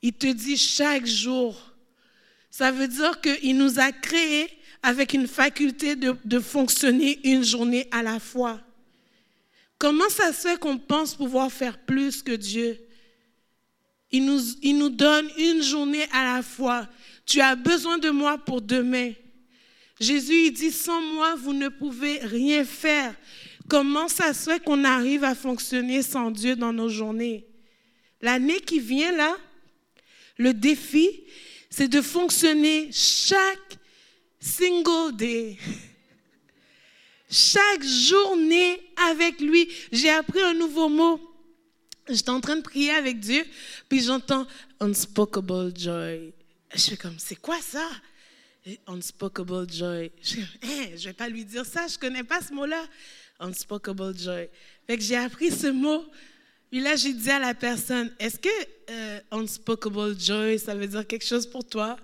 Il 0.00 0.12
te 0.12 0.28
dit 0.28 0.56
chaque 0.56 1.06
jour. 1.06 1.72
Ça 2.50 2.70
veut 2.70 2.86
dire 2.86 3.20
qu'il 3.20 3.56
nous 3.56 3.80
a 3.80 3.90
créés 3.90 4.48
avec 4.80 5.12
une 5.12 5.26
faculté 5.26 5.96
de, 5.96 6.14
de 6.24 6.38
fonctionner 6.38 7.18
une 7.24 7.42
journée 7.42 7.88
à 7.90 8.02
la 8.02 8.20
fois. 8.20 8.60
Comment 9.84 10.08
ça 10.08 10.32
se 10.32 10.48
fait 10.48 10.58
qu'on 10.58 10.78
pense 10.78 11.14
pouvoir 11.14 11.52
faire 11.52 11.76
plus 11.76 12.22
que 12.22 12.32
Dieu? 12.32 12.80
Il 14.10 14.24
nous, 14.24 14.40
il 14.62 14.78
nous 14.78 14.88
donne 14.88 15.28
une 15.36 15.62
journée 15.62 16.06
à 16.10 16.36
la 16.36 16.42
fois. 16.42 16.88
Tu 17.26 17.42
as 17.42 17.54
besoin 17.54 17.98
de 17.98 18.08
moi 18.08 18.38
pour 18.38 18.62
demain. 18.62 19.12
Jésus, 20.00 20.46
il 20.46 20.52
dit, 20.52 20.70
sans 20.70 21.02
moi, 21.02 21.34
vous 21.34 21.52
ne 21.52 21.68
pouvez 21.68 22.16
rien 22.20 22.64
faire. 22.64 23.14
Comment 23.68 24.08
ça 24.08 24.32
se 24.32 24.50
fait 24.50 24.64
qu'on 24.64 24.84
arrive 24.84 25.22
à 25.22 25.34
fonctionner 25.34 26.00
sans 26.00 26.30
Dieu 26.30 26.56
dans 26.56 26.72
nos 26.72 26.88
journées? 26.88 27.44
L'année 28.22 28.60
qui 28.60 28.80
vient 28.80 29.12
là, 29.12 29.36
le 30.38 30.54
défi, 30.54 31.10
c'est 31.68 31.88
de 31.88 32.00
fonctionner 32.00 32.88
chaque 32.90 33.76
single 34.40 35.14
day 35.14 35.58
chaque 37.34 37.82
journée 37.82 38.80
avec 39.10 39.40
lui. 39.40 39.68
J'ai 39.90 40.10
appris 40.10 40.40
un 40.40 40.54
nouveau 40.54 40.88
mot. 40.88 41.20
J'étais 42.08 42.30
en 42.30 42.40
train 42.40 42.56
de 42.56 42.62
prier 42.62 42.90
avec 42.90 43.18
Dieu, 43.18 43.44
puis 43.88 44.00
j'entends 44.00 44.46
unspeakable 44.78 45.72
joy. 45.76 46.32
Je 46.74 46.80
fais 46.80 46.96
comme, 46.96 47.18
c'est 47.18 47.36
quoi 47.36 47.60
ça? 47.60 47.88
unspeakable 48.86 49.70
joy. 49.70 50.10
Je 50.22 50.36
ne 50.36 50.42
hein, 50.42 50.88
je 50.96 51.04
vais 51.08 51.12
pas 51.12 51.28
lui 51.28 51.44
dire 51.44 51.66
ça, 51.66 51.86
je 51.86 51.98
connais 51.98 52.22
pas 52.24 52.40
ce 52.40 52.52
mot-là. 52.52 52.82
Unspeakable 53.40 54.16
joy. 54.16 54.48
Fait 54.86 54.96
que 54.96 55.02
j'ai 55.02 55.16
appris 55.16 55.50
ce 55.50 55.66
mot. 55.66 56.04
Puis 56.70 56.80
là, 56.80 56.96
j'ai 56.96 57.12
dit 57.12 57.30
à 57.30 57.38
la 57.38 57.54
personne, 57.54 58.12
est-ce 58.18 58.38
que 58.38 58.48
euh, 58.90 59.20
unspeakable 59.32 60.18
joy, 60.18 60.58
ça 60.58 60.74
veut 60.74 60.86
dire 60.86 61.06
quelque 61.06 61.26
chose 61.26 61.46
pour 61.46 61.66
toi? 61.66 61.96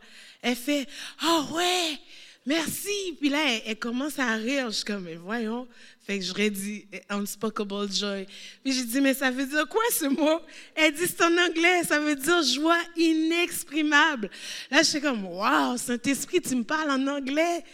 Elle 0.42 0.56
fait, 0.56 0.86
oh 1.24 1.44
ouais, 1.52 1.98
merci. 2.46 3.16
Puis 3.20 3.28
là, 3.28 3.38
elle, 3.66 3.78
commence 3.78 4.18
à 4.18 4.34
rire. 4.34 4.66
Je 4.70 4.76
suis 4.76 4.84
comme, 4.84 5.04
mais 5.04 5.16
voyons. 5.16 5.66
Fait 6.06 6.18
que 6.18 6.24
j'aurais 6.24 6.50
dit 6.50 6.86
unspeakable 7.08 7.92
joy. 7.92 8.26
Puis 8.64 8.72
j'ai 8.72 8.84
dit, 8.84 9.00
mais 9.00 9.14
ça 9.14 9.30
veut 9.30 9.46
dire 9.46 9.68
quoi 9.68 9.82
ce 9.92 10.06
mot? 10.06 10.40
Elle 10.74 10.92
dit, 10.92 11.06
c'est 11.06 11.22
en 11.22 11.36
anglais, 11.36 11.84
ça 11.84 12.00
veut 12.00 12.16
dire 12.16 12.42
joie 12.42 12.80
inexprimable. 12.96 14.30
Là, 14.70 14.78
je 14.78 14.88
suis 14.88 15.00
comme, 15.00 15.24
wow, 15.24 15.76
Saint-Esprit, 15.76 16.40
tu 16.40 16.56
me 16.56 16.64
parles 16.64 16.90
en 16.90 17.06
anglais. 17.06 17.64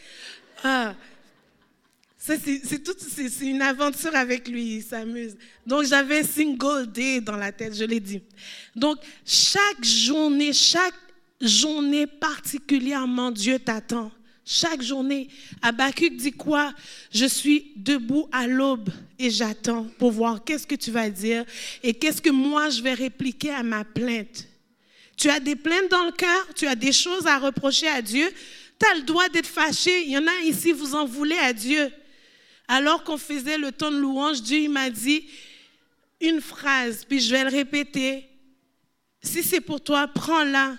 Ah. 0.62 0.94
Ça, 2.18 2.34
c'est 2.42 2.82
tout, 2.82 2.96
c'est 2.98 3.46
une 3.46 3.62
aventure 3.62 4.14
avec 4.16 4.48
lui, 4.48 4.78
il 4.78 4.82
s'amuse. 4.82 5.36
Donc, 5.64 5.84
j'avais 5.84 6.24
single 6.24 6.90
day 6.90 7.20
dans 7.20 7.36
la 7.36 7.52
tête, 7.52 7.72
je 7.76 7.84
l'ai 7.84 8.00
dit. 8.00 8.20
Donc, 8.74 8.98
chaque 9.24 9.84
journée, 9.84 10.52
chaque 10.52 10.94
journée 11.40 12.08
particulièrement, 12.08 13.30
Dieu 13.30 13.60
t'attend 13.60 14.10
chaque 14.46 14.80
journée. 14.80 15.26
Habakkuk 15.60 16.16
dit 16.16 16.32
quoi? 16.32 16.72
Je 17.12 17.26
suis 17.26 17.72
debout 17.74 18.28
à 18.30 18.46
l'aube 18.46 18.88
et 19.18 19.28
j'attends 19.28 19.88
pour 19.98 20.12
voir 20.12 20.44
qu'est-ce 20.44 20.66
que 20.66 20.76
tu 20.76 20.92
vas 20.92 21.10
dire 21.10 21.44
et 21.82 21.92
qu'est-ce 21.92 22.22
que 22.22 22.30
moi 22.30 22.70
je 22.70 22.80
vais 22.80 22.94
répliquer 22.94 23.50
à 23.50 23.64
ma 23.64 23.84
plainte. 23.84 24.46
Tu 25.16 25.28
as 25.28 25.40
des 25.40 25.56
plaintes 25.56 25.90
dans 25.90 26.04
le 26.04 26.12
cœur, 26.12 26.46
tu 26.54 26.66
as 26.68 26.76
des 26.76 26.92
choses 26.92 27.26
à 27.26 27.38
reprocher 27.38 27.88
à 27.88 28.00
Dieu, 28.00 28.30
tu 28.78 28.86
as 28.86 28.94
le 28.94 29.02
droit 29.02 29.28
d'être 29.28 29.48
fâché. 29.48 30.04
Il 30.04 30.12
y 30.12 30.18
en 30.18 30.26
a 30.26 30.40
ici, 30.44 30.70
vous 30.70 30.94
en 30.94 31.06
voulez 31.06 31.38
à 31.38 31.52
Dieu. 31.52 31.90
Alors 32.68 33.02
qu'on 33.02 33.18
faisait 33.18 33.58
le 33.58 33.72
temps 33.72 33.90
de 33.90 33.96
louange, 33.96 34.42
Dieu 34.42 34.68
m'a 34.68 34.90
dit 34.90 35.26
une 36.20 36.40
phrase, 36.40 37.04
puis 37.04 37.18
je 37.18 37.30
vais 37.30 37.44
le 37.44 37.50
répéter. 37.50 38.28
Si 39.22 39.42
c'est 39.42 39.60
pour 39.60 39.80
toi, 39.80 40.06
prends-la. 40.06 40.76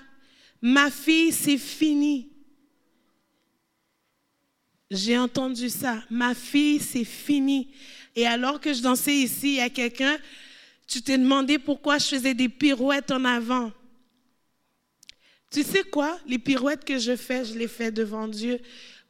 Ma 0.62 0.89
fille, 0.89 1.34
c'est 1.34 1.58
fini. 1.58 2.30
J'ai 4.89 5.17
entendu 5.17 5.69
ça. 5.69 6.04
Ma 6.10 6.34
fille, 6.34 6.80
c'est 6.80 7.04
fini. 7.04 7.67
Et 8.15 8.26
alors 8.26 8.60
que 8.60 8.73
je 8.73 8.82
dansais 8.82 9.15
ici, 9.15 9.50
il 9.50 9.56
y 9.56 9.60
a 9.60 9.69
quelqu'un, 9.69 10.17
tu 10.88 11.02
t'es 11.02 11.17
demandé 11.17 11.60
pourquoi 11.60 11.97
je 11.97 12.06
faisais 12.06 12.34
des 12.34 12.50
pirouettes 12.50 13.12
en 13.12 13.26
avant. 13.26 13.71
Tu 15.52 15.63
sais 15.63 15.84
quoi? 15.84 16.19
Les 16.28 16.39
pirouettes 16.39 16.86
que 16.86 16.97
je 16.97 17.15
fais, 17.15 17.45
je 17.45 17.54
les 17.54 17.67
fais 17.67 17.91
devant 17.91 18.28
Dieu. 18.28 18.60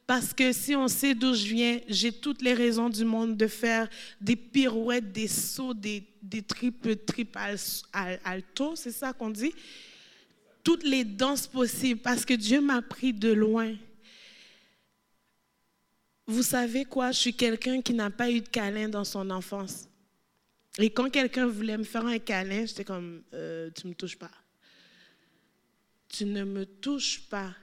Parce 0.06 0.32
que 0.32 0.52
si 0.52 0.74
on 0.74 0.88
sait 0.88 1.14
d'où 1.14 1.34
je 1.34 1.44
viens, 1.44 1.80
j'ai 1.86 2.12
toutes 2.12 2.40
les 2.40 2.54
raisons 2.54 2.88
du 2.88 3.04
monde 3.04 3.36
de 3.36 3.46
faire 3.46 3.88
des 4.20 4.36
pirouettes, 4.36 5.12
des 5.12 5.28
sauts, 5.28 5.74
des, 5.74 6.02
des 6.22 6.42
triples, 6.42 6.96
triples 6.96 7.38
alto, 8.24 8.74
c'est 8.74 8.90
ça 8.90 9.12
qu'on 9.12 9.30
dit? 9.30 9.52
Toutes 10.64 10.84
les 10.84 11.04
danses 11.04 11.46
possibles, 11.46 12.00
parce 12.00 12.24
que 12.24 12.34
Dieu 12.34 12.60
m'a 12.60 12.80
pris 12.80 13.12
de 13.12 13.30
loin. 13.30 13.74
Vous 16.28 16.42
savez 16.42 16.84
quoi, 16.84 17.10
je 17.10 17.20
suis 17.20 17.32
quelqu'un 17.32 17.80
qui 17.80 17.94
n'a 17.94 18.10
pas 18.10 18.30
eu 18.30 18.42
de 18.42 18.48
câlin 18.48 18.90
dans 18.90 19.04
son 19.04 19.30
enfance. 19.30 19.88
Et 20.78 20.90
quand 20.90 21.08
quelqu'un 21.08 21.46
voulait 21.46 21.78
me 21.78 21.84
faire 21.84 22.04
un 22.04 22.18
câlin, 22.18 22.66
j'étais 22.66 22.84
comme, 22.84 23.22
euh, 23.32 23.70
tu 23.74 23.86
ne 23.86 23.92
me 23.92 23.94
touches 23.94 24.18
pas. 24.18 24.30
Tu 26.06 26.26
ne 26.26 26.44
me 26.44 26.66
touches 26.66 27.22
pas. 27.30 27.54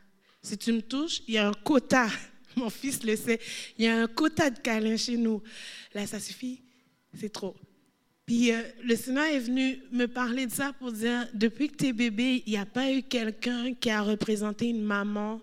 Si 0.42 0.58
tu 0.58 0.74
me 0.74 0.82
touches, 0.82 1.22
il 1.28 1.36
y 1.36 1.38
a 1.38 1.48
un 1.48 1.54
quota. 1.54 2.08
Mon 2.56 2.72
fils 2.72 3.04
le 3.04 3.16
sait. 3.16 3.40
Il 3.78 3.86
y 3.86 3.88
a 3.88 4.02
un 4.02 4.08
quota 4.08 4.50
de 4.50 4.58
câlins 4.58 4.98
chez 4.98 5.16
nous. 5.16 5.44
Là, 5.94 6.08
ça 6.08 6.20
suffit. 6.20 6.64
C'est 7.14 7.32
trop. 7.32 7.56
Puis 8.26 8.52
euh, 8.52 8.64
le 8.84 8.96
Seigneur 8.96 9.26
est 9.26 9.42
venu 9.42 9.80
me 9.92 10.08
parler 10.08 10.48
de 10.48 10.52
ça 10.52 10.74
pour 10.74 10.92
dire, 10.92 11.28
depuis 11.36 11.70
que 11.70 11.76
tu 11.76 11.88
es 11.90 11.94
bébé, 11.94 12.42
il 12.48 12.54
n'y 12.54 12.58
a 12.58 12.66
pas 12.66 12.92
eu 12.92 13.04
quelqu'un 13.04 13.76
qui 13.76 13.92
a 13.92 14.02
représenté 14.02 14.70
une 14.70 14.82
maman 14.82 15.40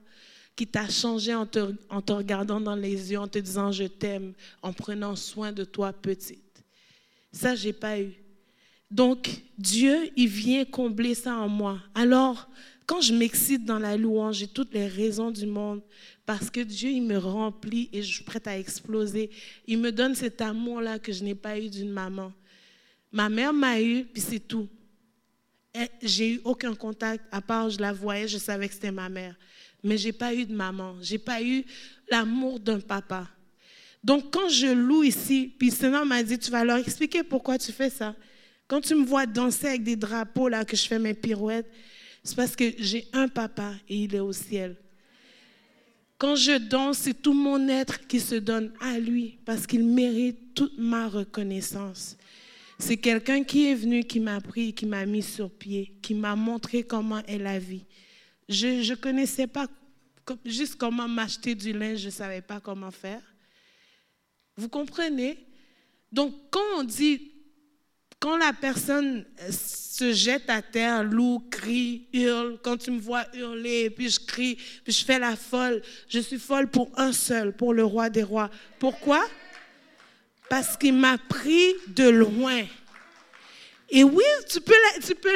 qui 0.55 0.67
t'a 0.67 0.89
changé 0.89 1.35
en 1.35 1.47
te, 1.47 2.13
regardant 2.13 2.61
dans 2.61 2.75
les 2.75 3.13
yeux, 3.13 3.19
en 3.19 3.29
te 3.29 3.39
disant 3.39 3.73
je 3.73 3.85
t'aime, 3.85 4.35
en 4.63 4.73
prenant 4.73 5.17
soin 5.17 5.53
de 5.53 5.65
toi 5.65 5.93
petite. 5.93 6.63
Ça, 7.33 7.55
j'ai 7.55 7.73
pas 7.73 7.99
eu. 7.99 8.13
Donc, 8.91 9.31
Dieu, 9.57 10.11
il 10.17 10.29
vient 10.29 10.65
combler 10.67 11.15
ça 11.15 11.35
en 11.35 11.49
moi. 11.49 11.79
Alors, 11.95 12.49
quand 12.85 13.01
je 13.01 13.15
m'excite 13.15 13.65
dans 13.65 13.79
la 13.79 13.97
louange, 13.97 14.37
j'ai 14.37 14.49
toutes 14.49 14.75
les 14.75 14.87
raisons 14.87 15.31
du 15.31 15.47
monde 15.47 15.81
parce 16.27 16.51
que 16.51 16.61
Dieu, 16.61 16.91
il 16.91 17.03
me 17.03 17.17
remplit 17.17 17.89
et 17.93 18.03
je 18.03 18.13
suis 18.13 18.25
prête 18.25 18.47
à 18.47 18.59
exploser. 18.59 19.31
Il 19.67 19.79
me 19.79 19.91
donne 19.91 20.15
cet 20.15 20.43
amour-là 20.43 20.99
que 20.99 21.13
je 21.13 21.25
n'ai 21.25 21.35
pas 21.35 21.59
eu 21.59 21.71
d'une 21.71 21.91
maman. 21.91 22.33
Ma 23.11 23.31
mère 23.31 23.55
m'a 23.55 23.81
eu, 23.81 24.05
puis 24.05 24.21
c'est 24.21 24.41
tout. 24.41 24.69
J'ai 26.03 26.35
eu 26.35 26.41
aucun 26.45 26.75
contact, 26.75 27.25
à 27.33 27.41
part 27.41 27.71
je 27.71 27.79
la 27.79 27.95
voyais, 27.95 28.29
je 28.29 28.37
savais 28.37 28.69
que 28.69 28.75
c'était 28.75 28.93
ma 28.93 29.09
mère 29.09 29.35
mais 29.83 29.97
j'ai 29.97 30.13
pas 30.13 30.35
eu 30.35 30.45
de 30.45 30.55
maman, 30.55 30.97
j'ai 31.01 31.19
pas 31.19 31.43
eu 31.43 31.65
l'amour 32.11 32.61
d'un 32.61 32.81
papa. 32.81 33.29
Donc 34.03 34.33
quand 34.33 34.49
je 34.49 34.67
loue 34.67 35.05
ici, 35.05 35.55
puis 35.59 35.71
Seigneur 35.71 36.05
m'a 36.05 36.23
dit, 36.23 36.39
tu 36.39 36.51
vas 36.51 36.65
leur 36.65 36.79
expliquer 36.79 37.23
pourquoi 37.23 37.59
tu 37.59 37.73
fais 37.73 37.91
ça. 37.91 38.15
Quand 38.67 38.81
tu 38.81 38.95
me 38.95 39.05
vois 39.05 39.27
danser 39.27 39.69
avec 39.69 39.83
des 39.83 39.97
drapeaux 39.97 40.49
là, 40.49 40.65
que 40.65 40.77
je 40.77 40.87
fais 40.87 40.99
mes 40.99 41.15
pirouettes, 41.15 41.71
c'est 42.25 42.37
parce 42.37 42.57
que 42.57 42.65
j'ai 42.79 43.07
un 43.13 43.29
papa 43.29 43.75
et 43.89 43.97
il 43.97 44.15
est 44.15 44.21
au 44.21 44.33
ciel. 44.33 44.77
Quand 46.19 46.37
je 46.37 46.57
danse, 46.57 46.99
c'est 46.99 47.21
tout 47.21 47.33
mon 47.33 47.69
être 47.69 48.07
qui 48.07 48.21
se 48.21 48.37
donne 48.37 48.73
à 48.81 48.99
lui 48.99 49.39
parce 49.45 49.67
qu'il 49.67 49.85
mérite 49.85 50.55
toute 50.55 50.79
ma 50.79 51.09
reconnaissance. 51.09 52.17
C'est 52.79 52.97
quelqu'un 52.97 53.43
qui 53.43 53.69
est 53.69 53.75
venu, 53.75 54.05
qui 54.05 54.21
m'a 54.21 54.41
pris, 54.41 54.73
qui 54.73 54.87
m'a 54.87 55.05
mis 55.05 55.23
sur 55.23 55.51
pied, 55.51 55.93
qui 56.01 56.15
m'a 56.15 56.37
montré 56.37 56.83
comment 56.83 57.23
est 57.27 57.39
la 57.39 57.59
vie. 57.59 57.85
Je 58.49 58.91
ne 58.91 58.95
connaissais 58.95 59.47
pas 59.47 59.67
juste 60.45 60.77
comment 60.77 61.09
m'acheter 61.09 61.55
du 61.55 61.73
linge, 61.73 61.99
je 61.99 62.07
ne 62.07 62.11
savais 62.11 62.43
pas 62.43 62.61
comment 62.61 62.91
faire. 62.91 63.23
Vous 64.57 64.69
comprenez? 64.69 65.47
Donc 66.11 66.35
quand 66.51 66.61
on 66.77 66.85
dit, 66.85 67.33
quand 68.23 68.37
la 68.37 68.53
personne 68.53 69.25
euh, 69.41 69.51
se 69.51 70.13
jette 70.13 70.49
à 70.49 70.63
terre, 70.63 71.03
loue, 71.03 71.41
crie, 71.51 72.07
hurle, 72.13 72.59
quand 72.63 72.77
tu 72.77 72.93
me 72.93 73.01
vois 73.01 73.25
hurler, 73.35 73.91
puis 73.91 74.11
je 74.11 74.21
crie, 74.21 74.57
puis 74.85 74.93
je 74.93 75.05
fais 75.05 75.19
la 75.19 75.35
folle, 75.35 75.83
je 76.09 76.21
suis 76.21 76.39
folle 76.39 76.71
pour 76.71 76.91
un 76.97 77.13
seul, 77.13 77.57
pour 77.57 77.75
le 77.75 77.85
roi 77.85 78.11
des 78.11 78.23
rois. 78.23 78.51
Pourquoi? 78.79 79.25
Parce 80.49 80.77
qu'il 80.77 80.95
m'a 80.95 81.19
pris 81.19 81.75
de 81.89 82.09
loin. 82.09 82.63
Et 83.95 84.05
oui, 84.05 84.25
tu 84.49 84.59
peux, 84.63 84.73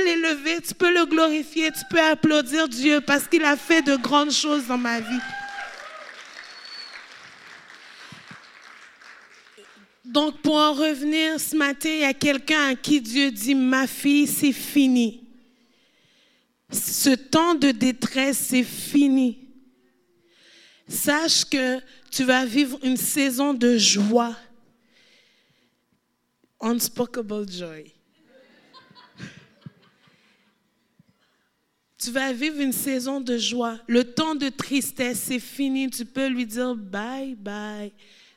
l'élever, 0.02 0.62
tu 0.62 0.72
peux 0.72 0.90
le 0.90 1.04
glorifier, 1.04 1.70
tu 1.70 1.84
peux 1.90 2.00
applaudir 2.00 2.66
Dieu 2.66 3.02
parce 3.02 3.28
qu'il 3.28 3.44
a 3.44 3.54
fait 3.54 3.82
de 3.82 3.96
grandes 3.96 4.32
choses 4.32 4.66
dans 4.66 4.78
ma 4.78 4.98
vie. 4.98 5.20
Donc, 10.06 10.40
pour 10.40 10.56
en 10.56 10.72
revenir 10.72 11.38
ce 11.38 11.54
matin, 11.54 11.90
il 11.90 12.00
y 12.00 12.04
a 12.04 12.14
quelqu'un 12.14 12.68
à 12.68 12.74
qui 12.74 13.02
Dieu 13.02 13.30
dit, 13.30 13.54
ma 13.54 13.86
fille, 13.86 14.26
c'est 14.26 14.52
fini. 14.52 15.22
Ce 16.72 17.10
temps 17.10 17.54
de 17.54 17.72
détresse, 17.72 18.38
c'est 18.38 18.64
fini. 18.64 19.38
Sache 20.88 21.44
que 21.44 21.78
tu 22.10 22.24
vas 22.24 22.46
vivre 22.46 22.78
une 22.82 22.96
saison 22.96 23.52
de 23.52 23.76
joie. 23.76 24.34
Unspeakable 26.58 27.52
joy. 27.52 27.95
Tu 32.06 32.12
vas 32.12 32.32
vivre 32.32 32.60
une 32.60 32.70
saison 32.70 33.20
de 33.20 33.36
joie. 33.36 33.80
Le 33.88 34.04
temps 34.04 34.36
de 34.36 34.48
tristesse, 34.48 35.22
c'est 35.24 35.40
fini. 35.40 35.90
Tu 35.90 36.04
peux 36.04 36.28
lui 36.28 36.46
dire 36.46 36.76
bye 36.76 37.34
bye. 37.34 37.90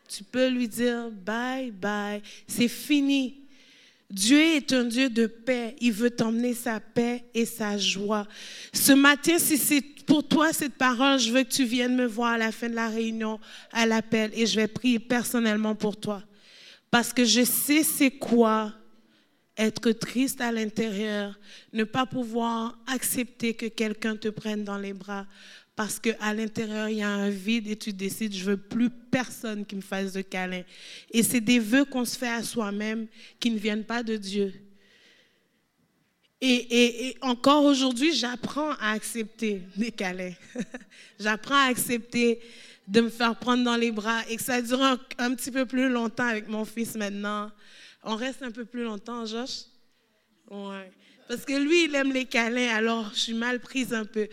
Tu 0.07 0.24
peux 0.24 0.47
lui 0.47 0.67
dire 0.67 1.11
bye 1.11 1.70
bye. 1.70 2.20
C'est 2.47 2.67
fini. 2.67 3.36
Dieu 4.09 4.39
est 4.39 4.74
un 4.74 4.86
Dieu 4.86 5.11
de 5.11 5.28
paix. 5.28 5.76
Il 5.82 5.91
veut 5.91 6.09
t'emmener 6.09 6.55
sa 6.55 6.80
paix 6.80 7.26
et 7.36 7.45
sa 7.45 7.78
joie. 7.78 8.26
Ce 8.74 8.91
matin, 8.91 9.38
si 9.38 9.55
c'est 9.55 9.84
pour 10.07 10.28
toi 10.28 10.51
cette 10.51 10.74
parole, 10.74 11.20
je 11.20 11.32
veux 11.32 11.43
que 11.43 11.53
tu 11.53 11.63
viennes 11.63 11.95
me 11.95 12.07
voir 12.07 12.32
à 12.32 12.38
la 12.39 12.51
fin 12.51 12.70
de 12.70 12.76
la 12.76 12.88
réunion, 12.88 13.39
à 13.72 13.86
l'appel, 13.86 14.32
et 14.34 14.47
je 14.47 14.55
vais 14.55 14.67
prier 14.67 14.97
personnellement 14.97 15.76
pour 15.76 15.95
toi. 15.95 16.24
Parce 16.89 17.13
que 17.13 17.24
je 17.24 17.43
sais 17.43 17.84
c'est 17.84 18.09
quoi 18.09 18.74
être 19.60 19.91
triste 19.91 20.41
à 20.41 20.51
l'intérieur, 20.51 21.38
ne 21.74 21.84
pas 21.84 22.05
pouvoir 22.05 22.80
accepter 22.88 23.53
que 23.53 23.66
quelqu'un 23.66 24.16
te 24.16 24.30
prenne 24.30 24.64
dans 24.64 24.78
les 24.78 24.93
bras 24.93 25.28
parce 25.76 25.97
qu'à 25.97 26.34
l'intérieur, 26.34 26.89
il 26.89 26.97
y 26.97 27.03
a 27.03 27.10
un 27.10 27.30
vide 27.30 27.68
et 27.68 27.76
tu 27.78 27.93
décides, 27.93 28.34
je 28.34 28.43
veux 28.43 28.57
plus 28.57 28.89
personne 28.89 29.66
qui 29.66 29.78
me 29.78 29.82
fasse 29.82 30.12
de 30.12 30.22
câlin. 30.22 30.64
Et 31.10 31.24
c'est 31.24 31.39
des 31.39 31.60
vœux 31.60 31.86
qu'on 31.86 32.03
se 32.03 32.18
fait 32.18 32.28
à 32.28 32.43
soi-même 32.43 33.07
qui 33.39 33.49
ne 33.49 33.57
viennent 33.57 33.86
pas 33.86 34.03
de 34.03 34.18
Dieu. 34.18 34.53
Et, 36.41 37.07
et 37.07 37.18
encore 37.22 37.64
aujourd'hui, 37.64 38.14
j'apprends 38.14 38.72
à 38.72 38.91
accepter 38.91 39.62
des 39.78 39.91
câlins. 39.91 40.34
j'apprends 41.20 41.55
à 41.55 41.70
accepter 41.70 42.41
de 42.86 43.01
me 43.01 43.10
faire 43.10 43.38
prendre 43.38 43.64
dans 43.64 43.78
les 43.78 43.91
bras 43.91 44.22
et 44.30 44.36
que 44.36 44.43
ça 44.43 44.62
dure 44.62 44.82
un, 44.84 44.99
un 45.18 45.34
petit 45.34 45.51
peu 45.51 45.66
plus 45.66 45.88
longtemps 45.88 46.28
avec 46.28 46.49
mon 46.49 46.66
fils 46.66 46.95
maintenant. 46.95 47.51
On 48.04 48.16
reste 48.16 48.41
un 48.43 48.52
peu 48.52 48.66
plus 48.66 48.84
longtemps, 48.84 49.26
Josh? 49.26 49.66
Ouais. 50.50 50.91
Parce 51.28 51.45
que 51.45 51.54
lui, 51.54 51.86
il 51.86 51.95
aime 51.95 52.12
les 52.12 52.26
câlins, 52.26 52.74
alors 52.76 53.12
je 53.14 53.20
suis 53.20 53.34
mal 53.34 53.60
prise 53.60 53.93
un 53.93 54.06
peu. 54.06 54.28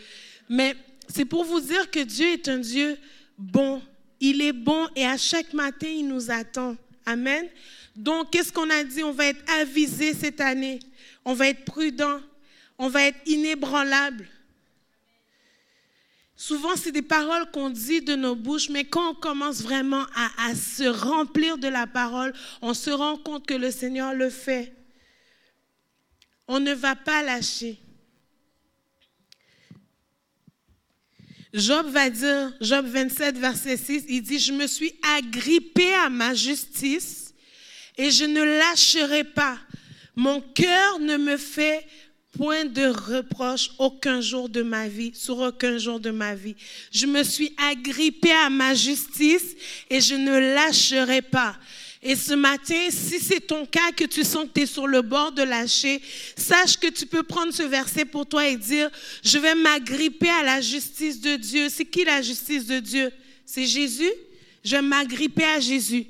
Mais 0.49 0.77
c'est 1.09 1.25
pour 1.25 1.45
vous 1.45 1.61
dire 1.61 1.91
que 1.91 2.01
Dieu 2.01 2.27
est 2.27 2.49
un 2.49 2.59
Dieu 2.59 2.97
bon. 3.37 3.83
Il 4.19 4.41
est 4.41 4.53
bon 4.53 4.89
et 4.97 5.05
à 5.05 5.19
chaque 5.19 5.53
matin, 5.53 5.89
il 5.89 6.09
nous 6.09 6.31
attend. 6.31 6.77
Amen. 7.05 7.47
Donc, 7.95 8.31
qu'est-ce 8.31 8.53
qu'on 8.53 8.71
a 8.71 8.83
dit? 8.83 9.03
On 9.03 9.13
va 9.13 9.27
être 9.27 9.43
avisé 9.61 10.15
cette 10.15 10.41
année. 10.41 10.79
On 11.25 11.35
va 11.35 11.49
être 11.49 11.65
prudent. 11.65 12.21
On 12.79 12.89
va 12.89 13.05
être 13.05 13.19
inébranlable. 13.27 14.27
Souvent, 16.37 16.77
c'est 16.77 16.93
des 16.93 17.01
paroles 17.01 17.51
qu'on 17.51 17.71
dit 17.71 18.03
de 18.03 18.15
nos 18.15 18.37
bouches, 18.37 18.69
mais 18.69 18.85
quand 18.85 19.13
on 19.13 19.15
commence 19.15 19.63
vraiment 19.63 20.05
à, 20.15 20.55
se 20.55 20.85
remplir 20.85 21.57
de 21.57 21.69
la 21.69 21.87
parole, 21.87 22.35
on 22.61 22.75
se 22.75 22.91
rend 22.91 23.17
compte 23.17 23.47
que 23.47 23.55
le 23.55 23.71
Seigneur 23.71 24.13
le 24.13 24.29
fait. 24.29 24.75
On 26.47 26.61
ne 26.61 26.75
va 26.75 26.95
pas 26.95 27.23
lâcher. 27.23 27.81
Job 31.55 31.87
va 31.87 32.11
dire, 32.11 32.53
Job 32.61 32.85
27, 32.85 33.39
verset 33.39 33.79
6, 33.79 34.05
il 34.09 34.21
dit, 34.21 34.39
je 34.39 34.53
me 34.53 34.67
suis 34.67 34.93
agrippé 35.17 35.95
à 35.95 36.11
ma 36.11 36.35
justice 36.35 37.33
et 37.97 38.11
je 38.11 38.27
ne 38.27 38.43
lâcherai 38.43 39.25
pas. 39.25 39.59
Mon 40.15 40.43
cœur 40.43 40.99
ne 40.99 41.17
me 41.17 41.39
fait 41.39 41.87
point 42.37 42.65
de 42.65 42.87
reproche 42.87 43.71
aucun 43.79 44.21
jour 44.21 44.49
de 44.49 44.63
ma 44.63 44.89
vie, 44.89 45.13
sur 45.15 45.39
aucun 45.39 45.79
jour 45.79 46.01
de 46.01 46.11
ma 46.11 46.35
vie. 46.35 46.55
Je 46.93 47.07
me 47.07 47.23
suis 47.23 47.55
agrippée 47.71 48.33
à 48.33 48.51
ma 48.51 48.75
justice 48.75 49.55
et 49.91 50.01
je 50.01 50.15
ne 50.15 50.55
lâcherai 50.55 51.23
pas. 51.23 51.57
Et 52.03 52.15
ce 52.15 52.35
matin, 52.35 52.89
si 52.91 53.19
c'est 53.19 53.41
ton 53.41 53.67
cas, 53.67 53.91
que 53.97 54.05
tu 54.05 54.23
sens 54.23 54.45
que 54.45 54.53
tu 54.55 54.61
es 54.63 54.67
sur 54.67 54.87
le 54.87 55.03
bord 55.03 55.33
de 55.33 55.43
lâcher, 55.43 56.01
sache 56.37 56.77
que 56.77 56.89
tu 56.89 57.07
peux 57.07 57.23
prendre 57.23 57.53
ce 57.53 57.65
verset 57.65 58.05
pour 58.05 58.27
toi 58.27 58.47
et 58.47 58.57
dire, 58.57 58.91
je 59.25 59.39
vais 59.39 59.55
m'agripper 59.55 60.29
à 60.29 60.43
la 60.45 60.61
justice 60.61 61.21
de 61.21 61.37
Dieu. 61.37 61.69
C'est 61.69 61.85
qui 61.85 62.05
la 62.05 62.23
justice 62.23 62.67
de 62.67 62.79
Dieu? 62.79 63.11
C'est 63.45 63.67
Jésus? 63.67 64.13
Je 64.63 64.77
vais 64.77 64.83
m'agripper 64.83 65.45
à 65.45 65.59
Jésus. 65.59 66.07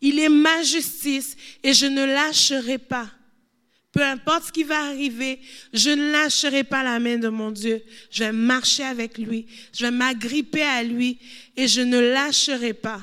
Il 0.00 0.18
est 0.18 0.28
ma 0.28 0.62
justice 0.62 1.36
et 1.62 1.72
je 1.72 1.86
ne 1.86 2.04
lâcherai 2.04 2.78
pas. 2.78 3.10
Peu 3.96 4.02
importe 4.02 4.48
ce 4.48 4.52
qui 4.52 4.62
va 4.62 4.78
arriver, 4.88 5.40
je 5.72 5.88
ne 5.88 6.12
lâcherai 6.12 6.64
pas 6.64 6.82
la 6.82 6.98
main 6.98 7.16
de 7.16 7.30
mon 7.30 7.50
Dieu. 7.50 7.82
Je 8.10 8.24
vais 8.24 8.32
marcher 8.32 8.84
avec 8.84 9.16
lui. 9.16 9.46
Je 9.72 9.86
vais 9.86 9.90
m'agripper 9.90 10.64
à 10.64 10.82
lui 10.82 11.18
et 11.56 11.66
je 11.66 11.80
ne 11.80 11.98
lâcherai 11.98 12.74
pas. 12.74 13.00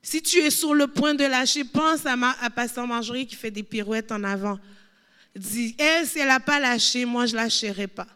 Si 0.00 0.22
tu 0.22 0.38
es 0.38 0.48
sur 0.48 0.72
le 0.72 0.86
point 0.86 1.12
de 1.12 1.24
lâcher, 1.24 1.64
pense 1.64 2.06
à, 2.06 2.16
ma, 2.16 2.30
à 2.30 2.86
Marjorie 2.86 3.26
qui 3.26 3.36
fait 3.36 3.50
des 3.50 3.62
pirouettes 3.62 4.10
en 4.10 4.24
avant. 4.24 4.58
Dis, 5.34 5.76
elle, 5.78 6.06
si 6.06 6.18
elle 6.18 6.28
n'a 6.28 6.40
pas 6.40 6.58
lâché, 6.58 7.04
moi, 7.04 7.26
je 7.26 7.32
ne 7.32 7.42
lâcherai 7.42 7.88
pas. 7.88 8.06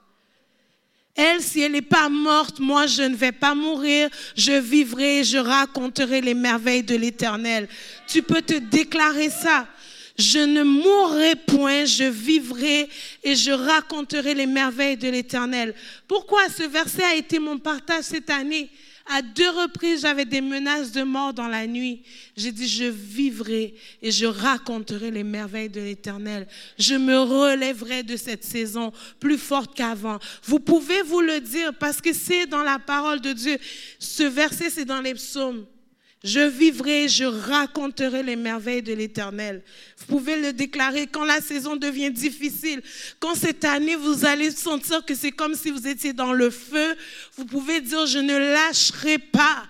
Elle, 1.14 1.42
si 1.42 1.60
elle 1.60 1.72
n'est 1.72 1.82
pas 1.82 2.08
morte, 2.08 2.60
moi, 2.60 2.86
je 2.86 3.02
ne 3.02 3.14
vais 3.14 3.32
pas 3.32 3.54
mourir. 3.54 4.08
Je 4.36 4.52
vivrai, 4.52 5.22
je 5.22 5.36
raconterai 5.36 6.22
les 6.22 6.32
merveilles 6.32 6.82
de 6.82 6.96
l'Éternel. 6.96 7.68
Tu 8.06 8.22
peux 8.22 8.40
te 8.40 8.54
déclarer 8.54 9.28
ça. 9.28 9.66
Je 10.20 10.38
ne 10.38 10.62
mourrai 10.62 11.34
point, 11.34 11.86
je 11.86 12.04
vivrai 12.04 12.90
et 13.24 13.34
je 13.34 13.52
raconterai 13.52 14.34
les 14.34 14.44
merveilles 14.44 14.98
de 14.98 15.08
l'Éternel. 15.08 15.74
Pourquoi 16.06 16.48
ce 16.50 16.62
verset 16.64 17.02
a 17.02 17.14
été 17.14 17.38
mon 17.38 17.58
partage 17.58 18.04
cette 18.04 18.28
année? 18.28 18.70
À 19.06 19.22
deux 19.22 19.48
reprises, 19.48 20.02
j'avais 20.02 20.26
des 20.26 20.42
menaces 20.42 20.92
de 20.92 21.02
mort 21.02 21.32
dans 21.32 21.48
la 21.48 21.66
nuit. 21.66 22.02
J'ai 22.36 22.52
dit, 22.52 22.68
je 22.68 22.84
vivrai 22.84 23.74
et 24.02 24.12
je 24.12 24.26
raconterai 24.26 25.10
les 25.10 25.24
merveilles 25.24 25.70
de 25.70 25.80
l'Éternel. 25.80 26.46
Je 26.78 26.96
me 26.96 27.18
relèverai 27.18 28.02
de 28.02 28.16
cette 28.16 28.44
saison 28.44 28.92
plus 29.18 29.38
forte 29.38 29.74
qu'avant. 29.74 30.18
Vous 30.44 30.60
pouvez 30.60 31.00
vous 31.00 31.22
le 31.22 31.40
dire 31.40 31.72
parce 31.80 32.02
que 32.02 32.12
c'est 32.12 32.46
dans 32.46 32.62
la 32.62 32.78
parole 32.78 33.22
de 33.22 33.32
Dieu. 33.32 33.56
Ce 33.98 34.22
verset, 34.22 34.68
c'est 34.68 34.84
dans 34.84 35.00
les 35.00 35.14
psaumes. 35.14 35.64
Je 36.22 36.40
vivrai, 36.40 37.08
je 37.08 37.24
raconterai 37.24 38.22
les 38.22 38.36
merveilles 38.36 38.82
de 38.82 38.92
l'Éternel. 38.92 39.62
Vous 39.98 40.18
pouvez 40.18 40.36
le 40.38 40.52
déclarer 40.52 41.06
quand 41.06 41.24
la 41.24 41.40
saison 41.40 41.76
devient 41.76 42.10
difficile. 42.10 42.82
Quand 43.18 43.34
cette 43.34 43.64
année, 43.64 43.96
vous 43.96 44.26
allez 44.26 44.50
sentir 44.50 45.02
que 45.06 45.14
c'est 45.14 45.30
comme 45.30 45.54
si 45.54 45.70
vous 45.70 45.88
étiez 45.88 46.12
dans 46.12 46.34
le 46.34 46.50
feu. 46.50 46.94
Vous 47.36 47.46
pouvez 47.46 47.80
dire, 47.80 48.04
je 48.04 48.18
ne 48.18 48.36
lâcherai 48.36 49.16
pas. 49.16 49.66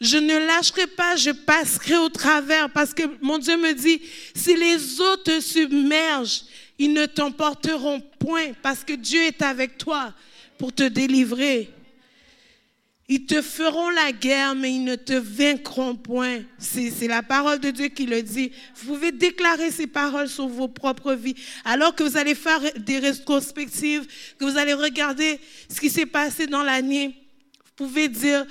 Je 0.00 0.18
ne 0.18 0.36
lâcherai 0.36 0.86
pas, 0.86 1.16
je 1.16 1.30
passerai 1.30 1.96
au 1.96 2.08
travers 2.08 2.70
parce 2.70 2.94
que 2.94 3.02
mon 3.20 3.38
Dieu 3.38 3.56
me 3.56 3.72
dit, 3.72 4.00
si 4.34 4.54
les 4.54 5.00
eaux 5.00 5.16
te 5.16 5.40
submergent, 5.40 6.44
ils 6.78 6.92
ne 6.92 7.06
t'emporteront 7.06 8.00
point 8.20 8.52
parce 8.62 8.84
que 8.84 8.92
Dieu 8.92 9.22
est 9.22 9.42
avec 9.42 9.78
toi 9.78 10.12
pour 10.58 10.72
te 10.72 10.84
délivrer. 10.84 11.70
Ils 13.14 13.26
te 13.26 13.42
feront 13.42 13.90
la 13.90 14.10
guerre, 14.10 14.54
mais 14.54 14.72
ils 14.72 14.84
ne 14.84 14.96
te 14.96 15.12
vaincront 15.12 15.94
point. 15.94 16.38
C'est 16.56 17.06
la 17.08 17.22
parole 17.22 17.58
de 17.58 17.68
Dieu 17.68 17.88
qui 17.88 18.06
le 18.06 18.22
dit. 18.22 18.50
Vous 18.76 18.94
pouvez 18.94 19.12
déclarer 19.12 19.70
ces 19.70 19.86
paroles 19.86 20.30
sur 20.30 20.48
vos 20.48 20.66
propres 20.66 21.12
vies. 21.12 21.34
Alors 21.66 21.94
que 21.94 22.04
vous 22.04 22.16
allez 22.16 22.34
faire 22.34 22.62
des 22.74 22.98
rétrospectives, 23.00 24.06
que 24.38 24.46
vous 24.46 24.56
allez 24.56 24.72
regarder 24.72 25.38
ce 25.68 25.78
qui 25.78 25.90
s'est 25.90 26.06
passé 26.06 26.46
dans 26.46 26.62
l'année, 26.62 27.14
Vous 27.66 27.86
pouvez 27.86 28.08
dire, 28.08 28.46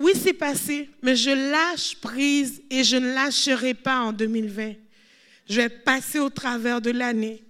oui, 0.00 0.10
c'est 0.20 0.32
passé, 0.32 0.90
mais 1.00 1.14
je 1.14 1.30
lâche 1.30 1.94
prise 2.00 2.64
et 2.70 2.82
je 2.82 2.96
ne 2.96 3.14
lâcherai 3.14 3.74
pas 3.74 4.00
en 4.00 4.12
2020. 4.12 4.72
Je 5.48 5.60
vais 5.60 5.68
passer 5.68 6.18
au 6.18 6.30
travers 6.30 6.80
de 6.80 6.90
l'année 6.90 7.44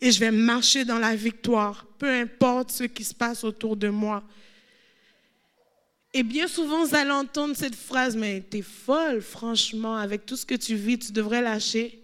et 0.00 0.10
je 0.10 0.20
vais 0.20 0.30
marcher 0.30 0.86
dans 0.86 0.98
la 0.98 1.14
victoire, 1.14 1.84
peu 1.98 2.08
importe 2.08 2.70
ce 2.70 2.84
qui 2.84 3.04
se 3.04 3.12
passe 3.12 3.44
autour 3.44 3.76
de 3.76 3.90
moi. 3.90 4.24
Et 6.12 6.22
bien 6.22 6.48
souvent, 6.48 6.84
vous 6.84 6.94
allez 6.94 7.10
entendre 7.10 7.54
cette 7.56 7.76
phrase, 7.76 8.16
mais 8.16 8.40
t'es 8.40 8.62
folle, 8.62 9.20
franchement, 9.20 9.96
avec 9.96 10.26
tout 10.26 10.36
ce 10.36 10.44
que 10.44 10.56
tu 10.56 10.74
vis, 10.74 10.98
tu 10.98 11.12
devrais 11.12 11.40
lâcher. 11.40 12.02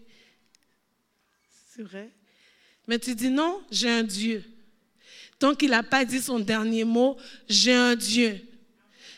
C'est 1.74 1.82
vrai. 1.82 2.10
Mais 2.86 2.98
tu 2.98 3.14
dis 3.14 3.30
non, 3.30 3.60
j'ai 3.70 3.90
un 3.90 4.04
Dieu. 4.04 4.44
Tant 5.38 5.54
qu'il 5.54 5.70
n'a 5.70 5.82
pas 5.82 6.04
dit 6.04 6.20
son 6.20 6.38
dernier 6.38 6.84
mot, 6.84 7.16
j'ai 7.48 7.74
un 7.74 7.96
Dieu. 7.96 8.40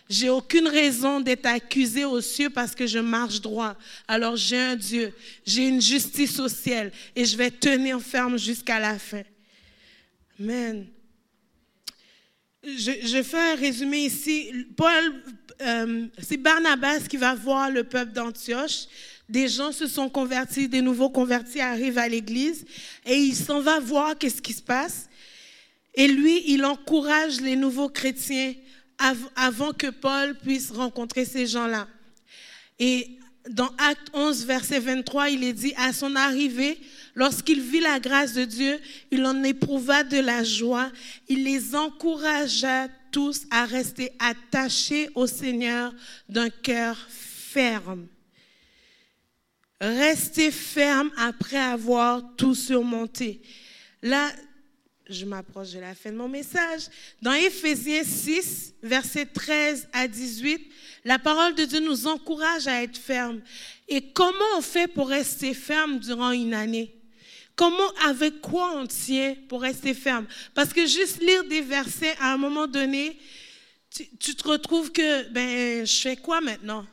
J'ai 0.08 0.30
aucune 0.30 0.66
raison 0.66 1.20
d'être 1.20 1.44
accusé 1.44 2.06
aux 2.06 2.22
cieux 2.22 2.48
parce 2.48 2.74
que 2.74 2.86
je 2.86 2.98
marche 2.98 3.42
droit. 3.42 3.76
Alors 4.08 4.36
j'ai 4.36 4.58
un 4.58 4.74
Dieu, 4.74 5.12
j'ai 5.44 5.68
une 5.68 5.82
justice 5.82 6.38
au 6.38 6.48
ciel 6.48 6.92
et 7.14 7.26
je 7.26 7.36
vais 7.36 7.50
tenir 7.50 8.00
ferme 8.00 8.38
jusqu'à 8.38 8.80
la 8.80 8.98
fin. 8.98 9.22
Amen. 10.40 10.86
Je, 12.64 13.22
fais 13.22 13.52
un 13.52 13.54
résumé 13.54 13.98
ici. 13.98 14.66
Paul, 14.76 15.22
euh, 15.60 16.06
c'est 16.20 16.36
Barnabas 16.36 17.00
qui 17.08 17.16
va 17.16 17.34
voir 17.34 17.70
le 17.70 17.84
peuple 17.84 18.12
d'Antioche. 18.12 18.86
Des 19.28 19.46
gens 19.46 19.72
se 19.72 19.86
sont 19.86 20.08
convertis, 20.08 20.68
des 20.68 20.82
nouveaux 20.82 21.10
convertis 21.10 21.60
arrivent 21.60 21.98
à 21.98 22.08
l'église 22.08 22.64
et 23.04 23.16
il 23.16 23.34
s'en 23.34 23.60
va 23.60 23.78
voir 23.78 24.16
qu'est-ce 24.18 24.42
qui 24.42 24.52
se 24.52 24.62
passe. 24.62 25.08
Et 25.94 26.08
lui, 26.08 26.42
il 26.46 26.64
encourage 26.64 27.40
les 27.40 27.54
nouveaux 27.54 27.88
chrétiens 27.88 28.54
avant 29.36 29.72
que 29.72 29.90
Paul 29.90 30.34
puisse 30.36 30.70
rencontrer 30.70 31.24
ces 31.24 31.46
gens-là. 31.46 31.86
Et 32.78 33.18
dans 33.50 33.70
Acte 33.78 34.10
11, 34.12 34.46
verset 34.46 34.80
23, 34.80 35.30
il 35.30 35.44
est 35.44 35.52
dit, 35.52 35.72
à 35.76 35.92
son 35.92 36.14
arrivée, 36.16 36.78
lorsqu'il 37.14 37.60
vit 37.60 37.80
la 37.80 38.00
grâce 38.00 38.34
de 38.34 38.44
Dieu, 38.44 38.78
il 39.10 39.24
en 39.26 39.42
éprouva 39.42 40.04
de 40.04 40.18
la 40.18 40.44
joie. 40.44 40.90
Il 41.28 41.44
les 41.44 41.74
encouragea 41.74 42.88
tous 43.10 43.42
à 43.50 43.64
rester 43.64 44.12
attachés 44.18 45.08
au 45.14 45.26
Seigneur 45.26 45.94
d'un 46.28 46.50
cœur 46.50 46.96
ferme. 47.08 48.06
Rester 49.80 50.50
ferme 50.50 51.10
après 51.16 51.56
avoir 51.56 52.22
tout 52.36 52.54
surmonté. 52.54 53.40
Je 55.08 55.24
m'approche 55.24 55.70
de 55.72 55.80
la 55.80 55.94
fin 55.94 56.10
de 56.10 56.16
mon 56.16 56.28
message. 56.28 56.82
Dans 57.22 57.32
Éphésiens 57.32 58.04
6, 58.04 58.74
versets 58.82 59.26
13 59.26 59.88
à 59.92 60.06
18, 60.06 60.60
la 61.04 61.18
parole 61.18 61.54
de 61.54 61.64
Dieu 61.64 61.80
nous 61.80 62.06
encourage 62.06 62.66
à 62.66 62.82
être 62.82 62.98
ferme. 62.98 63.40
Et 63.88 64.12
comment 64.12 64.34
on 64.56 64.60
fait 64.60 64.86
pour 64.86 65.08
rester 65.08 65.54
ferme 65.54 65.98
durant 65.98 66.32
une 66.32 66.54
année? 66.54 66.94
Comment, 67.56 67.90
avec 68.06 68.40
quoi 68.40 68.72
on 68.76 68.86
tient 68.86 69.34
pour 69.48 69.62
rester 69.62 69.94
ferme? 69.94 70.26
Parce 70.54 70.72
que 70.72 70.86
juste 70.86 71.20
lire 71.20 71.44
des 71.44 71.62
versets 71.62 72.14
à 72.20 72.32
un 72.32 72.36
moment 72.36 72.66
donné, 72.66 73.18
tu, 73.90 74.06
tu 74.18 74.34
te 74.34 74.46
retrouves 74.46 74.92
que, 74.92 75.28
ben, 75.30 75.84
je 75.86 76.00
fais 76.00 76.16
quoi 76.16 76.40
maintenant? 76.40 76.86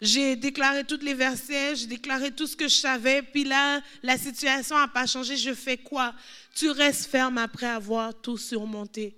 J'ai 0.00 0.36
déclaré 0.36 0.84
tous 0.84 1.00
les 1.00 1.14
versets, 1.14 1.76
j'ai 1.76 1.86
déclaré 1.86 2.30
tout 2.30 2.46
ce 2.46 2.54
que 2.54 2.68
je 2.68 2.74
savais, 2.74 3.22
puis 3.22 3.44
là, 3.44 3.80
la 4.02 4.18
situation 4.18 4.76
n'a 4.76 4.88
pas 4.88 5.06
changé, 5.06 5.36
je 5.36 5.54
fais 5.54 5.78
quoi? 5.78 6.14
Tu 6.54 6.70
restes 6.70 7.06
ferme 7.06 7.38
après 7.38 7.66
avoir 7.66 8.14
tout 8.14 8.36
surmonté. 8.36 9.16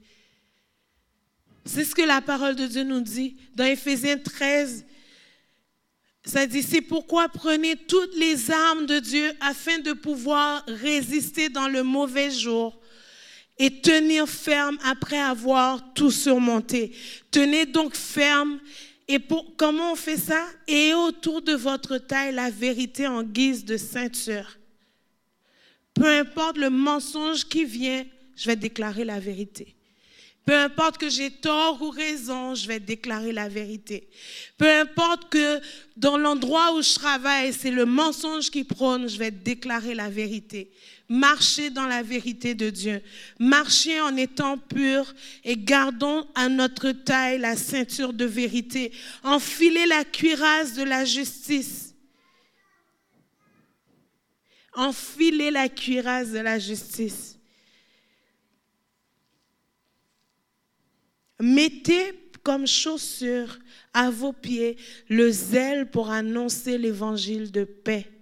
C'est 1.64 1.84
ce 1.84 1.94
que 1.94 2.02
la 2.02 2.20
parole 2.20 2.54
de 2.54 2.66
Dieu 2.66 2.84
nous 2.84 3.00
dit 3.00 3.36
dans 3.54 3.64
Éphésiens 3.64 4.18
13. 4.18 4.86
Ça 6.24 6.46
dit, 6.46 6.62
c'est 6.62 6.80
pourquoi 6.80 7.28
prenez 7.28 7.76
toutes 7.76 8.14
les 8.16 8.50
armes 8.50 8.86
de 8.86 8.98
Dieu 9.00 9.32
afin 9.40 9.78
de 9.78 9.92
pouvoir 9.92 10.64
résister 10.66 11.48
dans 11.48 11.68
le 11.68 11.82
mauvais 11.82 12.30
jour 12.30 12.80
et 13.58 13.80
tenir 13.80 14.28
ferme 14.28 14.78
après 14.84 15.18
avoir 15.18 15.92
tout 15.92 16.10
surmonté. 16.10 16.94
Tenez 17.30 17.66
donc 17.66 17.94
ferme 17.94 18.60
et 19.08 19.18
pour, 19.18 19.56
comment 19.56 19.92
on 19.92 19.96
fait 19.96 20.18
ça? 20.18 20.46
Et 20.66 20.92
autour 20.92 21.40
de 21.40 21.54
votre 21.54 21.96
taille 21.96 22.34
la 22.34 22.50
vérité 22.50 23.06
en 23.06 23.22
guise 23.22 23.64
de 23.64 23.78
ceinture. 23.78 24.58
Peu 25.94 26.06
importe 26.06 26.58
le 26.58 26.70
mensonge 26.70 27.44
qui 27.44 27.64
vient, 27.64 28.04
je 28.36 28.46
vais 28.46 28.56
déclarer 28.56 29.04
la 29.04 29.18
vérité. 29.18 29.74
Peu 30.44 30.54
importe 30.54 30.98
que 30.98 31.10
j'ai 31.10 31.30
tort 31.30 31.82
ou 31.82 31.90
raison, 31.90 32.54
je 32.54 32.66
vais 32.68 32.80
déclarer 32.80 33.32
la 33.32 33.48
vérité. 33.48 34.08
Peu 34.56 34.70
importe 34.80 35.28
que 35.28 35.60
dans 35.96 36.16
l'endroit 36.16 36.74
où 36.74 36.82
je 36.82 36.94
travaille, 36.94 37.52
c'est 37.52 37.70
le 37.70 37.84
mensonge 37.84 38.50
qui 38.50 38.64
prône, 38.64 39.08
je 39.08 39.18
vais 39.18 39.30
déclarer 39.30 39.94
la 39.94 40.08
vérité. 40.08 40.70
Marcher 41.08 41.70
dans 41.70 41.86
la 41.86 42.02
vérité 42.02 42.54
de 42.54 42.68
Dieu. 42.68 43.02
Marcher 43.38 44.00
en 44.00 44.14
étant 44.16 44.58
pur 44.58 45.14
et 45.42 45.56
gardons 45.56 46.26
à 46.34 46.50
notre 46.50 46.92
taille 46.92 47.38
la 47.38 47.56
ceinture 47.56 48.12
de 48.12 48.26
vérité. 48.26 48.92
Enfiler 49.22 49.86
la 49.86 50.04
cuirasse 50.04 50.74
de 50.74 50.82
la 50.82 51.06
justice. 51.06 51.94
Enfiler 54.74 55.50
la 55.50 55.70
cuirasse 55.70 56.30
de 56.30 56.40
la 56.40 56.58
justice. 56.58 57.38
Mettez 61.40 62.30
comme 62.42 62.66
chaussure 62.66 63.58
à 63.94 64.10
vos 64.10 64.32
pieds 64.32 64.76
le 65.08 65.30
zèle 65.30 65.90
pour 65.90 66.10
annoncer 66.10 66.76
l'évangile 66.76 67.50
de 67.50 67.64
paix. 67.64 68.17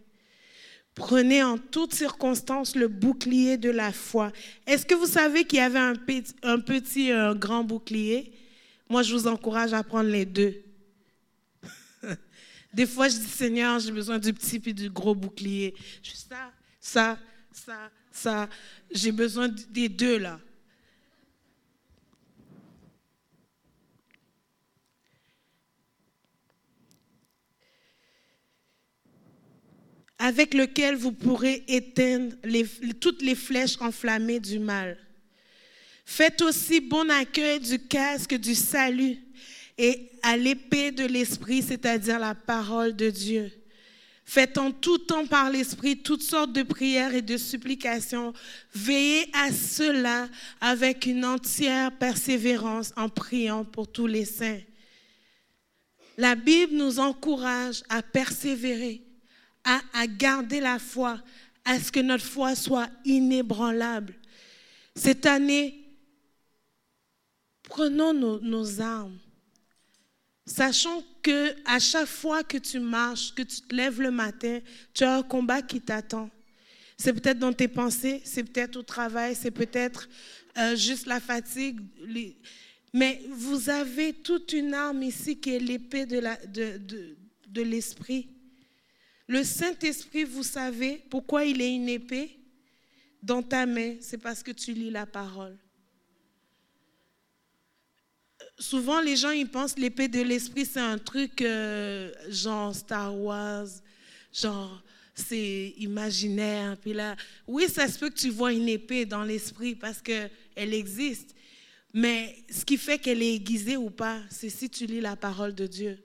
Prenez 0.96 1.42
en 1.42 1.58
toutes 1.58 1.94
circonstances 1.94 2.74
le 2.74 2.88
bouclier 2.88 3.58
de 3.58 3.68
la 3.68 3.92
foi. 3.92 4.32
Est-ce 4.66 4.86
que 4.86 4.94
vous 4.94 5.06
savez 5.06 5.44
qu'il 5.44 5.58
y 5.58 5.62
avait 5.62 5.78
un 5.78 5.94
petit, 5.94 6.34
un 6.42 6.58
petit, 6.58 7.12
un 7.12 7.34
grand 7.34 7.62
bouclier? 7.62 8.32
Moi, 8.88 9.02
je 9.02 9.12
vous 9.12 9.26
encourage 9.26 9.74
à 9.74 9.82
prendre 9.84 10.08
les 10.08 10.24
deux. 10.24 10.62
Des 12.72 12.86
fois, 12.86 13.08
je 13.10 13.16
dis, 13.16 13.26
Seigneur, 13.26 13.78
j'ai 13.78 13.92
besoin 13.92 14.18
du 14.18 14.32
petit 14.32 14.58
puis 14.58 14.72
du 14.72 14.88
gros 14.88 15.14
bouclier. 15.14 15.74
Je 16.02 16.12
ça, 16.12 16.50
ça, 16.80 17.18
ça, 17.52 17.90
ça. 18.10 18.48
J'ai 18.90 19.12
besoin 19.12 19.48
des 19.48 19.90
deux 19.90 20.16
là. 20.16 20.40
Avec 30.18 30.54
lequel 30.54 30.96
vous 30.96 31.12
pourrez 31.12 31.64
éteindre 31.68 32.34
toutes 33.00 33.22
les 33.22 33.34
flèches 33.34 33.80
enflammées 33.80 34.40
du 34.40 34.58
mal. 34.58 34.98
Faites 36.04 36.40
aussi 36.40 36.80
bon 36.80 37.10
accueil 37.10 37.60
du 37.60 37.78
casque 37.78 38.34
du 38.34 38.54
salut 38.54 39.18
et 39.76 40.10
à 40.22 40.36
l'épée 40.36 40.90
de 40.90 41.04
l'Esprit, 41.04 41.62
c'est-à-dire 41.62 42.18
la 42.18 42.34
parole 42.34 42.94
de 42.94 43.10
Dieu. 43.10 43.50
Faites 44.24 44.58
en 44.58 44.72
tout 44.72 44.98
temps 44.98 45.26
par 45.26 45.50
l'Esprit 45.50 45.98
toutes 45.98 46.22
sortes 46.22 46.52
de 46.52 46.64
prières 46.64 47.14
et 47.14 47.22
de 47.22 47.36
supplications. 47.36 48.32
Veillez 48.74 49.28
à 49.32 49.52
cela 49.52 50.28
avec 50.60 51.06
une 51.06 51.24
entière 51.24 51.92
persévérance 51.92 52.92
en 52.96 53.08
priant 53.08 53.64
pour 53.64 53.90
tous 53.90 54.08
les 54.08 54.24
saints. 54.24 54.60
La 56.18 56.34
Bible 56.34 56.74
nous 56.74 56.98
encourage 56.98 57.84
à 57.88 58.02
persévérer 58.02 59.05
à, 59.66 60.06
garder 60.06 60.60
la 60.60 60.78
foi, 60.78 61.20
à 61.64 61.80
ce 61.80 61.90
que 61.90 62.00
notre 62.00 62.24
foi 62.24 62.54
soit 62.54 62.88
inébranlable. 63.04 64.14
Cette 64.94 65.26
année, 65.26 65.84
prenons 67.64 68.12
nos, 68.14 68.80
armes. 68.80 69.18
Sachons 70.46 71.04
que 71.22 71.56
à 71.64 71.80
chaque 71.80 72.06
fois 72.06 72.44
que 72.44 72.56
tu 72.58 72.78
marches, 72.78 73.34
que 73.34 73.42
tu 73.42 73.60
te 73.62 73.74
lèves 73.74 74.00
le 74.00 74.12
matin, 74.12 74.60
tu 74.94 75.02
as 75.02 75.16
un 75.16 75.22
combat 75.24 75.60
qui 75.60 75.80
t'attend. 75.80 76.30
C'est 76.96 77.12
peut-être 77.12 77.40
dans 77.40 77.52
tes 77.52 77.66
pensées, 77.66 78.22
c'est 78.24 78.44
peut-être 78.44 78.76
au 78.76 78.82
travail, 78.82 79.34
c'est 79.34 79.50
peut-être 79.50 80.08
euh, 80.56 80.76
juste 80.76 81.06
la 81.06 81.18
fatigue. 81.18 81.80
Mais 82.94 83.20
vous 83.28 83.68
avez 83.68 84.12
toute 84.12 84.52
une 84.52 84.72
arme 84.72 85.02
ici 85.02 85.38
qui 85.40 85.50
est 85.50 85.58
l'épée 85.58 86.06
de 86.06 87.62
l'esprit. 87.62 88.35
Le 89.26 89.42
Saint-Esprit, 89.42 90.24
vous 90.24 90.42
savez 90.42 91.02
pourquoi 91.10 91.44
il 91.44 91.60
est 91.60 91.74
une 91.74 91.88
épée? 91.88 92.38
Dans 93.22 93.42
ta 93.42 93.66
main 93.66 93.96
C'est 94.00 94.18
parce 94.18 94.42
que 94.42 94.52
tu 94.52 94.72
lis 94.72 94.90
la 94.90 95.06
parole. 95.06 95.56
Souvent, 98.58 99.00
les 99.00 99.16
gens, 99.16 99.30
ils 99.30 99.48
pensent 99.48 99.76
l'épée 99.76 100.08
de 100.08 100.22
l'esprit, 100.22 100.64
c'est 100.64 100.80
un 100.80 100.98
truc 100.98 101.42
euh, 101.42 102.12
genre 102.28 102.74
Star 102.74 103.14
Wars, 103.18 103.66
genre 104.32 104.82
c'est 105.14 105.74
imaginaire. 105.78 106.76
Puis 106.78 106.92
là, 106.92 107.16
oui, 107.46 107.68
ça 107.68 107.88
se 107.88 107.98
peut 107.98 108.10
que 108.10 108.18
tu 108.18 108.30
vois 108.30 108.52
une 108.52 108.68
épée 108.68 109.04
dans 109.06 109.24
l'esprit 109.24 109.74
parce 109.74 110.00
qu'elle 110.00 110.30
existe. 110.56 111.34
Mais 111.92 112.36
ce 112.50 112.64
qui 112.64 112.76
fait 112.76 112.98
qu'elle 112.98 113.22
est 113.22 113.34
aiguisée 113.34 113.76
ou 113.76 113.90
pas, 113.90 114.20
c'est 114.30 114.50
si 114.50 114.70
tu 114.70 114.86
lis 114.86 115.00
la 115.00 115.16
parole 115.16 115.54
de 115.54 115.66
Dieu. 115.66 115.98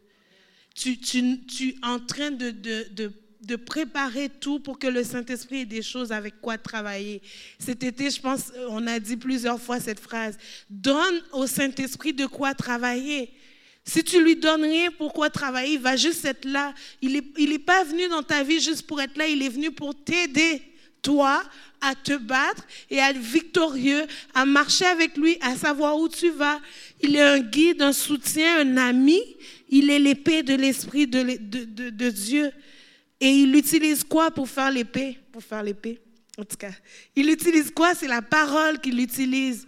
Tu, 0.81 0.93
es 0.93 1.75
en 1.83 1.99
train 1.99 2.31
de, 2.31 3.55
préparer 3.55 4.29
tout 4.29 4.59
pour 4.59 4.79
que 4.79 4.87
le 4.87 5.03
Saint-Esprit 5.03 5.59
ait 5.59 5.65
des 5.65 5.83
choses 5.83 6.11
avec 6.11 6.41
quoi 6.41 6.57
travailler. 6.57 7.21
Cet 7.59 7.83
été, 7.83 8.09
je 8.09 8.19
pense, 8.19 8.51
on 8.67 8.87
a 8.87 8.99
dit 8.99 9.15
plusieurs 9.15 9.61
fois 9.61 9.79
cette 9.79 9.99
phrase. 9.99 10.37
Donne 10.71 11.21
au 11.33 11.45
Saint-Esprit 11.45 12.13
de 12.13 12.25
quoi 12.25 12.55
travailler. 12.55 13.31
Si 13.85 14.03
tu 14.03 14.23
lui 14.23 14.35
donnes 14.35 14.63
rien, 14.63 14.89
pourquoi 14.97 15.29
travailler 15.29 15.73
Il 15.73 15.81
va 15.81 15.95
juste 15.97 16.25
être 16.25 16.45
là. 16.45 16.73
Il 16.99 17.13
n'est 17.13 17.53
est 17.53 17.59
pas 17.59 17.83
venu 17.83 18.07
dans 18.07 18.23
ta 18.23 18.41
vie 18.41 18.59
juste 18.59 18.87
pour 18.87 18.99
être 19.01 19.17
là, 19.17 19.27
il 19.27 19.43
est 19.43 19.49
venu 19.49 19.69
pour 19.69 19.93
t'aider, 19.93 20.63
toi, 21.03 21.43
à 21.79 21.93
te 21.93 22.17
battre 22.17 22.63
et 22.89 22.99
à 22.99 23.11
être 23.11 23.19
victorieux, 23.19 24.05
à 24.33 24.45
marcher 24.45 24.85
avec 24.85 25.15
lui, 25.15 25.37
à 25.41 25.55
savoir 25.55 25.97
où 25.97 26.09
tu 26.09 26.31
vas. 26.31 26.59
Il 27.01 27.15
est 27.15 27.21
un 27.21 27.39
guide, 27.39 27.83
un 27.83 27.93
soutien, 27.93 28.61
un 28.61 28.77
ami. 28.77 29.21
Il 29.71 29.89
est 29.89 29.99
l'épée 29.99 30.43
de 30.43 30.53
l'Esprit 30.53 31.07
de, 31.07 32.09
Dieu. 32.09 32.51
Et 33.19 33.29
il 33.29 33.55
utilise 33.55 34.03
quoi 34.03 34.29
pour 34.29 34.49
faire 34.49 34.69
l'épée? 34.69 35.17
Pour 35.31 35.41
faire 35.41 35.63
l'épée, 35.63 35.99
en 36.37 36.43
tout 36.43 36.57
cas. 36.57 36.71
Il 37.15 37.29
utilise 37.29 37.71
quoi? 37.71 37.95
C'est 37.95 38.07
la 38.07 38.21
parole 38.21 38.79
qu'il 38.79 38.99
utilise. 38.99 39.65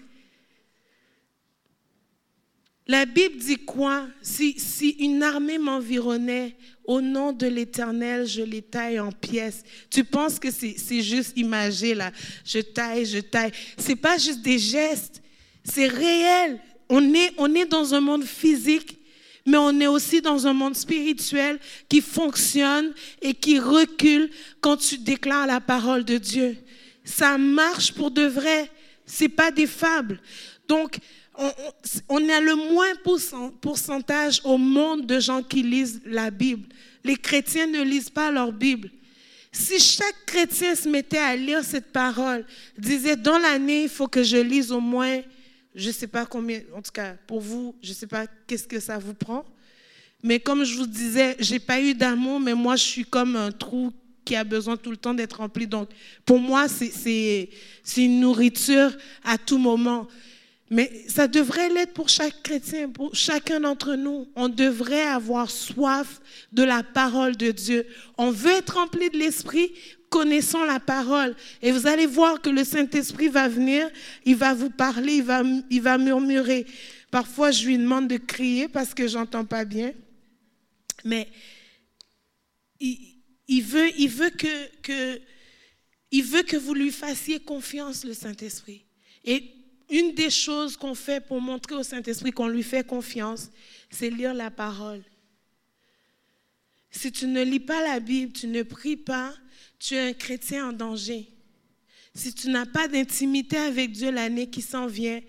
La 2.86 3.06
Bible 3.06 3.38
dit 3.38 3.58
quoi? 3.58 4.08
Si, 4.22 4.60
si 4.60 4.89
une 4.99 5.24
armée 5.24 5.58
m'environnait, 5.58 6.58
au 6.84 6.99
nom 6.99 7.32
de 7.32 7.47
l'Éternel, 7.47 8.28
je 8.28 8.41
les 8.41 8.62
taille 8.62 8.99
en 8.99 9.12
pièces. 9.12 9.64
Tu 9.89 10.04
penses 10.04 10.38
que 10.38 10.49
c'est 10.51 11.01
juste 11.01 11.38
imagé 11.38 11.93
là? 11.95 12.12
Je 12.43 12.60
taille, 12.60 13.06
je 13.06 13.20
taille. 13.20 13.51
C'est 13.78 13.95
pas 13.95 14.18
juste 14.18 14.41
des 14.41 14.60
gestes, 14.60 15.22
c'est 15.64 15.88
réel. 15.88 16.60
On 16.89 17.14
est, 17.14 17.32
on 17.38 17.54
est 17.56 17.66
dans 17.66 17.93
un 17.93 18.01
monde 18.01 18.26
physique 18.26 18.99
mais 19.46 19.58
on 19.58 19.80
est 19.80 19.88
aussi 19.88 20.22
dans 20.22 20.48
un 20.48 20.54
monde 20.54 20.76
spirituel 20.76 21.60
qui 21.89 22.02
fonctionne 22.02 22.94
et 23.22 23.34
qui 23.34 23.60
recule 23.60 24.30
quand 24.62 24.78
tu 24.78 24.98
déclares 24.98 25.48
la 25.48 25.60
parole 25.60 26.06
de 26.06 26.18
Dieu. 26.18 26.58
Ça 27.04 27.38
marche 27.38 27.94
pour 27.94 28.12
de 28.12 28.24
vrai. 28.24 28.70
C'est 29.06 29.30
pas 29.30 29.52
des 29.52 29.68
fables. 29.68 30.22
Donc, 30.68 30.98
on, 32.10 32.30
a 32.30 32.39
le 32.39 32.56
moins 32.56 32.94
pourcentage 33.62 34.41
au 34.44 34.58
monde 34.58 35.06
de 35.06 35.20
gens 35.20 35.44
qui 35.44 35.64
lisent 35.64 36.02
la 36.06 36.32
Bible. 36.32 36.70
Les 37.04 37.18
chrétiens 37.18 37.68
ne 37.68 37.82
lisent 37.82 38.10
pas 38.10 38.32
leur 38.32 38.54
Bible. 38.54 38.91
Si 39.52 39.80
chaque 39.80 40.26
chrétien 40.26 40.74
se 40.74 40.88
mettait 40.88 41.18
à 41.18 41.36
lire 41.36 41.64
cette 41.64 41.91
parole, 41.91 42.46
disait 42.78 43.16
dans 43.16 43.38
l'année, 43.38 43.84
il 43.84 43.89
faut 43.89 44.08
que 44.08 44.24
je 44.24 44.38
lise 44.38 44.72
au 44.72 44.80
moins 44.80 45.22
je 45.76 45.88
ne 45.88 45.93
sais 45.93 46.07
pas 46.07 46.26
combien, 46.26 46.61
en 46.76 46.82
tout 46.82 46.91
cas 46.91 47.15
pour 47.28 47.41
vous, 47.41 47.76
je 47.82 47.89
ne 47.89 47.95
sais 47.95 48.07
pas 48.07 48.28
qu'est-ce 48.47 48.67
que 48.67 48.80
ça 48.80 48.97
vous 48.97 49.13
prend. 49.13 49.45
Mais 50.21 50.39
comme 50.39 50.63
je 50.63 50.78
vous 50.78 50.88
disais, 50.88 51.36
j'ai 51.39 51.59
pas 51.59 51.82
eu 51.82 51.93
d'amour, 51.93 52.39
mais 52.39 52.53
moi 52.53 52.76
je 52.76 52.84
suis 52.84 53.05
comme 53.05 53.36
un 53.36 53.51
trou 53.51 53.91
qui 54.24 54.36
a 54.36 54.43
besoin 54.43 54.78
tout 54.78 54.91
le 54.91 54.97
temps 54.97 55.13
d'être 55.13 55.38
rempli. 55.38 55.67
Donc 55.67 55.89
pour 56.26 56.39
moi, 56.39 56.67
c'est 56.69 57.49
une 57.97 58.21
nourriture 58.21 58.91
à 59.24 59.38
tout 59.38 59.57
moment. 59.57 60.07
Mais 60.69 61.03
ça 61.07 61.28
devrait 61.28 61.69
l'être 61.69 61.93
pour 61.93 62.09
chaque 62.09 62.41
chrétien, 62.41 62.89
pour 62.89 63.13
chacun 63.13 63.59
d'entre 63.59 63.95
nous. 63.95 64.28
On 64.36 64.49
devrait 64.49 65.03
avoir 65.03 65.51
soif 65.51 66.21
de 66.51 66.63
la 66.63 66.84
parole 66.84 67.36
de 67.36 67.51
Dieu. 67.51 67.86
On 68.17 68.32
veut 68.32 68.53
être 68.53 68.76
rempli 68.76 69.09
de 69.09 69.17
l'Esprit, 69.17 69.71
connaissons 70.14 70.64
la 70.64 70.80
parole. 70.80 71.36
Et 71.59 71.72
vous 71.72 71.88
allez 71.88 72.05
voir 72.05 72.39
que 72.39 72.51
le 72.51 72.64
Saint-Esprit 72.64 73.30
va 73.30 73.47
venir, 73.47 73.89
il 74.26 74.36
va 74.36 74.53
vous 74.53 74.70
parler, 74.70 75.16
il 75.16 75.24
va, 75.24 75.41
il 75.72 75.82
va 75.82 75.97
murmurer. 75.97 76.68
Parfois, 77.09 77.49
je 77.49 77.66
lui 77.66 77.80
demande 77.80 78.07
de 78.07 78.18
crier 78.18 78.68
parce 78.68 78.93
que 78.93 79.07
j'entends 79.07 79.43
pas 79.43 79.66
bien. 79.66 79.91
Mais 81.03 81.28
il, 82.80 83.64
veut, 83.64 83.89
il, 83.97 84.07
veut 84.07 84.30
que, 84.30 84.82
que, 84.84 85.20
il 86.11 86.24
veut 86.24 86.43
que 86.43 86.57
vous 86.57 86.76
lui 86.76 86.91
fassiez 86.91 87.39
confiance, 87.39 88.05
le 88.05 88.14
Saint-Esprit. 88.14 88.86
Et 89.26 89.51
une 89.89 90.14
des 90.14 90.30
choses 90.30 90.78
qu'on 90.78 90.93
fait 90.93 91.26
pour 91.26 91.41
montrer 91.41 91.74
au 91.74 91.84
Saint-Esprit 91.84 92.32
qu'on 92.32 92.47
lui 92.47 92.64
fait 92.64 92.86
confiance, 92.86 93.49
c'est 93.89 94.11
lire 94.11 94.36
la 94.36 94.51
parole. 94.51 95.01
Si 96.91 97.11
tu 97.11 97.26
ne 97.26 97.43
lis 97.43 97.59
pas 97.59 97.82
la 97.82 97.99
Bible, 97.99 98.32
tu 98.32 98.45
ne 98.45 98.61
pries 98.61 98.97
pas, 98.97 99.34
tu 99.84 99.96
es 99.96 100.00
un 100.00 100.14
chrétien 100.14 100.70
en 100.70 100.74
danger. 100.74 101.28
Si 102.16 102.34
tu 102.34 102.50
n'as 102.50 102.66
pas 102.66 102.88
d'intimité 102.88 103.58
avec 103.58 103.92
Dieu 103.92 104.12
l'année 104.12 104.50
qui 104.50 104.62
s'en 104.62 104.88
vient, 104.88 105.20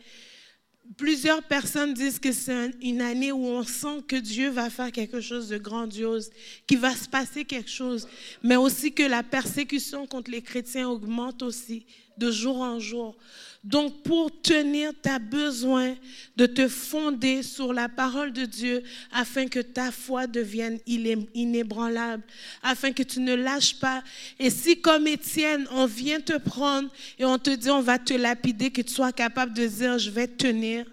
plusieurs 0.96 1.42
personnes 1.42 1.92
disent 1.92 2.20
que 2.20 2.30
c'est 2.30 2.70
une 2.80 3.00
année 3.00 3.32
où 3.32 3.44
on 3.46 3.64
sent 3.64 4.02
que 4.06 4.14
Dieu 4.14 4.50
va 4.50 4.70
faire 4.70 4.92
quelque 4.92 5.20
chose 5.20 5.48
de 5.48 5.58
grandiose, 5.58 6.30
qu'il 6.68 6.78
va 6.78 6.94
se 6.94 7.08
passer 7.08 7.44
quelque 7.44 7.70
chose, 7.70 8.06
mais 8.44 8.54
aussi 8.54 8.92
que 8.92 9.02
la 9.02 9.24
persécution 9.24 10.06
contre 10.06 10.30
les 10.30 10.42
chrétiens 10.42 10.88
augmente 10.88 11.42
aussi 11.42 11.86
de 12.16 12.30
jour 12.30 12.60
en 12.60 12.78
jour. 12.78 13.16
Donc, 13.64 14.02
pour 14.02 14.30
tenir, 14.42 14.92
tu 15.02 15.08
as 15.08 15.18
besoin 15.18 15.96
de 16.36 16.44
te 16.44 16.68
fonder 16.68 17.42
sur 17.42 17.72
la 17.72 17.88
parole 17.88 18.30
de 18.30 18.44
Dieu 18.44 18.82
afin 19.10 19.46
que 19.46 19.60
ta 19.60 19.90
foi 19.90 20.26
devienne 20.26 20.78
inébranlable, 20.86 22.22
afin 22.62 22.92
que 22.92 23.02
tu 23.02 23.20
ne 23.20 23.34
lâches 23.34 23.80
pas. 23.80 24.04
Et 24.38 24.50
si, 24.50 24.82
comme 24.82 25.06
Étienne, 25.06 25.66
on 25.70 25.86
vient 25.86 26.20
te 26.20 26.36
prendre 26.36 26.90
et 27.18 27.24
on 27.24 27.38
te 27.38 27.48
dit, 27.48 27.70
on 27.70 27.80
va 27.80 27.98
te 27.98 28.12
lapider, 28.12 28.70
que 28.70 28.82
tu 28.82 28.92
sois 28.92 29.12
capable 29.12 29.54
de 29.54 29.66
dire, 29.66 29.98
je 29.98 30.10
vais 30.10 30.28
tenir, 30.28 30.84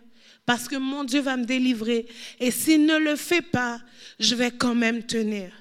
parce 0.45 0.69
que 0.69 0.77
mon 0.77 1.03
Dieu 1.03 1.19
va 1.19 1.35
me 1.35 1.43
délivrer. 1.43 2.07
Et 2.39 2.51
s'il 2.51 2.85
ne 2.85 2.97
le 2.97 3.17
fait 3.17 3.41
pas, 3.41 3.81
je 4.17 4.33
vais 4.33 4.49
quand 4.49 4.75
même 4.75 5.03
tenir. 5.03 5.51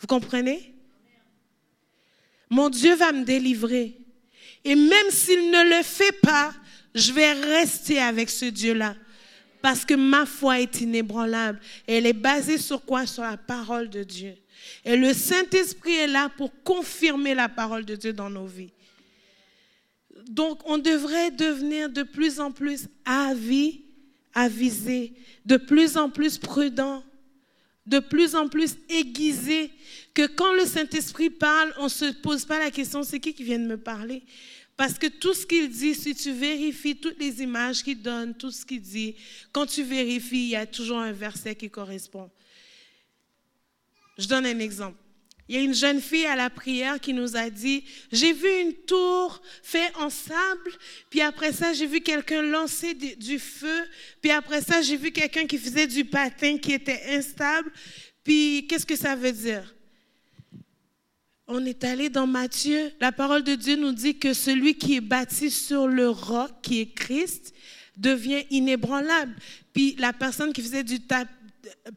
Vous 0.00 0.08
comprenez? 0.08 0.74
Mon 2.50 2.68
Dieu 2.68 2.96
va 2.96 3.12
me 3.12 3.24
délivrer. 3.24 4.00
Et 4.64 4.74
même 4.74 5.10
s'il 5.10 5.50
ne 5.50 5.76
le 5.76 5.82
fait 5.82 6.18
pas, 6.20 6.54
je 6.94 7.12
vais 7.12 7.32
rester 7.32 7.98
avec 7.98 8.30
ce 8.30 8.46
Dieu-là. 8.46 8.96
Parce 9.60 9.84
que 9.84 9.94
ma 9.94 10.26
foi 10.26 10.60
est 10.60 10.80
inébranlable. 10.80 11.58
Elle 11.86 12.06
est 12.06 12.12
basée 12.12 12.58
sur 12.58 12.84
quoi? 12.84 13.06
Sur 13.06 13.22
la 13.22 13.36
parole 13.36 13.88
de 13.88 14.02
Dieu. 14.02 14.34
Et 14.84 14.96
le 14.96 15.12
Saint-Esprit 15.12 15.94
est 15.94 16.06
là 16.06 16.30
pour 16.36 16.50
confirmer 16.62 17.34
la 17.34 17.48
parole 17.48 17.84
de 17.84 17.96
Dieu 17.96 18.12
dans 18.12 18.30
nos 18.30 18.46
vies. 18.46 18.72
Donc, 20.28 20.60
on 20.66 20.78
devrait 20.78 21.30
devenir 21.30 21.90
de 21.90 22.02
plus 22.02 22.40
en 22.40 22.50
plus 22.50 22.88
avis, 23.04 23.82
avisé, 24.34 25.12
de 25.44 25.56
plus 25.56 25.96
en 25.96 26.08
plus 26.08 26.38
prudent, 26.38 27.02
de 27.86 27.98
plus 27.98 28.34
en 28.34 28.48
plus 28.48 28.76
aiguisé, 28.88 29.70
que 30.14 30.26
quand 30.26 30.52
le 30.54 30.64
Saint-Esprit 30.64 31.30
parle, 31.30 31.74
on 31.78 31.84
ne 31.84 31.88
se 31.88 32.12
pose 32.12 32.44
pas 32.44 32.58
la 32.58 32.70
question, 32.70 33.02
c'est 33.02 33.20
qui 33.20 33.34
qui 33.34 33.44
vient 33.44 33.58
de 33.58 33.66
me 33.66 33.76
parler? 33.76 34.22
Parce 34.76 34.98
que 34.98 35.06
tout 35.06 35.34
ce 35.34 35.46
qu'il 35.46 35.70
dit, 35.70 35.94
si 35.94 36.14
tu 36.14 36.32
vérifies 36.32 36.96
toutes 36.96 37.18
les 37.18 37.42
images 37.42 37.82
qu'il 37.82 38.00
donne, 38.00 38.34
tout 38.34 38.50
ce 38.50 38.64
qu'il 38.64 38.80
dit, 38.80 39.14
quand 39.52 39.66
tu 39.66 39.82
vérifies, 39.84 40.44
il 40.44 40.48
y 40.50 40.56
a 40.56 40.66
toujours 40.66 40.98
un 40.98 41.12
verset 41.12 41.54
qui 41.54 41.70
correspond. 41.70 42.30
Je 44.18 44.26
donne 44.26 44.46
un 44.46 44.58
exemple. 44.58 44.98
Il 45.48 45.56
y 45.56 45.58
a 45.58 45.62
une 45.62 45.74
jeune 45.74 46.00
fille 46.00 46.24
à 46.24 46.36
la 46.36 46.48
prière 46.48 46.98
qui 46.98 47.12
nous 47.12 47.36
a 47.36 47.50
dit, 47.50 47.84
j'ai 48.10 48.32
vu 48.32 48.48
une 48.60 48.72
tour 48.72 49.42
faite 49.62 49.92
en 49.96 50.08
sable, 50.08 50.70
puis 51.10 51.20
après 51.20 51.52
ça, 51.52 51.74
j'ai 51.74 51.86
vu 51.86 52.00
quelqu'un 52.00 52.40
lancer 52.40 52.94
du 52.94 53.38
feu, 53.38 53.84
puis 54.22 54.30
après 54.30 54.62
ça, 54.62 54.80
j'ai 54.80 54.96
vu 54.96 55.10
quelqu'un 55.10 55.46
qui 55.46 55.58
faisait 55.58 55.86
du 55.86 56.06
patin 56.06 56.56
qui 56.56 56.72
était 56.72 57.02
instable. 57.10 57.70
Puis 58.22 58.66
qu'est-ce 58.66 58.86
que 58.86 58.96
ça 58.96 59.14
veut 59.14 59.32
dire? 59.32 59.74
On 61.46 61.62
est 61.66 61.84
allé 61.84 62.08
dans 62.08 62.26
Matthieu. 62.26 62.90
La 63.00 63.12
parole 63.12 63.44
de 63.44 63.54
Dieu 63.54 63.76
nous 63.76 63.92
dit 63.92 64.18
que 64.18 64.32
celui 64.32 64.76
qui 64.76 64.96
est 64.96 65.02
bâti 65.02 65.50
sur 65.50 65.86
le 65.86 66.08
roc, 66.08 66.50
qui 66.62 66.80
est 66.80 66.94
Christ, 66.94 67.52
devient 67.98 68.44
inébranlable. 68.48 69.36
Puis 69.74 69.94
la 69.98 70.14
personne 70.14 70.54
qui 70.54 70.62
faisait 70.62 70.84
du 70.84 70.98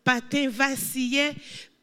patin 0.03 0.49
vacillait. 0.49 1.33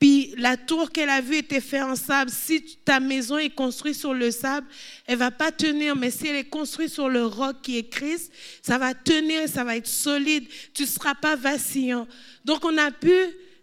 Puis 0.04 0.34
la 0.36 0.58
tour 0.58 0.90
qu'elle 0.90 1.08
a 1.08 1.22
vue 1.22 1.36
était 1.36 1.62
faite 1.62 1.82
en 1.82 1.96
sable. 1.96 2.30
Si 2.30 2.76
ta 2.84 3.00
maison 3.00 3.38
est 3.38 3.48
construite 3.48 3.94
sur 3.94 4.12
le 4.12 4.30
sable, 4.30 4.66
elle 5.06 5.16
va 5.16 5.30
pas 5.30 5.50
tenir. 5.50 5.96
Mais 5.96 6.10
si 6.10 6.26
elle 6.26 6.36
est 6.36 6.50
construite 6.50 6.90
sur 6.90 7.08
le 7.08 7.24
roc 7.24 7.62
qui 7.62 7.78
est 7.78 7.88
Christ, 7.88 8.30
ça 8.60 8.76
va 8.76 8.92
tenir, 8.92 9.48
ça 9.48 9.64
va 9.64 9.78
être 9.78 9.86
solide. 9.86 10.44
Tu 10.74 10.82
ne 10.82 10.88
seras 10.88 11.14
pas 11.14 11.36
vacillant. 11.36 12.06
Donc 12.44 12.66
on 12.66 12.76
a 12.76 12.90
pu 12.90 13.14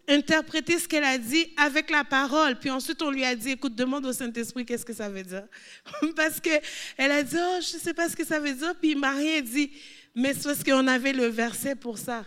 interpréter 0.07 0.79
ce 0.79 0.87
qu'elle 0.87 1.03
a 1.03 1.19
dit 1.19 1.45
avec 1.57 1.91
la 1.91 2.03
parole. 2.03 2.57
Puis 2.57 2.71
ensuite, 2.71 3.03
on 3.03 3.11
lui 3.11 3.23
a 3.23 3.35
dit, 3.35 3.51
écoute, 3.51 3.75
demande 3.75 4.07
au 4.07 4.11
Saint-Esprit 4.11 4.65
qu'est-ce 4.65 4.83
que 4.83 4.93
ça 4.93 5.09
veut 5.09 5.21
dire. 5.21 5.45
parce 6.15 6.39
qu'elle 6.39 7.11
a 7.11 7.21
dit, 7.21 7.37
oh, 7.37 7.59
je 7.61 7.75
ne 7.75 7.81
sais 7.81 7.93
pas 7.93 8.09
ce 8.09 8.15
que 8.15 8.25
ça 8.25 8.39
veut 8.39 8.53
dire. 8.55 8.73
Puis 8.81 8.95
Marie 8.95 9.35
a 9.35 9.41
dit, 9.41 9.69
mais 10.15 10.33
c'est 10.33 10.45
parce 10.45 10.63
qu'on 10.63 10.87
avait 10.87 11.13
le 11.13 11.27
verset 11.27 11.75
pour 11.75 11.99
ça. 11.99 12.25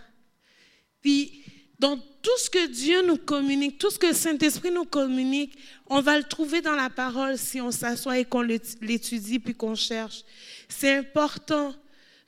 Puis, 1.01 1.43
dans 1.79 1.97
tout 1.97 2.37
ce 2.37 2.49
que 2.49 2.67
Dieu 2.67 3.05
nous 3.05 3.17
communique, 3.17 3.77
tout 3.77 3.89
ce 3.89 3.99
que 3.99 4.07
le 4.07 4.13
Saint-Esprit 4.13 4.71
nous 4.71 4.85
communique, 4.85 5.57
on 5.87 6.01
va 6.01 6.17
le 6.17 6.23
trouver 6.23 6.61
dans 6.61 6.75
la 6.75 6.89
parole 6.89 7.37
si 7.37 7.59
on 7.61 7.71
s'assoit 7.71 8.17
et 8.17 8.25
qu'on 8.25 8.41
l'étudie 8.41 9.39
puis 9.39 9.53
qu'on 9.53 9.75
cherche. 9.75 10.23
C'est 10.69 10.95
important 10.95 11.75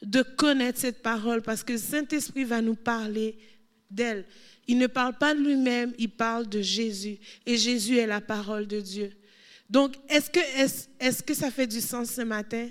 de 0.02 0.22
connaître 0.22 0.80
cette 0.80 1.02
parole 1.02 1.42
parce 1.42 1.64
que 1.64 1.74
le 1.74 1.80
Saint-Esprit 1.80 2.44
va 2.44 2.62
nous 2.62 2.76
parler 2.76 3.38
d'elle. 3.90 4.26
Il 4.68 4.78
ne 4.78 4.88
parle 4.88 5.18
pas 5.18 5.34
de 5.34 5.40
lui-même, 5.40 5.94
il 5.98 6.10
parle 6.10 6.48
de 6.48 6.62
Jésus. 6.62 7.18
Et 7.46 7.58
Jésus 7.58 7.98
est 7.98 8.08
la 8.08 8.22
parole 8.22 8.68
de 8.68 8.82
Dieu. 8.82 9.12
Donc, 9.70 9.96
est-ce 10.10 10.30
que, 10.30 11.24
que 11.24 11.34
ça 11.34 11.52
fait 11.52 11.68
du 11.68 11.82
sens 11.82 12.10
ce 12.12 12.22
matin? 12.22 12.70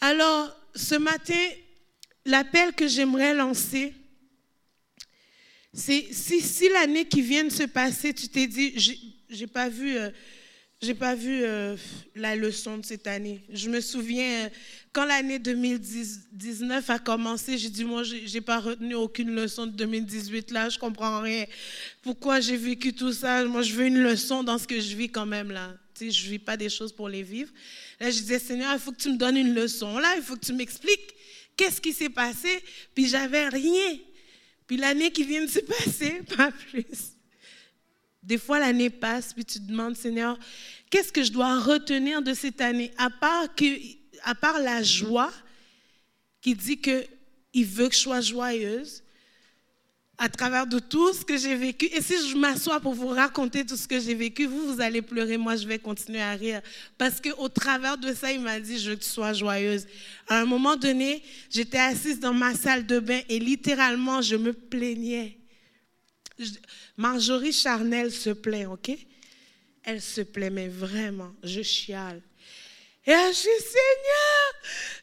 Alors, 0.00 0.56
ce 0.74 0.94
matin, 0.94 1.48
l'appel 2.24 2.72
que 2.72 2.86
j'aimerais 2.86 3.34
lancer, 3.34 3.94
si, 5.74 6.40
si 6.40 6.68
l'année 6.68 7.04
qui 7.04 7.20
vient 7.20 7.44
de 7.44 7.50
se 7.50 7.64
passer, 7.64 8.14
tu 8.14 8.28
t'es 8.28 8.46
dit, 8.46 8.74
j'ai 9.28 9.46
pas 9.46 9.68
vu, 9.68 9.96
euh, 9.96 10.10
j'ai 10.80 10.94
pas 10.94 11.16
vu 11.16 11.42
euh, 11.42 11.76
la 12.14 12.36
leçon 12.36 12.78
de 12.78 12.84
cette 12.84 13.06
année. 13.08 13.42
Je 13.50 13.68
me 13.68 13.80
souviens, 13.80 14.44
euh, 14.44 14.48
quand 14.92 15.04
l'année 15.04 15.40
2019 15.40 16.90
a 16.90 16.98
commencé, 17.00 17.58
j'ai 17.58 17.70
dit, 17.70 17.84
moi, 17.84 18.02
j'ai 18.04 18.40
pas 18.40 18.60
retenu 18.60 18.94
aucune 18.94 19.34
leçon 19.34 19.66
de 19.66 19.72
2018 19.72 20.52
là, 20.52 20.68
je 20.68 20.78
comprends 20.78 21.20
rien. 21.20 21.44
Pourquoi 22.02 22.38
j'ai 22.38 22.56
vécu 22.56 22.92
tout 22.92 23.12
ça? 23.12 23.44
Moi, 23.44 23.62
je 23.62 23.72
veux 23.72 23.86
une 23.86 24.00
leçon 24.00 24.44
dans 24.44 24.58
ce 24.58 24.68
que 24.68 24.80
je 24.80 24.94
vis 24.94 25.08
quand 25.08 25.26
même 25.26 25.50
là. 25.50 25.74
Tu 25.94 26.06
sais, 26.06 26.10
je 26.10 26.30
vis 26.30 26.38
pas 26.38 26.56
des 26.56 26.68
choses 26.68 26.92
pour 26.92 27.08
les 27.08 27.22
vivre. 27.22 27.50
Là, 27.98 28.10
je 28.10 28.18
disais, 28.18 28.38
Seigneur, 28.38 28.72
il 28.74 28.78
faut 28.78 28.92
que 28.92 29.00
tu 29.00 29.10
me 29.10 29.16
donnes 29.16 29.36
une 29.36 29.54
leçon. 29.54 29.98
Là, 29.98 30.14
il 30.16 30.22
faut 30.22 30.36
que 30.36 30.44
tu 30.44 30.52
m'expliques 30.52 31.14
qu'est-ce 31.56 31.80
qui 31.80 31.92
s'est 31.92 32.10
passé. 32.10 32.48
Puis 32.94 33.08
j'avais 33.08 33.48
rien. 33.48 33.98
Puis 34.66 34.76
l'année 34.76 35.10
qui 35.10 35.24
vient 35.24 35.44
de 35.44 35.50
se 35.50 35.60
passer, 35.60 36.22
pas 36.36 36.50
plus. 36.50 37.14
Des 38.22 38.38
fois, 38.38 38.58
l'année 38.58 38.90
passe, 38.90 39.34
puis 39.34 39.44
tu 39.44 39.60
te 39.60 39.66
demandes, 39.66 39.96
Seigneur, 39.96 40.38
qu'est-ce 40.90 41.12
que 41.12 41.22
je 41.22 41.30
dois 41.30 41.60
retenir 41.60 42.22
de 42.22 42.32
cette 42.32 42.60
année, 42.60 42.92
à 42.96 43.10
part, 43.10 43.54
que, 43.54 43.64
à 44.22 44.34
part 44.34 44.58
la 44.58 44.82
joie 44.82 45.32
qui 46.40 46.54
dit 46.54 46.80
qu'il 46.80 47.66
veut 47.66 47.88
que 47.88 47.94
je 47.94 48.00
sois 48.00 48.20
joyeuse, 48.22 49.03
à 50.16 50.28
travers 50.28 50.66
de 50.66 50.78
tout 50.78 51.12
ce 51.12 51.24
que 51.24 51.36
j'ai 51.36 51.56
vécu. 51.56 51.86
Et 51.86 52.00
si 52.00 52.14
je 52.28 52.36
m'assois 52.36 52.80
pour 52.80 52.94
vous 52.94 53.08
raconter 53.08 53.66
tout 53.66 53.76
ce 53.76 53.88
que 53.88 53.98
j'ai 53.98 54.14
vécu, 54.14 54.46
vous, 54.46 54.74
vous 54.74 54.80
allez 54.80 55.02
pleurer, 55.02 55.36
moi, 55.36 55.56
je 55.56 55.66
vais 55.66 55.78
continuer 55.78 56.20
à 56.20 56.32
rire. 56.32 56.60
Parce 56.96 57.20
qu'au 57.20 57.48
travers 57.48 57.98
de 57.98 58.12
ça, 58.12 58.32
il 58.32 58.40
m'a 58.40 58.60
dit, 58.60 58.78
je 58.78 58.90
veux 58.90 58.96
que 58.96 59.02
tu 59.02 59.10
sois 59.10 59.32
joyeuse. 59.32 59.86
À 60.28 60.40
un 60.40 60.44
moment 60.44 60.76
donné, 60.76 61.22
j'étais 61.50 61.78
assise 61.78 62.20
dans 62.20 62.32
ma 62.32 62.54
salle 62.54 62.86
de 62.86 63.00
bain 63.00 63.20
et 63.28 63.38
littéralement, 63.38 64.22
je 64.22 64.36
me 64.36 64.52
plaignais. 64.52 65.38
Marjorie 66.96 67.52
Charnel 67.52 68.10
se 68.10 68.30
plaint, 68.30 68.68
OK? 68.68 68.96
Elle 69.82 70.00
se 70.00 70.20
plaint, 70.20 70.52
mais 70.52 70.68
vraiment, 70.68 71.34
je 71.42 71.62
chiale. 71.62 72.22
Et 73.06 73.12
dis, 73.12 73.34
Seigneur, 73.34 74.46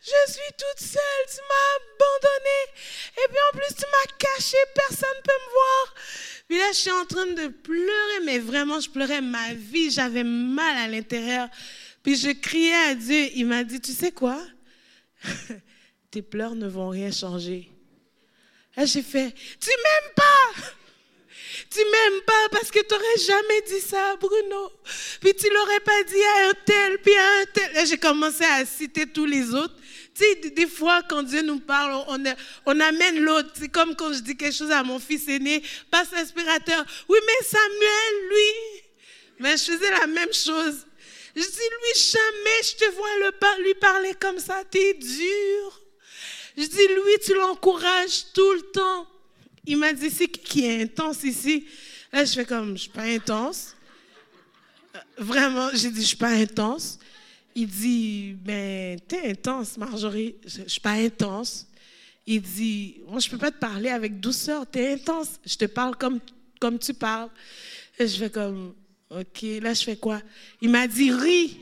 je 0.02 0.32
suis 0.32 0.52
toute 0.58 0.88
seule, 0.88 1.26
tu 1.30 1.40
m'as 1.48 1.76
abandonnée. 1.78 2.66
Et 3.18 3.28
puis 3.28 3.38
en 3.50 3.58
plus, 3.58 3.76
tu 3.76 3.86
m'as 3.86 4.18
caché, 4.18 4.58
personne 4.74 5.18
ne 5.18 5.22
peut 5.22 5.32
me 5.46 5.52
voir. 5.52 5.96
Puis 6.48 6.58
là, 6.58 6.66
je 6.72 6.78
suis 6.78 6.92
en 6.92 7.06
train 7.06 7.28
de 7.28 7.48
pleurer, 7.48 8.26
mais 8.26 8.40
vraiment, 8.40 8.80
je 8.80 8.90
pleurais 8.90 9.22
ma 9.22 9.54
vie, 9.54 9.92
j'avais 9.92 10.24
mal 10.24 10.78
à 10.78 10.88
l'intérieur. 10.88 11.48
Puis 12.02 12.16
je 12.16 12.32
criais 12.32 12.90
à 12.90 12.96
Dieu, 12.96 13.30
il 13.36 13.46
m'a 13.46 13.64
dit, 13.64 13.80
tu 13.80 13.92
sais 13.92 14.12
quoi? 14.12 14.42
Tes 16.12 16.24
pleurs 16.24 16.56
ne 16.56 16.68
vont 16.68 16.90
rien 16.90 17.12
changer. 17.12 17.70
Et 18.78 18.88
j'ai 18.88 19.04
fait, 19.04 19.32
tu 19.60 19.70
m'aimes 19.70 20.14
pas! 20.16 20.81
Tu 21.70 21.80
m'aimes 21.80 22.22
pas 22.26 22.50
parce 22.52 22.72
que 22.72 22.80
tu 22.80 22.94
n'aurais 22.94 23.18
jamais 23.18 23.62
dit 23.68 23.82
ça 23.82 24.16
Bruno. 24.18 24.72
Puis 25.20 25.34
tu 25.34 25.50
l'aurais 25.50 25.80
pas 25.80 26.04
dit 26.04 26.24
à 26.24 26.50
un 26.50 26.54
tel, 26.66 26.98
puis 27.00 27.14
à 27.14 27.40
un 27.42 27.46
tel. 27.54 27.88
j'ai 27.88 27.98
commencé 27.98 28.44
à 28.44 28.66
citer 28.66 29.06
tous 29.06 29.26
les 29.26 29.54
autres. 29.54 29.76
Tu 30.14 30.24
sais, 30.24 30.50
des 30.50 30.68
fois, 30.68 31.02
quand 31.04 31.24
Dieu 31.24 31.42
nous 31.42 31.60
parle, 31.60 32.04
on, 32.66 32.80
amène 32.80 33.20
l'autre. 33.20 33.50
C'est 33.58 33.70
comme 33.70 33.96
quand 33.96 34.12
je 34.14 34.20
dis 34.20 34.36
quelque 34.36 34.56
chose 34.56 34.72
à 34.72 34.84
mon 34.84 35.00
fils 35.00 35.28
aîné, 35.28 35.64
passe 35.90 36.12
l'aspirateur. 36.12 36.84
Oui, 37.08 37.18
mais 37.26 37.48
Samuel, 37.48 38.30
lui. 38.30 38.82
Mais 39.40 39.58
je 39.58 39.64
faisais 39.72 39.92
la 39.92 40.08
même 40.08 40.34
chose. 40.34 40.86
Je 41.36 41.42
dis, 41.42 41.48
lui, 41.48 42.02
jamais 42.02 42.64
je 42.64 42.76
te 42.76 42.92
vois 42.92 43.58
lui 43.64 43.74
parler 43.76 44.14
comme 44.20 44.40
ça. 44.40 44.64
Tu 44.70 44.80
es 44.80 44.94
dur. 44.94 45.82
Je 46.58 46.66
dis, 46.66 46.88
lui, 46.88 47.20
tu 47.24 47.34
l'encourages 47.34 48.26
tout 48.34 48.52
le 48.52 48.62
temps. 48.72 49.08
Il 49.66 49.78
m'a 49.78 49.94
dit, 49.94 50.10
c'est 50.10 50.28
qui 50.28 50.66
est 50.66 50.84
intense 50.84 51.24
ici? 51.24 51.66
Là, 52.12 52.26
je 52.26 52.34
fais 52.34 52.46
comme, 52.46 52.76
je 52.76 52.84
suis 52.84 52.90
pas 52.90 53.04
intense. 53.04 53.76
Vraiment, 55.18 55.70
j'ai 55.74 55.92
dit, 55.92 56.02
je 56.02 56.08
suis 56.08 56.18
pas 56.18 56.32
intense. 56.32 57.00
Il 57.54 57.68
dit, 57.68 58.36
ben, 58.40 59.00
es 59.12 59.32
intense, 59.32 59.78
Marjorie. 59.78 60.36
Je 60.46 60.62
ne 60.62 60.68
suis 60.68 60.82
pas 60.82 60.92
intense. 60.92 61.68
Il 62.26 62.42
dit, 62.42 63.02
moi, 63.08 63.20
je 63.20 63.30
peux 63.30 63.38
pas 63.38 63.52
te 63.52 63.60
parler 63.60 63.90
avec 63.90 64.20
douceur, 64.20 64.66
tu 64.70 64.80
es 64.80 64.94
intense. 64.94 65.40
Je 65.46 65.56
te 65.56 65.66
parle 65.66 65.96
comme, 65.96 66.20
comme 66.60 66.80
tu 66.80 66.94
parles. 66.94 67.30
Et 68.00 68.08
je 68.08 68.18
fais 68.18 68.30
comme, 68.30 68.74
OK, 69.10 69.42
là, 69.62 69.74
je 69.74 69.84
fais 69.84 69.98
quoi? 69.98 70.22
Il 70.62 70.70
m'a 70.70 70.88
dit, 70.88 71.12
ris, 71.12 71.60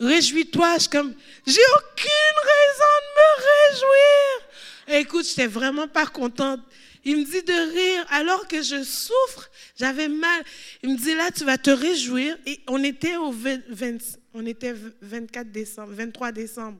réjouis-toi. 0.00 0.74
Je 0.74 0.80
suis 0.80 0.90
comme, 0.90 1.14
j'ai 1.46 1.60
aucune 1.78 2.36
raison 2.52 2.94
de 3.00 3.20
me 3.20 3.72
réjouir. 3.72 5.00
écoute, 5.00 5.24
je 5.24 5.30
n'étais 5.30 5.46
vraiment 5.46 5.88
pas 5.88 6.06
contente. 6.06 6.60
Il 7.04 7.18
me 7.18 7.24
dit 7.24 7.42
de 7.42 7.72
rire 7.72 8.06
alors 8.10 8.48
que 8.48 8.62
je 8.62 8.82
souffre. 8.82 9.50
J'avais 9.76 10.08
mal. 10.08 10.42
Il 10.82 10.90
me 10.90 10.96
dit 10.96 11.14
là, 11.14 11.30
tu 11.30 11.44
vas 11.44 11.58
te 11.58 11.70
réjouir. 11.70 12.36
Et 12.46 12.60
on 12.66 12.82
était 12.82 13.16
au 13.16 13.30
20, 13.30 13.98
on 14.32 14.46
était 14.46 14.74
24 15.02 15.50
décembre, 15.52 15.92
23 15.92 16.32
décembre. 16.32 16.78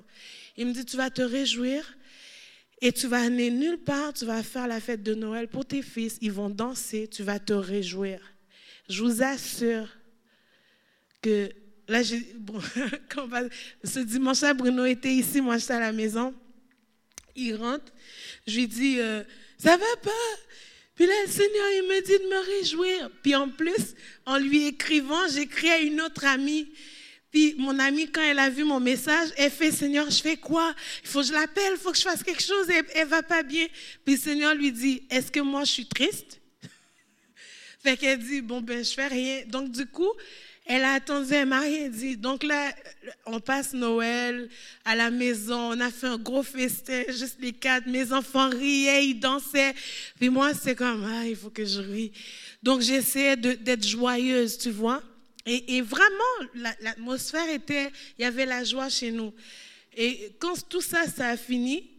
Il 0.57 0.66
me 0.66 0.72
dit, 0.72 0.85
tu 0.85 0.97
vas 0.97 1.11
te 1.11 1.22
réjouir 1.22 1.97
et 2.81 2.93
tu 2.93 3.07
vas 3.07 3.22
aller 3.22 3.51
nulle 3.51 3.79
part. 3.79 4.12
Tu 4.12 4.25
vas 4.25 4.43
faire 4.43 4.66
la 4.66 4.81
fête 4.81 5.03
de 5.03 5.14
Noël 5.14 5.49
pour 5.49 5.66
tes 5.66 5.83
fils. 5.83 6.18
Ils 6.20 6.33
vont 6.33 6.51
danser. 6.51 7.09
Tu 7.09 7.22
vas 7.22 7.39
te 7.39 7.53
réjouir. 7.53 8.20
Je 8.89 9.03
vous 9.03 9.22
assure 9.22 9.89
que 11.22 11.51
là, 11.89 12.03
bon, 12.39 12.61
ce 13.83 14.01
dimanche-là, 14.01 14.55
Bruno 14.55 14.85
était 14.85 15.12
ici, 15.12 15.41
moi 15.41 15.59
j'étais 15.59 15.75
à 15.75 15.81
la 15.81 15.93
maison. 15.93 16.35
Il 17.37 17.57
rentre. 17.57 17.93
Je 18.47 18.57
lui 18.61 18.68
dis, 18.68 19.01
euh, 19.01 19.22
ça 19.64 19.78
va 19.78 19.96
pas? 20.02 20.10
Puis 20.94 21.06
là, 21.06 21.14
le 21.24 21.30
Seigneur, 21.30 21.66
il 21.76 21.88
me 21.88 22.00
dit 22.02 22.18
de 22.18 22.28
me 22.28 22.58
réjouir. 22.58 23.10
Puis 23.22 23.34
en 23.34 23.48
plus, 23.48 23.94
en 24.26 24.38
lui 24.38 24.66
écrivant, 24.66 25.26
j'écris 25.32 25.70
à 25.70 25.78
une 25.78 26.02
autre 26.02 26.24
amie. 26.26 26.68
Puis 27.30 27.54
mon 27.58 27.78
amie, 27.78 28.10
quand 28.12 28.22
elle 28.22 28.38
a 28.38 28.50
vu 28.50 28.62
mon 28.62 28.78
message, 28.78 29.30
elle 29.36 29.50
fait, 29.50 29.72
Seigneur, 29.72 30.08
je 30.10 30.20
fais 30.20 30.36
quoi? 30.36 30.74
Il 31.02 31.08
faut 31.08 31.20
que 31.20 31.26
je 31.26 31.32
l'appelle, 31.32 31.72
il 31.72 31.78
faut 31.78 31.90
que 31.90 31.96
je 31.96 32.02
fasse 32.02 32.22
quelque 32.22 32.42
chose, 32.42 32.68
elle, 32.68 32.84
elle 32.94 33.08
va 33.08 33.22
pas 33.22 33.42
bien. 33.42 33.66
Puis 34.04 34.14
le 34.14 34.20
Seigneur 34.20 34.54
lui 34.54 34.70
dit, 34.70 35.02
est-ce 35.10 35.32
que 35.32 35.40
moi 35.40 35.64
je 35.64 35.72
suis 35.72 35.86
triste? 35.86 36.40
fait 37.82 37.96
qu'elle 37.96 38.18
dit, 38.18 38.42
bon 38.42 38.60
ben 38.60 38.84
je 38.84 38.92
fais 38.92 39.08
rien. 39.08 39.44
Donc 39.46 39.72
du 39.72 39.86
coup, 39.86 40.12
elle 40.66 40.82
a 40.84 40.94
attendu, 40.94 41.32
elle 41.34 41.48
m'a 41.48 41.60
rien 41.60 41.88
dit. 41.88 42.16
Donc 42.16 42.42
là, 42.42 42.74
on 43.26 43.38
passe 43.38 43.74
Noël 43.74 44.48
à 44.84 44.94
la 44.94 45.10
maison, 45.10 45.72
on 45.72 45.80
a 45.80 45.90
fait 45.90 46.06
un 46.06 46.16
gros 46.16 46.42
festin, 46.42 47.02
juste 47.08 47.36
les 47.40 47.52
quatre. 47.52 47.86
Mes 47.86 48.12
enfants 48.12 48.48
riaient, 48.48 49.06
ils 49.06 49.20
dansaient. 49.20 49.74
Puis 50.18 50.30
moi, 50.30 50.54
c'est 50.54 50.74
comme, 50.74 51.04
ah, 51.04 51.26
il 51.26 51.36
faut 51.36 51.50
que 51.50 51.66
je 51.66 51.80
rie. 51.80 52.12
Donc 52.62 52.80
j'essayais 52.80 53.36
d'être 53.36 53.86
joyeuse, 53.86 54.56
tu 54.56 54.70
vois. 54.70 55.02
Et, 55.44 55.76
et 55.76 55.82
vraiment, 55.82 56.64
l'atmosphère 56.80 57.48
était, 57.50 57.90
il 58.18 58.22
y 58.22 58.24
avait 58.24 58.46
la 58.46 58.64
joie 58.64 58.88
chez 58.88 59.10
nous. 59.10 59.34
Et 59.94 60.32
quand 60.38 60.68
tout 60.68 60.80
ça, 60.80 61.06
ça 61.06 61.28
a 61.28 61.36
fini, 61.36 61.93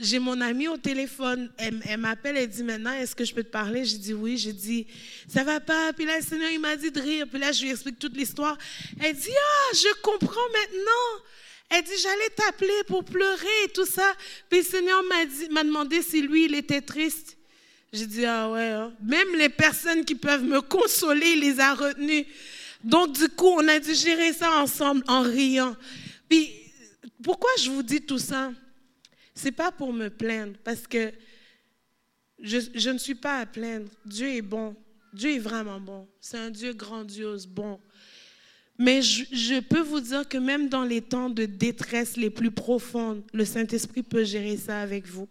j'ai 0.00 0.18
mon 0.18 0.40
amie 0.40 0.66
au 0.66 0.78
téléphone, 0.78 1.50
elle, 1.58 1.98
m'appelle, 1.98 2.38
elle 2.38 2.48
dit 2.48 2.62
maintenant, 2.62 2.92
est-ce 2.92 3.14
que 3.14 3.24
je 3.24 3.34
peux 3.34 3.44
te 3.44 3.50
parler? 3.50 3.84
J'ai 3.84 3.98
dit 3.98 4.14
oui, 4.14 4.38
j'ai 4.38 4.54
dit, 4.54 4.86
ça 5.28 5.44
va 5.44 5.60
pas? 5.60 5.92
Puis 5.92 6.06
là, 6.06 6.16
le 6.16 6.24
Seigneur, 6.24 6.50
il 6.50 6.58
m'a 6.58 6.74
dit 6.74 6.90
de 6.90 7.00
rire. 7.00 7.26
Puis 7.30 7.38
là, 7.38 7.52
je 7.52 7.62
lui 7.62 7.70
explique 7.70 7.98
toute 7.98 8.16
l'histoire. 8.16 8.56
Elle 8.98 9.14
dit, 9.14 9.28
ah, 9.30 9.74
je 9.74 10.00
comprends 10.00 10.48
maintenant. 10.52 11.24
Elle 11.68 11.84
dit, 11.84 11.92
j'allais 12.02 12.30
t'appeler 12.34 12.82
pour 12.86 13.04
pleurer 13.04 13.64
et 13.66 13.68
tout 13.68 13.84
ça. 13.84 14.14
Puis 14.48 14.60
le 14.60 14.64
Seigneur 14.64 15.02
m'a 15.50 15.64
demandé 15.64 16.00
si 16.00 16.22
lui, 16.22 16.46
il 16.46 16.54
était 16.54 16.80
triste. 16.80 17.36
J'ai 17.92 18.06
dit, 18.06 18.24
ah 18.24 18.48
ouais, 18.50 18.68
hein. 18.68 18.92
même 19.02 19.36
les 19.36 19.48
personnes 19.50 20.04
qui 20.04 20.14
peuvent 20.14 20.44
me 20.44 20.62
consoler, 20.62 21.32
il 21.34 21.40
les 21.40 21.60
a 21.60 21.74
retenues. 21.74 22.24
Donc, 22.82 23.12
du 23.12 23.28
coup, 23.28 23.48
on 23.48 23.68
a 23.68 23.78
dû 23.78 23.94
gérer 23.94 24.32
ça 24.32 24.50
ensemble 24.52 25.02
en 25.06 25.20
riant. 25.20 25.76
Puis, 26.28 26.50
pourquoi 27.22 27.50
je 27.62 27.68
vous 27.68 27.82
dis 27.82 28.00
tout 28.00 28.18
ça? 28.18 28.50
C'est 29.42 29.52
pas 29.52 29.72
pour 29.72 29.94
me 29.94 30.10
plaindre, 30.10 30.58
parce 30.62 30.86
que 30.86 31.12
je, 32.38 32.90
ne 32.90 32.98
suis 32.98 33.14
pas 33.14 33.38
à 33.38 33.46
plaindre. 33.46 33.88
Dieu 34.04 34.28
est 34.28 34.42
bon. 34.42 34.76
Dieu 35.14 35.36
est 35.36 35.38
vraiment 35.38 35.80
bon. 35.80 36.06
C'est 36.20 36.36
un 36.36 36.50
Dieu 36.50 36.74
grandiose, 36.74 37.46
bon. 37.46 37.80
Mais 38.76 39.00
je, 39.00 39.24
je, 39.32 39.60
peux 39.60 39.80
vous 39.80 40.00
dire 40.00 40.28
que 40.28 40.36
même 40.36 40.68
dans 40.68 40.84
les 40.84 41.00
temps 41.00 41.30
de 41.30 41.46
détresse 41.46 42.18
les 42.18 42.28
plus 42.28 42.50
profondes, 42.50 43.22
le 43.32 43.46
Saint-Esprit 43.46 44.02
peut 44.02 44.24
gérer 44.24 44.58
ça 44.58 44.82
avec 44.82 45.06
vous. 45.06 45.26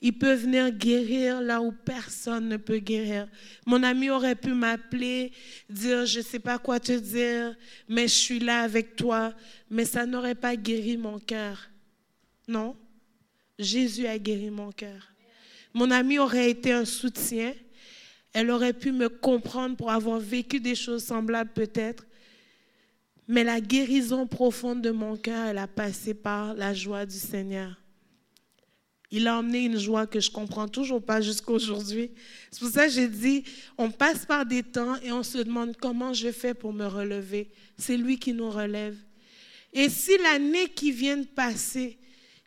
Il 0.00 0.16
peut 0.16 0.34
venir 0.34 0.70
guérir 0.70 1.40
là 1.40 1.60
où 1.60 1.72
personne 1.72 2.48
ne 2.48 2.56
peut 2.56 2.78
guérir. 2.78 3.26
Mon 3.66 3.82
ami 3.82 4.10
aurait 4.10 4.36
pu 4.36 4.54
m'appeler, 4.54 5.32
dire 5.68 6.06
je 6.06 6.20
ne 6.20 6.24
sais 6.24 6.38
pas 6.38 6.60
quoi 6.60 6.78
te 6.78 6.92
dire, 6.92 7.56
mais 7.88 8.06
je 8.06 8.14
suis 8.14 8.38
là 8.38 8.60
avec 8.60 8.94
toi, 8.94 9.34
mais 9.70 9.84
ça 9.84 10.06
n'aurait 10.06 10.36
pas 10.36 10.54
guéri 10.54 10.96
mon 10.96 11.18
cœur. 11.18 11.68
Non? 12.46 12.76
Jésus 13.58 14.06
a 14.06 14.18
guéri 14.18 14.50
mon 14.50 14.72
cœur. 14.72 15.12
Mon 15.72 15.90
amie 15.90 16.18
aurait 16.18 16.50
été 16.50 16.72
un 16.72 16.84
soutien. 16.84 17.52
Elle 18.32 18.50
aurait 18.50 18.72
pu 18.72 18.92
me 18.92 19.08
comprendre 19.08 19.76
pour 19.76 19.90
avoir 19.90 20.18
vécu 20.18 20.60
des 20.60 20.74
choses 20.74 21.04
semblables 21.04 21.52
peut-être. 21.52 22.06
Mais 23.26 23.44
la 23.44 23.60
guérison 23.60 24.26
profonde 24.26 24.82
de 24.82 24.90
mon 24.90 25.16
cœur, 25.16 25.46
elle 25.46 25.58
a 25.58 25.66
passé 25.66 26.14
par 26.14 26.54
la 26.54 26.74
joie 26.74 27.06
du 27.06 27.16
Seigneur. 27.16 27.80
Il 29.10 29.28
a 29.28 29.38
emmené 29.38 29.64
une 29.64 29.78
joie 29.78 30.06
que 30.06 30.18
je 30.18 30.30
comprends 30.30 30.66
toujours 30.66 31.00
pas 31.02 31.20
jusqu'à 31.20 31.52
aujourd'hui. 31.52 32.10
C'est 32.50 32.60
pour 32.60 32.68
ça 32.68 32.86
que 32.86 32.92
j'ai 32.92 33.08
dit, 33.08 33.44
on 33.78 33.90
passe 33.90 34.26
par 34.26 34.44
des 34.44 34.64
temps 34.64 34.96
et 35.02 35.12
on 35.12 35.22
se 35.22 35.38
demande 35.38 35.76
comment 35.76 36.12
je 36.12 36.32
fais 36.32 36.52
pour 36.52 36.72
me 36.72 36.86
relever. 36.86 37.50
C'est 37.78 37.96
lui 37.96 38.18
qui 38.18 38.32
nous 38.32 38.50
relève. 38.50 38.96
Et 39.72 39.88
si 39.88 40.18
l'année 40.18 40.68
qui 40.68 40.90
vient 40.90 41.16
de 41.16 41.26
passer, 41.26 41.98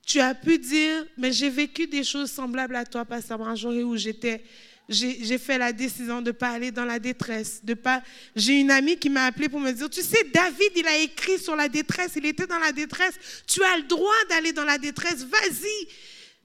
tu 0.07 0.21
as 0.21 0.33
pu 0.33 0.57
dire, 0.57 1.05
mais 1.17 1.33
j'ai 1.33 1.49
vécu 1.49 1.85
des 1.85 2.03
choses 2.03 2.31
semblables 2.31 2.77
à 2.77 2.85
toi, 2.85 3.03
Pasteur 3.03 3.37
Branjory, 3.37 3.83
où 3.83 3.97
j'étais, 3.97 4.41
j'ai 4.87 5.37
fait 5.37 5.57
la 5.57 5.73
décision 5.73 6.21
de 6.21 6.27
ne 6.27 6.31
pas 6.31 6.51
aller 6.51 6.71
dans 6.71 6.85
la 6.85 6.97
détresse. 6.97 7.59
De 7.61 7.73
pas. 7.73 8.01
J'ai 8.33 8.61
une 8.61 8.71
amie 8.71 8.95
qui 8.95 9.09
m'a 9.09 9.25
appelé 9.25 9.49
pour 9.49 9.59
me 9.59 9.69
dire, 9.73 9.89
tu 9.89 10.01
sais, 10.01 10.23
David, 10.33 10.71
il 10.77 10.87
a 10.87 10.97
écrit 10.99 11.37
sur 11.37 11.57
la 11.57 11.67
détresse, 11.67 12.13
il 12.15 12.25
était 12.25 12.47
dans 12.47 12.57
la 12.57 12.71
détresse. 12.71 13.15
Tu 13.45 13.61
as 13.61 13.77
le 13.77 13.83
droit 13.83 14.15
d'aller 14.29 14.53
dans 14.53 14.63
la 14.63 14.77
détresse, 14.77 15.25
vas-y. 15.25 15.87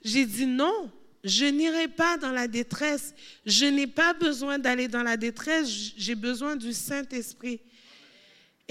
J'ai 0.04 0.26
dit 0.26 0.46
non, 0.46 0.90
je 1.22 1.44
n'irai 1.44 1.86
pas 1.86 2.16
dans 2.16 2.32
la 2.32 2.48
détresse. 2.48 3.14
Je 3.46 3.66
n'ai 3.66 3.86
pas 3.86 4.12
besoin 4.12 4.58
d'aller 4.58 4.88
dans 4.88 5.04
la 5.04 5.16
détresse, 5.16 5.68
j'ai 5.96 6.16
besoin 6.16 6.56
du 6.56 6.72
Saint-Esprit. 6.72 7.60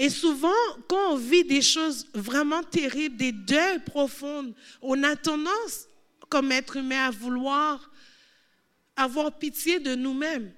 Et 0.02 0.10
souvent, 0.10 0.50
quand 0.88 1.12
on 1.12 1.16
vit 1.16 1.44
des 1.44 1.62
choses 1.62 2.08
vraiment 2.12 2.64
terribles, 2.64 3.16
des 3.16 3.30
deuils 3.30 3.78
profonds, 3.86 4.52
on 4.80 5.00
a 5.04 5.14
tendance, 5.14 5.86
comme 6.28 6.50
être 6.50 6.78
humain, 6.78 7.06
à 7.06 7.12
vouloir 7.12 7.88
avoir 8.96 9.38
pitié 9.38 9.78
de 9.78 9.94
nous-mêmes. 9.94 10.50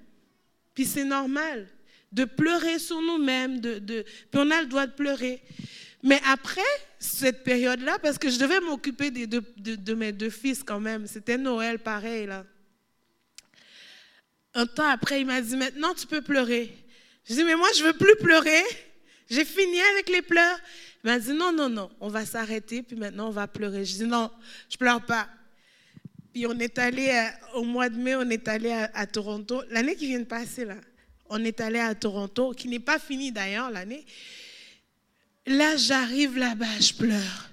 Puis 0.73 0.85
c'est 0.85 1.03
normal 1.03 1.67
de 2.11 2.25
pleurer 2.25 2.79
sur 2.79 2.99
nous-mêmes, 2.99 3.59
de, 3.59 3.77
de, 3.77 4.01
puis 4.31 4.41
on 4.41 4.49
a 4.49 4.63
le 4.63 4.67
droit 4.67 4.87
de 4.87 4.93
pleurer. 4.93 5.43
Mais 6.01 6.19
après 6.25 6.61
cette 6.97 7.43
période-là, 7.43 7.99
parce 7.99 8.17
que 8.17 8.31
je 8.31 8.39
devais 8.39 8.59
m'occuper 8.61 9.11
de, 9.11 9.43
de, 9.57 9.93
mes 9.93 10.11
deux 10.11 10.31
fils 10.31 10.63
quand 10.63 10.79
même, 10.79 11.05
c'était 11.05 11.37
Noël 11.37 11.77
pareil 11.77 12.25
là. 12.25 12.47
Un 14.55 14.65
temps 14.65 14.87
après, 14.87 15.21
il 15.21 15.27
m'a 15.27 15.39
dit, 15.39 15.55
maintenant 15.55 15.93
tu 15.93 16.07
peux 16.07 16.23
pleurer. 16.23 16.75
Je 17.29 17.35
dis, 17.35 17.43
mais 17.43 17.55
moi 17.55 17.67
je 17.77 17.83
veux 17.83 17.93
plus 17.93 18.15
pleurer. 18.15 18.63
J'ai 19.29 19.45
fini 19.45 19.79
avec 19.93 20.09
les 20.09 20.21
pleurs. 20.21 20.59
Il 21.03 21.07
m'a 21.07 21.19
dit, 21.19 21.33
non, 21.33 21.51
non, 21.51 21.69
non, 21.69 21.91
on 21.99 22.09
va 22.09 22.25
s'arrêter, 22.25 22.81
puis 22.81 22.95
maintenant 22.95 23.27
on 23.27 23.31
va 23.31 23.47
pleurer. 23.47 23.85
Je 23.85 23.93
dis, 23.93 24.05
non, 24.05 24.31
je 24.69 24.77
pleure 24.77 25.05
pas. 25.05 25.27
Puis 26.33 26.45
on 26.47 26.59
est 26.59 26.77
allé, 26.77 27.29
au 27.53 27.63
mois 27.63 27.89
de 27.89 27.97
mai, 27.97 28.15
on 28.15 28.29
est 28.29 28.47
allé 28.47 28.71
à, 28.71 29.07
Toronto. 29.07 29.63
L'année 29.69 29.95
qui 29.95 30.07
vient 30.07 30.19
de 30.19 30.25
passer, 30.25 30.65
là, 30.65 30.75
on 31.29 31.43
est 31.43 31.61
allé 31.61 31.79
à 31.79 31.95
Toronto, 31.95 32.51
qui 32.51 32.67
n'est 32.67 32.79
pas 32.79 32.99
fini 32.99 33.31
d'ailleurs 33.31 33.71
l'année. 33.71 34.05
Là, 35.47 35.77
j'arrive 35.77 36.37
là-bas, 36.37 36.79
je 36.79 36.93
pleure. 36.93 37.49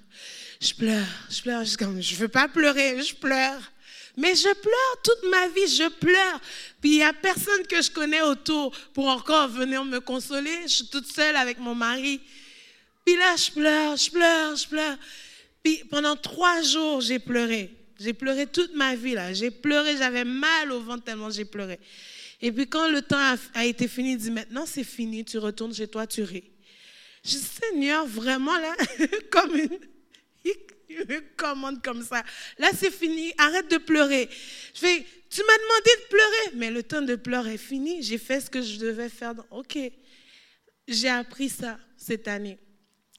Je 0.59 0.73
pleure, 0.73 1.07
je 1.29 1.41
pleure. 1.41 1.65
Je 1.65 2.13
ne 2.15 2.19
veux 2.19 2.27
pas 2.27 2.47
pleurer, 2.47 3.01
je 3.01 3.15
pleure. 3.15 3.72
Mais 4.15 4.35
je 4.35 4.53
pleure 4.53 5.01
toute 5.03 5.29
ma 5.29 5.47
vie, 5.49 5.67
je 5.67 5.89
pleure. 5.89 6.41
Puis 6.81 6.91
il 6.91 6.97
n'y 6.97 7.03
a 7.03 7.13
personne 7.13 7.65
que 7.67 7.81
je 7.81 7.89
connais 7.89 8.21
autour 8.21 8.71
pour 8.93 9.07
encore 9.07 9.47
venir 9.47 9.83
me 9.83 9.99
consoler. 9.99 10.51
Je 10.63 10.67
suis 10.67 10.87
toute 10.87 11.07
seule 11.07 11.35
avec 11.35 11.57
mon 11.57 11.73
mari. 11.73 12.21
Puis 13.05 13.15
là, 13.15 13.35
je 13.35 13.51
pleure, 13.51 13.97
je 13.97 14.11
pleure, 14.11 14.55
je 14.55 14.67
pleure. 14.67 14.97
Puis 15.63 15.83
pendant 15.89 16.15
trois 16.15 16.61
jours, 16.61 17.01
j'ai 17.01 17.19
pleuré. 17.19 17.75
J'ai 17.99 18.13
pleuré 18.13 18.45
toute 18.47 18.75
ma 18.75 18.95
vie 18.95 19.13
là. 19.13 19.33
J'ai 19.33 19.51
pleuré, 19.51 19.97
j'avais 19.97 20.25
mal 20.25 20.71
au 20.71 20.79
ventre 20.79 21.03
tellement 21.03 21.29
j'ai 21.29 21.45
pleuré. 21.45 21.79
Et 22.41 22.51
puis 22.51 22.67
quand 22.67 22.89
le 22.89 23.01
temps 23.01 23.17
a, 23.17 23.35
a 23.53 23.65
été 23.65 23.87
fini, 23.87 24.11
il 24.11 24.17
dit 24.17 24.31
maintenant 24.31 24.65
c'est 24.65 24.83
fini, 24.83 25.23
tu 25.23 25.37
retournes 25.37 25.73
chez 25.73 25.87
toi, 25.87 26.05
tu 26.05 26.23
ris. 26.23 26.43
Je 27.23 27.31
dis, 27.31 27.39
Seigneur, 27.39 28.05
vraiment 28.05 28.57
là, 28.59 28.75
comme 29.31 29.55
une, 29.55 29.79
commande 31.35 31.81
comme 31.81 32.03
ça. 32.03 32.23
Là, 32.57 32.69
c'est 32.75 32.91
fini, 32.91 33.33
arrête 33.37 33.69
de 33.69 33.77
pleurer. 33.77 34.29
Je 34.73 34.79
fais, 34.79 35.05
tu 35.29 35.41
m'as 35.41 35.57
demandé 35.57 35.91
de 35.97 36.07
pleurer, 36.09 36.55
mais 36.55 36.71
le 36.71 36.83
temps 36.83 37.01
de 37.01 37.15
pleurer 37.15 37.55
est 37.55 37.57
fini. 37.57 38.01
J'ai 38.01 38.17
fait 38.17 38.39
ce 38.39 38.49
que 38.49 38.61
je 38.61 38.77
devais 38.77 39.09
faire. 39.09 39.33
Ok, 39.51 39.77
j'ai 40.87 41.09
appris 41.09 41.49
ça 41.49 41.79
cette 41.97 42.27
année. 42.27 42.57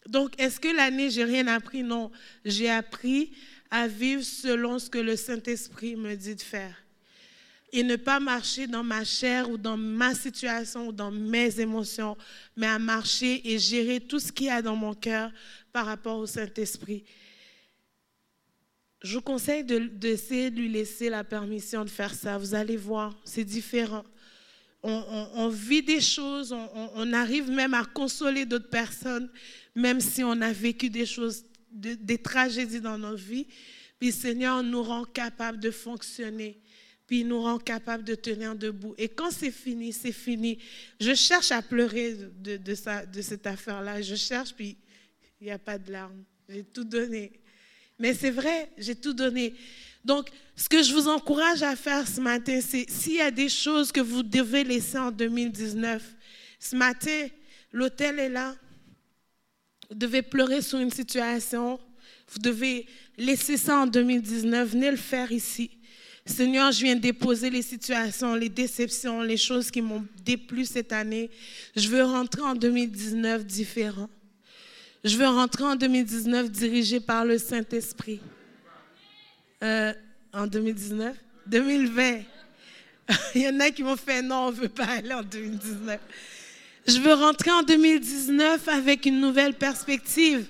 Donc, 0.07 0.39
est-ce 0.39 0.61
que 0.61 0.69
l'année, 0.69 1.11
j'ai 1.11 1.25
rien 1.25 1.47
appris? 1.47 1.83
Non, 1.83 2.11
j'ai 2.45 2.71
appris 2.71 3.33
à 3.71 3.89
vivre 3.89 4.23
selon 4.23 4.79
ce 4.79 4.91
que 4.91 4.99
le 4.99 5.17
Saint-Esprit 5.17 5.97
me 5.97 6.15
dit 6.15 6.35
de 6.35 6.43
faire 6.43 6.85
et 7.75 7.83
ne 7.83 7.97
pas 7.97 8.21
marcher 8.21 8.69
dans 8.69 8.85
ma 8.85 9.03
chair 9.03 9.51
ou 9.51 9.59
dans 9.59 9.77
ma 9.77 10.15
situation 10.15 10.87
ou 10.87 10.93
dans 10.93 11.11
mes 11.11 11.59
émotions, 11.59 12.17
mais 12.57 12.69
à 12.69 12.79
marcher 12.79 13.51
et 13.51 13.59
gérer 13.59 13.99
tout 13.99 14.21
ce 14.21 14.31
qu'il 14.31 14.47
y 14.47 14.51
a 14.51 14.63
dans 14.63 14.77
mon 14.77 14.95
cœur 14.95 15.33
par 15.73 15.87
rapport 15.87 16.19
au 16.19 16.27
Saint-Esprit. 16.27 17.03
Je 19.05 19.17
vous 19.17 19.23
conseille 19.23 19.63
d'essayer 19.65 20.51
de, 20.51 20.57
lui 20.57 20.69
laisser 20.71 21.11
la 21.11 21.25
permission 21.25 21.85
de 21.85 21.91
faire 21.91 22.15
ça. 22.15 22.39
Vous 22.39 22.55
allez 22.55 22.79
voir, 22.79 23.15
c'est 23.23 23.45
différent. 23.45 24.03
On, 24.83 25.49
vit 25.49 25.83
des 25.83 26.01
choses, 26.01 26.53
on, 26.53 27.13
arrive 27.13 27.51
même 27.51 27.75
à 27.75 27.85
consoler 27.85 28.47
d'autres 28.47 28.69
personnes, 28.69 29.31
même 29.75 30.01
si 30.01 30.25
on 30.25 30.41
a 30.41 30.53
vécu 30.53 30.89
des 30.89 31.07
choses, 31.07 31.45
des 31.71 32.19
tragédies 32.19 32.81
dans 32.81 32.97
nos 32.97 33.15
vies. 33.15 33.47
Puis 34.01 34.11
Seigneur 34.11 34.63
nous 34.63 34.83
rend 34.83 35.05
capables 35.05 35.61
de 35.61 35.71
fonctionner 35.71 36.61
puis 37.07 37.21
il 37.21 37.29
nous 37.29 37.43
rend 37.43 37.59
capable 37.59 38.03
de 38.03 38.15
tenir 38.15 38.55
debout. 38.55 38.95
Et 38.97 39.11
quand 39.11 39.31
c'est 39.31 39.51
fini, 39.51 39.93
c'est 39.93 40.11
fini. 40.11 40.59
Je 40.99 41.15
cherche 41.15 41.53
à 41.53 41.61
pleurer 41.61 42.15
de, 42.15 42.57
de, 42.57 43.13
de 43.13 43.23
cette 43.23 43.47
affaire-là. 43.47 44.01
Je 44.01 44.15
cherche, 44.15 44.55
puis 44.55 44.79
il 45.39 45.45
n'y 45.45 45.51
a 45.51 45.59
pas 45.59 45.79
de 45.79 45.93
larmes. 45.93 46.25
J'ai 46.49 46.65
tout 46.65 46.85
donné. 46.85 47.44
Mais 47.99 48.15
c'est 48.15 48.31
vrai, 48.31 48.71
j'ai 48.79 48.95
tout 48.95 49.13
donné. 49.13 49.55
Donc, 50.05 50.29
ce 50.57 50.69
que 50.69 50.83
je 50.83 50.93
vous 50.93 51.09
encourage 51.09 51.63
à 51.63 51.77
faire 51.77 52.07
ce 52.07 52.21
matin, 52.21 52.61
c'est 52.61 52.89
s'il 52.91 53.15
y 53.15 53.21
a 53.21 53.31
des 53.31 53.49
choses 53.49 53.91
que 53.91 54.01
vous 54.01 54.23
devez 54.23 54.65
laisser 54.65 54.99
en 54.99 55.11
2019, 55.11 56.03
ce 56.59 56.77
matin, 56.77 57.29
l'hôtel 57.73 58.19
est 58.19 58.29
là. 58.29 58.55
Vous 59.89 59.97
devez 59.97 60.23
pleurer 60.23 60.63
sur 60.63 60.79
une 60.79 60.91
situation. 60.91 61.79
Vous 62.33 62.39
devez 62.39 62.87
laisser 63.17 63.57
ça 63.57 63.79
en 63.79 63.87
2019. 63.87 64.69
Venez 64.71 64.91
le 64.91 64.97
faire 64.97 65.31
ici. 65.31 65.71
Seigneur, 66.27 66.73
je 66.73 66.85
viens 66.85 66.97
déposer 66.97 67.51
les 67.51 67.61
situations, 67.61 68.35
les 68.35 68.49
déceptions, 68.49 69.21
les 69.21 69.37
choses 69.37 69.71
qui 69.71 69.83
m'ont 69.83 70.07
déplu 70.25 70.65
cette 70.65 70.93
année. 70.93 71.31
Je 71.77 71.89
veux 71.89 72.03
rentrer 72.03 72.41
en 72.41 72.55
2019 72.55 73.45
différent. 73.45 74.09
Je 75.05 75.19
veux 75.19 75.29
rentrer 75.29 75.65
en 75.65 75.77
2019 75.77 76.51
dirigé 76.51 76.99
par 76.99 77.27
le 77.27 77.37
Saint-Esprit. 77.37 78.21
Euh, 79.63 79.93
en 80.33 80.47
2019 80.47 81.15
2020. 81.47 82.23
Il 83.35 83.43
y 83.43 83.49
en 83.49 83.61
a 83.61 83.71
qui 83.71 83.83
m'ont 83.83 83.97
fait 83.97 84.23
non, 84.23 84.47
on 84.47 84.51
ne 84.51 84.57
veut 84.57 84.69
pas 84.69 84.87
aller 84.87 85.13
en 85.13 85.23
2019. 85.23 86.01
Je 86.87 86.99
veux 86.99 87.15
rentrer 87.15 87.51
en 87.51 87.63
2019 87.63 88.67
avec 88.69 89.07
une 89.07 89.21
nouvelle 89.21 89.55
perspective. 89.55 90.47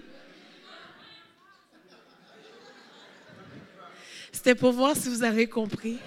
C'était 4.33 4.55
pour 4.55 4.73
voir 4.73 4.97
si 4.97 5.09
vous 5.09 5.23
avez 5.23 5.47
compris. 5.49 5.99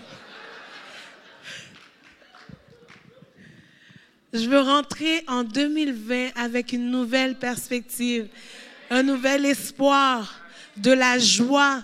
Je 4.33 4.49
veux 4.49 4.59
rentrer 4.59 5.23
en 5.27 5.43
2020 5.43 6.31
avec 6.35 6.73
une 6.73 6.91
nouvelle 6.91 7.35
perspective, 7.35 8.27
un 8.89 9.01
nouvel 9.01 9.45
espoir, 9.45 10.41
de 10.75 10.91
la 10.91 11.17
joie, 11.17 11.81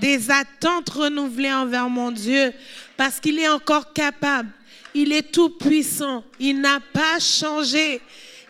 des 0.00 0.30
attentes 0.30 0.88
renouvelées 0.88 1.52
envers 1.52 1.90
mon 1.90 2.10
Dieu, 2.10 2.52
parce 2.96 3.20
qu'il 3.20 3.38
est 3.38 3.48
encore 3.48 3.92
capable. 3.92 4.48
Il 4.94 5.12
est 5.12 5.32
tout 5.32 5.50
puissant. 5.50 6.24
Il 6.40 6.60
n'a 6.60 6.80
pas 6.80 7.18
changé. 7.20 8.00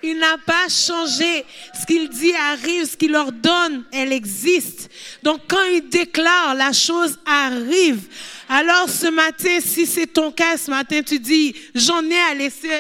Il 0.05 0.19
n'a 0.19 0.39
pas 0.39 0.69
changé. 0.69 1.45
Ce 1.79 1.85
qu'il 1.85 2.09
dit 2.09 2.33
arrive, 2.35 2.85
ce 2.85 2.97
qu'il 2.97 3.15
ordonne, 3.15 3.85
elle 3.93 4.13
existe. 4.13 4.89
Donc 5.25 5.41
quand 5.49 5.65
il 5.65 5.89
déclare, 5.89 6.55
la 6.55 6.73
chose 6.73 7.19
arrive. 7.27 8.03
Alors 8.49 8.89
ce 8.89 9.09
matin, 9.09 9.59
si 9.61 9.85
c'est 9.87 10.07
ton 10.07 10.31
cas, 10.31 10.57
ce 10.57 10.71
matin, 10.71 11.03
tu 11.03 11.19
dis, 11.19 11.55
j'en 11.75 12.03
ai 12.05 12.19
à 12.31 12.35
laisser, 12.35 12.71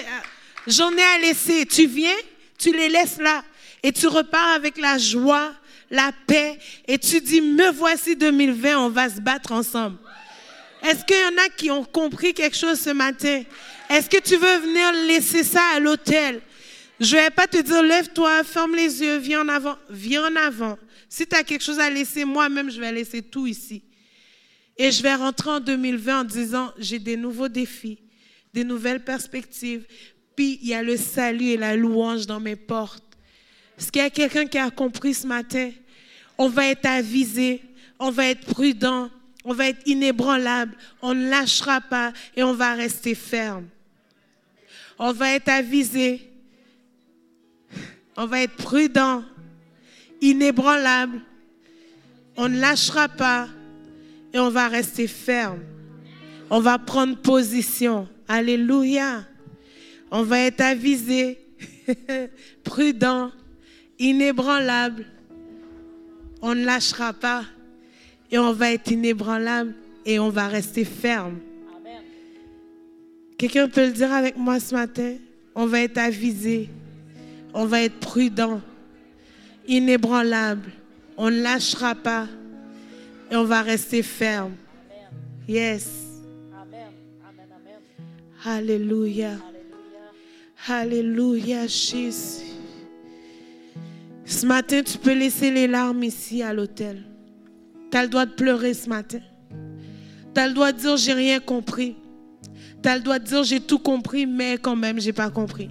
j'en 0.67 0.93
ai 0.93 1.03
à 1.03 1.19
laisser. 1.19 1.67
Tu 1.67 1.87
viens, 1.87 2.17
tu 2.59 2.73
les 2.73 2.89
laisses 2.89 3.19
là. 3.19 3.45
Et 3.83 3.93
tu 3.93 4.07
repars 4.07 4.55
avec 4.55 4.79
la 4.79 4.99
joie, 4.99 5.53
la 5.91 6.13
paix. 6.27 6.59
Et 6.87 6.99
tu 6.99 7.21
dis, 7.21 7.41
me 7.41 7.71
voici 7.73 8.17
2020, 8.17 8.79
on 8.79 8.89
va 8.89 9.09
se 9.09 9.21
battre 9.21 9.53
ensemble. 9.53 9.99
Est-ce 10.83 11.05
qu'il 11.05 11.17
y 11.17 11.25
en 11.25 11.45
a 11.45 11.49
qui 11.49 11.71
ont 11.71 11.85
compris 11.85 12.35
quelque 12.35 12.57
chose 12.57 12.81
ce 12.81 12.91
matin? 12.91 13.43
Est-ce 13.89 14.09
que 14.09 14.21
tu 14.21 14.37
veux 14.37 14.59
venir 14.59 14.93
laisser 15.07 15.45
ça 15.45 15.63
à 15.75 15.81
l'hôtel? 15.81 16.41
Je 16.99 17.17
vais 17.17 17.31
pas 17.31 17.47
te 17.47 17.59
dire, 17.59 17.83
lève-toi, 17.83 18.45
ferme 18.45 18.75
les 18.75 19.03
yeux, 19.03 19.19
viens 19.19 19.43
en 19.43 19.49
avant. 19.49 19.77
Viens 19.91 20.25
en 20.25 20.37
avant. 20.37 20.79
Si 21.09 21.27
tu 21.27 21.37
as 21.37 21.43
quelque 21.43 21.63
chose 21.63 21.79
à 21.79 21.91
laisser, 21.91 22.25
moi-même, 22.25 22.71
je 22.71 22.81
vais 22.81 22.93
laisser 22.93 23.23
tout 23.23 23.47
ici. 23.47 23.83
Et 24.77 24.91
je 24.91 25.03
vais 25.03 25.15
rentrer 25.15 25.51
en 25.51 25.61
2020 25.61 26.21
en 26.21 26.25
disant, 26.25 26.73
j'ai 26.79 26.99
des 26.99 27.17
nouveaux 27.17 27.49
défis, 27.49 27.99
des 28.55 28.65
nouvelles 28.65 29.05
perspectives. 29.05 29.85
Puis, 30.37 30.59
il 30.63 30.69
y 30.69 30.75
a 30.75 30.83
le 30.83 30.97
salut 30.97 31.47
et 31.47 31.57
la 31.57 31.77
louange 31.77 32.27
dans 32.27 32.41
mes 32.41 32.57
portes. 32.57 33.05
Est-ce 33.79 33.91
qu'il 33.91 34.03
y 34.03 34.05
a 34.05 34.11
quelqu'un 34.11 34.47
qui 34.47 34.59
a 34.59 34.71
compris 34.71 35.15
ce 35.15 35.27
matin? 35.27 35.71
On 36.39 36.49
va 36.49 36.69
être 36.69 36.87
avisé, 36.87 37.63
on 37.99 38.11
va 38.11 38.27
être 38.27 38.47
prudent, 38.47 39.11
on 39.45 39.55
va 39.55 39.69
être 39.69 39.87
inébranlable, 39.87 40.77
on 41.01 41.15
ne 41.15 41.29
lâchera 41.29 41.81
pas 41.81 42.13
et 42.37 42.43
on 42.43 42.55
va 42.55 42.75
rester 42.75 43.15
ferme. 43.15 43.67
On 44.99 45.13
va 45.13 45.35
être 45.35 45.49
avisé, 45.49 46.31
on 48.17 48.27
va 48.27 48.43
être 48.43 48.57
prudent, 48.57 49.25
inébranlable, 50.21 51.21
on 52.37 52.49
ne 52.49 52.59
lâchera 52.59 53.09
pas 53.09 53.49
et 54.33 54.39
on 54.39 54.51
va 54.51 54.69
rester 54.69 55.07
ferme. 55.07 55.61
On 56.51 56.61
va 56.61 56.79
prendre 56.79 57.17
position. 57.17 58.09
Alléluia. 58.29 59.25
On 60.15 60.25
va 60.25 60.41
être 60.41 60.61
avisé, 60.61 61.39
prudent, 62.65 63.31
inébranlable. 63.99 65.07
On 66.43 66.55
ne 66.55 66.67
lâchera 66.67 67.15
pas 67.15 67.45
et 68.31 68.39
on 68.39 68.53
va 68.53 68.73
être 68.73 68.91
inébranlable 68.91 69.73
et 70.05 70.19
on 70.19 70.29
va 70.29 70.49
rester 70.49 70.85
ferme. 70.85 71.39
Quelqu'un 73.39 73.69
peut 73.71 73.87
le 73.87 73.93
dire 73.93 74.13
avec 74.13 74.37
moi 74.37 74.61
ce 74.61 74.75
matin? 74.75 75.17
On 75.55 75.65
va 75.65 75.81
être 75.81 75.97
avisé, 75.97 76.69
on 77.55 77.65
va 77.65 77.81
être 77.81 77.99
prudent, 77.99 78.61
inébranlable, 79.67 80.71
on 81.17 81.31
ne 81.31 81.41
lâchera 81.41 81.95
pas 81.95 82.29
et 83.31 83.37
on 83.37 83.45
va 83.45 83.63
rester 83.63 84.03
ferme. 84.03 84.53
Yes. 85.49 85.89
Alléluia. 88.45 89.39
Alléluia, 90.69 91.67
Jésus. 91.67 92.45
Ce 94.25 94.47
matin, 94.47 94.83
tu 94.85 94.97
peux 94.97 95.13
laisser 95.13 95.51
les 95.51 95.67
larmes 95.67 96.05
ici 96.05 96.41
à 96.41 96.55
l'hôtel. 96.55 97.03
Tu 97.91 97.99
as 97.99 98.05
le 98.05 98.09
droit 98.09 98.27
de 98.27 98.31
pleurer 98.31 98.73
ce 98.73 98.89
matin. 98.89 99.19
Tu 100.33 100.41
as 100.41 100.47
le 100.47 100.55
droit 100.55 100.71
de 100.71 100.79
dire 100.79 100.97
j'ai 100.97 101.15
rien 101.15 101.41
compris. 101.41 101.97
Tu 102.81 102.89
as 102.89 102.97
le 102.97 103.03
droit 103.03 103.19
de 103.19 103.25
dire 103.25 103.43
j'ai 103.43 103.59
tout 103.59 103.81
compris, 103.81 104.25
mais 104.25 104.57
quand 104.57 104.77
même, 104.77 105.01
j'ai 105.01 105.13
pas 105.13 105.31
compris. 105.31 105.69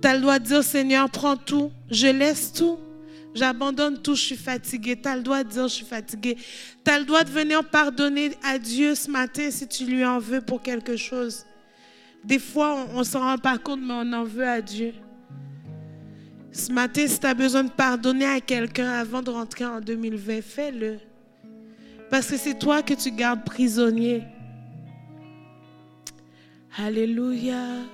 Tu 0.00 0.08
as 0.08 0.14
le 0.14 0.22
droit 0.22 0.38
de 0.38 0.44
dire 0.44 0.64
Seigneur, 0.64 1.10
prends 1.10 1.36
tout, 1.36 1.70
je 1.90 2.06
laisse 2.06 2.54
tout. 2.54 2.78
J'abandonne 3.34 4.00
tout, 4.00 4.14
je 4.14 4.22
suis 4.22 4.36
fatigué. 4.36 4.98
Tu 5.00 5.08
as 5.08 5.16
le 5.16 5.22
droit 5.22 5.44
de 5.44 5.50
dire 5.50 5.68
je 5.68 5.74
suis 5.74 5.84
fatigué. 5.84 6.38
Tu 6.84 6.90
as 6.90 6.98
le 6.98 7.04
droit 7.04 7.22
de 7.22 7.30
venir 7.30 7.62
pardonner 7.68 8.30
à 8.42 8.58
Dieu 8.58 8.94
ce 8.94 9.10
matin 9.10 9.50
si 9.50 9.68
tu 9.68 9.84
lui 9.84 10.06
en 10.06 10.18
veux 10.18 10.40
pour 10.40 10.62
quelque 10.62 10.96
chose. 10.96 11.44
Des 12.24 12.38
fois, 12.38 12.86
on 12.94 12.98
ne 12.98 13.04
s'en 13.04 13.20
rend 13.20 13.38
pas 13.38 13.58
compte, 13.58 13.80
mais 13.80 13.94
on 13.94 14.12
en 14.12 14.24
veut 14.24 14.46
à 14.46 14.60
Dieu. 14.60 14.92
Ce 16.52 16.72
matin, 16.72 17.06
si 17.06 17.18
tu 17.18 17.26
as 17.26 17.34
besoin 17.34 17.64
de 17.64 17.70
pardonner 17.70 18.26
à 18.26 18.40
quelqu'un 18.40 18.90
avant 18.90 19.22
de 19.22 19.30
rentrer 19.30 19.64
en 19.64 19.80
2020, 19.80 20.42
fais-le. 20.42 20.98
Parce 22.10 22.28
que 22.28 22.36
c'est 22.36 22.58
toi 22.58 22.82
que 22.82 22.94
tu 22.94 23.12
gardes 23.12 23.44
prisonnier. 23.44 24.24
Alléluia. 26.76 27.84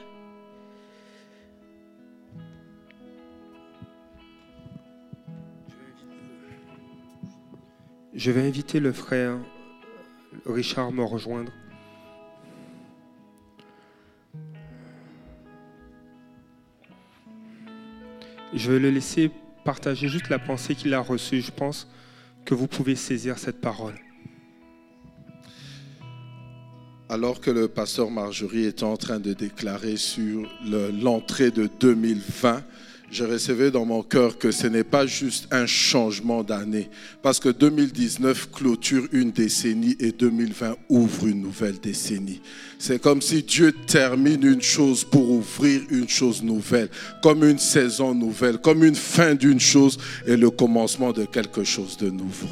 Je 8.14 8.30
vais 8.30 8.46
inviter 8.46 8.80
le 8.80 8.92
frère 8.92 9.36
Richard 10.46 10.88
à 10.88 10.90
me 10.90 11.04
rejoindre. 11.04 11.52
Je 18.54 18.72
vais 18.72 18.78
le 18.78 18.90
laisser 18.90 19.30
partager 19.64 20.08
juste 20.08 20.28
la 20.28 20.38
pensée 20.38 20.74
qu'il 20.74 20.94
a 20.94 21.00
reçue. 21.00 21.40
Je 21.40 21.50
pense 21.50 21.88
que 22.44 22.54
vous 22.54 22.66
pouvez 22.66 22.96
saisir 22.96 23.38
cette 23.38 23.60
parole. 23.60 23.94
alors 27.08 27.40
que 27.40 27.50
le 27.50 27.68
pasteur 27.68 28.10
Marjorie 28.10 28.64
était 28.64 28.84
en 28.84 28.96
train 28.96 29.20
de 29.20 29.32
déclarer 29.32 29.96
sur 29.96 30.48
l'entrée 30.64 31.50
de 31.50 31.68
2020, 31.80 32.62
je 33.10 33.24
recevais 33.24 33.70
dans 33.70 33.84
mon 33.84 34.02
cœur 34.02 34.38
que 34.38 34.50
ce 34.50 34.66
n'est 34.66 34.84
pas 34.84 35.06
juste 35.06 35.46
un 35.52 35.66
changement 35.66 36.42
d'année, 36.42 36.90
parce 37.22 37.38
que 37.38 37.48
2019 37.48 38.50
clôture 38.50 39.06
une 39.12 39.30
décennie 39.30 39.96
et 40.00 40.12
2020 40.12 40.76
ouvre 40.88 41.26
une 41.28 41.40
nouvelle 41.40 41.78
décennie. 41.78 42.40
C'est 42.78 43.00
comme 43.00 43.22
si 43.22 43.42
Dieu 43.42 43.72
termine 43.86 44.44
une 44.44 44.62
chose 44.62 45.04
pour 45.04 45.30
ouvrir 45.30 45.82
une 45.90 46.08
chose 46.08 46.42
nouvelle, 46.42 46.88
comme 47.22 47.44
une 47.44 47.58
saison 47.58 48.14
nouvelle, 48.14 48.58
comme 48.58 48.84
une 48.84 48.96
fin 48.96 49.34
d'une 49.34 49.60
chose 49.60 49.98
et 50.26 50.36
le 50.36 50.50
commencement 50.50 51.12
de 51.12 51.24
quelque 51.24 51.64
chose 51.64 51.96
de 51.96 52.10
nouveau. 52.10 52.48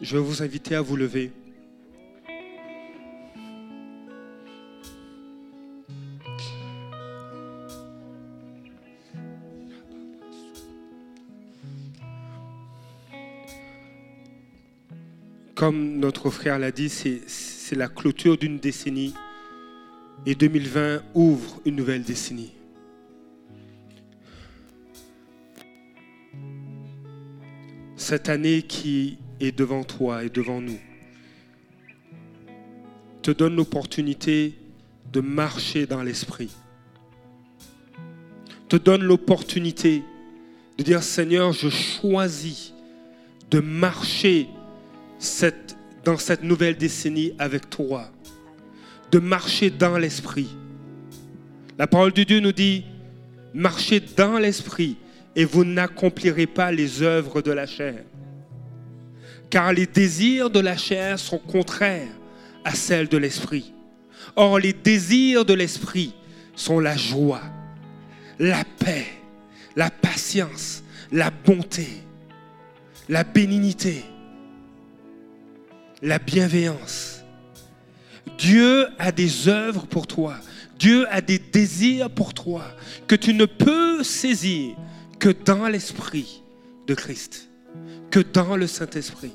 Je 0.00 0.16
vais 0.16 0.22
vous 0.22 0.42
inviter 0.42 0.74
à 0.74 0.80
vous 0.80 0.96
lever. 0.96 1.32
Comme 15.58 15.98
notre 15.98 16.30
frère 16.30 16.56
l'a 16.60 16.70
dit, 16.70 16.88
c'est 16.88 17.74
la 17.74 17.88
clôture 17.88 18.38
d'une 18.38 18.60
décennie 18.60 19.12
et 20.24 20.36
2020 20.36 21.02
ouvre 21.14 21.60
une 21.64 21.74
nouvelle 21.74 22.04
décennie. 22.04 22.52
Cette 27.96 28.28
année 28.28 28.62
qui 28.62 29.18
est 29.40 29.50
devant 29.50 29.82
toi 29.82 30.22
et 30.22 30.28
devant 30.30 30.60
nous 30.60 30.78
te 33.22 33.32
donne 33.32 33.56
l'opportunité 33.56 34.54
de 35.12 35.20
marcher 35.20 35.86
dans 35.86 36.04
l'esprit. 36.04 36.52
Te 38.68 38.76
donne 38.76 39.02
l'opportunité 39.02 40.04
de 40.78 40.84
dire 40.84 41.02
Seigneur, 41.02 41.50
je 41.50 41.68
choisis 41.68 42.74
de 43.50 43.58
marcher 43.58 44.46
dans 46.04 46.16
cette 46.16 46.42
nouvelle 46.42 46.76
décennie 46.76 47.32
avec 47.38 47.68
toi, 47.70 48.10
de 49.10 49.18
marcher 49.18 49.70
dans 49.70 49.98
l'esprit. 49.98 50.48
La 51.78 51.86
parole 51.86 52.12
de 52.12 52.22
Dieu 52.22 52.40
nous 52.40 52.52
dit, 52.52 52.84
marchez 53.54 54.00
dans 54.00 54.38
l'esprit 54.38 54.96
et 55.36 55.44
vous 55.44 55.64
n'accomplirez 55.64 56.46
pas 56.46 56.72
les 56.72 57.02
œuvres 57.02 57.42
de 57.42 57.52
la 57.52 57.66
chair 57.66 58.04
car 59.50 59.72
les 59.72 59.86
désirs 59.86 60.50
de 60.50 60.60
la 60.60 60.76
chair 60.76 61.18
sont 61.18 61.38
contraires 61.38 62.08
à 62.64 62.74
celles 62.74 63.08
de 63.08 63.16
l'esprit. 63.16 63.72
Or, 64.36 64.58
les 64.58 64.72
désirs 64.72 65.44
de 65.44 65.54
l'esprit 65.54 66.14
sont 66.54 66.80
la 66.80 66.96
joie, 66.96 67.42
la 68.38 68.64
paix, 68.78 69.06
la 69.76 69.90
patience, 69.90 70.82
la 71.10 71.30
bonté, 71.30 71.88
la 73.08 73.24
bénignité, 73.24 74.04
la 76.02 76.18
bienveillance. 76.18 77.22
Dieu 78.38 78.86
a 78.98 79.12
des 79.12 79.48
œuvres 79.48 79.86
pour 79.86 80.06
toi. 80.06 80.36
Dieu 80.78 81.06
a 81.10 81.20
des 81.20 81.38
désirs 81.38 82.10
pour 82.10 82.34
toi 82.34 82.62
que 83.06 83.16
tu 83.16 83.34
ne 83.34 83.46
peux 83.46 84.02
saisir 84.04 84.76
que 85.18 85.30
dans 85.30 85.66
l'esprit 85.66 86.42
de 86.86 86.94
Christ 86.94 87.48
que 88.10 88.20
dans 88.20 88.56
le 88.56 88.66
Saint-Esprit. 88.66 89.32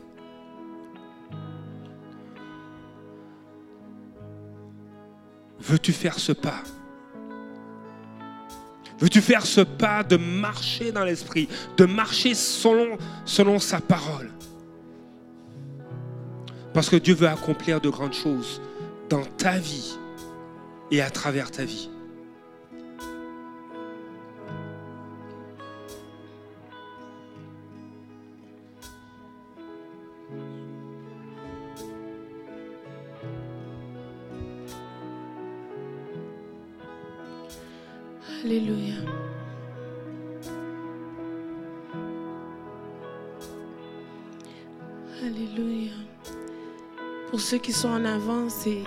Veux-tu 5.59 5.93
faire 5.93 6.19
ce 6.19 6.31
pas? 6.31 6.63
Veux-tu 8.99 9.21
faire 9.21 9.45
ce 9.45 9.61
pas 9.61 10.03
de 10.03 10.17
marcher 10.17 10.91
dans 10.91 11.03
l'Esprit, 11.03 11.49
de 11.77 11.85
marcher 11.85 12.33
selon, 12.33 12.97
selon 13.25 13.59
sa 13.59 13.79
parole? 13.79 14.31
Parce 16.73 16.89
que 16.89 16.95
Dieu 16.95 17.13
veut 17.13 17.27
accomplir 17.27 17.79
de 17.79 17.89
grandes 17.89 18.13
choses 18.13 18.61
dans 19.09 19.23
ta 19.23 19.57
vie 19.59 19.95
et 20.89 21.01
à 21.01 21.09
travers 21.09 21.51
ta 21.51 21.65
vie. 21.65 21.89
Alléluia. 38.43 38.95
Alléluia. 45.21 46.02
Pour 47.33 47.41
ceux 47.41 47.57
qui 47.57 47.71
sont 47.71 47.89
en 47.89 48.05
avant, 48.05 48.47
c'est 48.47 48.83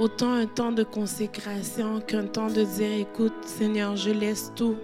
autant 0.00 0.32
un 0.32 0.46
temps 0.46 0.72
de 0.72 0.82
consécration 0.82 2.00
qu'un 2.00 2.24
temps 2.24 2.46
de 2.46 2.64
dire, 2.64 2.90
écoute 2.90 3.34
Seigneur, 3.44 3.96
je 3.96 4.12
laisse 4.12 4.50
tout, 4.56 4.76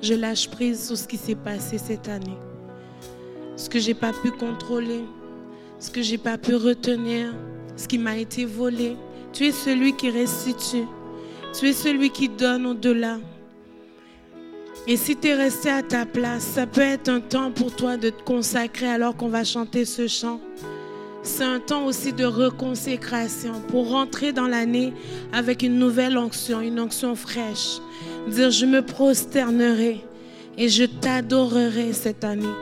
je 0.00 0.14
lâche 0.14 0.48
prise 0.48 0.86
sur 0.86 0.96
ce 0.96 1.08
qui 1.08 1.16
s'est 1.16 1.34
passé 1.34 1.76
cette 1.76 2.06
année. 2.06 2.38
Ce 3.56 3.68
que 3.68 3.80
j'ai 3.80 3.94
pas 3.94 4.12
pu 4.12 4.30
contrôler, 4.30 5.00
ce 5.80 5.90
que 5.90 6.02
j'ai 6.02 6.18
pas 6.18 6.38
pu 6.38 6.54
retenir, 6.54 7.34
ce 7.76 7.88
qui 7.88 7.98
m'a 7.98 8.16
été 8.16 8.44
volé. 8.44 8.96
Tu 9.32 9.46
es 9.46 9.52
celui 9.52 9.96
qui 9.96 10.10
restitue. 10.10 10.86
Tu 11.52 11.66
es 11.66 11.72
celui 11.72 12.10
qui 12.10 12.28
donne 12.28 12.64
au-delà. 12.64 13.18
Et 14.86 14.96
si 14.96 15.16
tu 15.16 15.26
es 15.26 15.34
resté 15.34 15.68
à 15.68 15.82
ta 15.82 16.06
place, 16.06 16.44
ça 16.44 16.64
peut 16.68 16.80
être 16.80 17.08
un 17.08 17.18
temps 17.18 17.50
pour 17.50 17.74
toi 17.74 17.96
de 17.96 18.10
te 18.10 18.22
consacrer 18.22 18.86
alors 18.86 19.16
qu'on 19.16 19.30
va 19.30 19.42
chanter 19.42 19.84
ce 19.84 20.06
chant. 20.06 20.40
C'est 21.26 21.42
un 21.42 21.58
temps 21.58 21.86
aussi 21.86 22.12
de 22.12 22.24
reconsécration 22.24 23.60
pour 23.68 23.90
rentrer 23.90 24.32
dans 24.32 24.46
l'année 24.46 24.92
avec 25.32 25.64
une 25.64 25.76
nouvelle 25.76 26.16
onction, 26.16 26.60
une 26.60 26.78
onction 26.78 27.16
fraîche. 27.16 27.78
Dire, 28.28 28.52
je 28.52 28.64
me 28.64 28.80
prosternerai 28.80 30.04
et 30.56 30.68
je 30.68 30.84
t'adorerai 30.84 31.92
cette 31.92 32.22
année. 32.22 32.54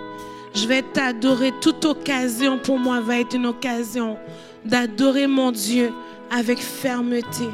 Je 0.54 0.66
vais 0.66 0.80
t'adorer. 0.80 1.52
Toute 1.60 1.84
occasion 1.84 2.58
pour 2.58 2.78
moi 2.78 3.00
va 3.00 3.18
être 3.18 3.36
une 3.36 3.46
occasion 3.46 4.16
d'adorer 4.64 5.26
mon 5.26 5.52
Dieu 5.52 5.92
avec 6.30 6.58
fermeté. 6.58 7.44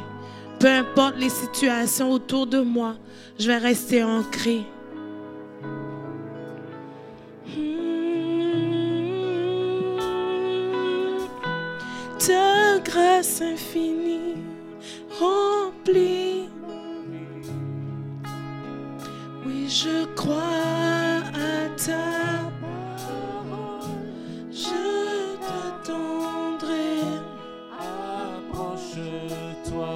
Peu 0.61 0.69
importe 0.69 1.17
les 1.19 1.29
situations 1.29 2.13
autour 2.13 2.47
de 2.47 2.61
moi, 2.61 2.95
je 3.37 3.49
vais 3.49 3.59
rester 3.59 4.05
ancré. 4.05 4.61
Ta 12.27 12.79
grâce 12.85 13.41
infinie 13.41 14.37
remplit. 15.19 16.51
Oui, 19.47 19.61
je 19.69 20.05
crois 20.15 21.23
à 21.33 21.69
ta 21.79 22.09
parole. 22.61 24.05
Je 24.53 24.83
t'attendrai. 25.47 26.93
Approche-toi. 28.53 29.95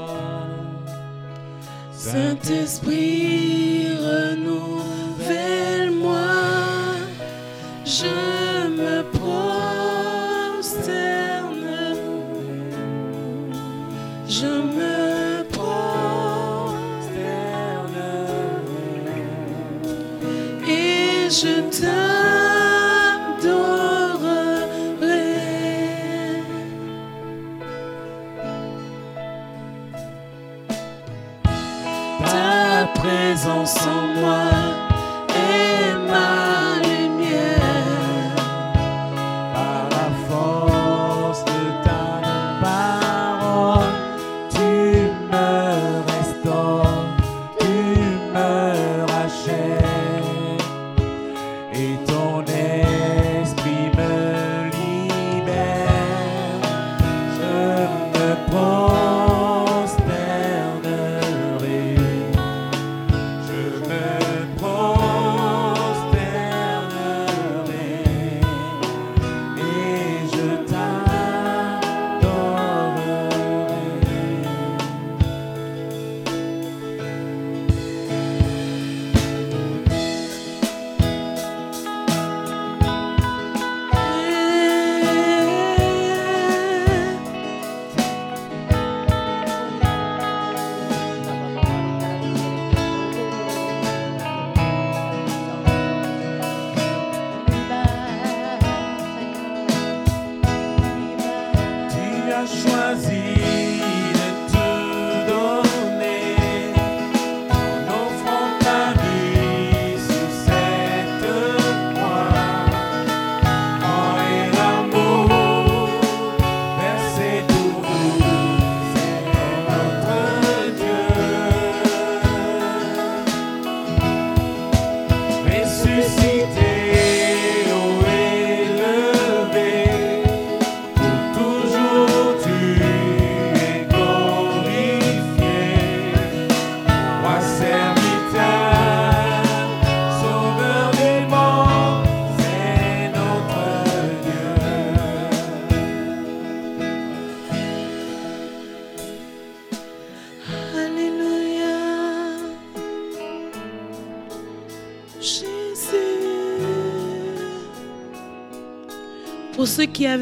Saint-Esprit, 1.92 3.33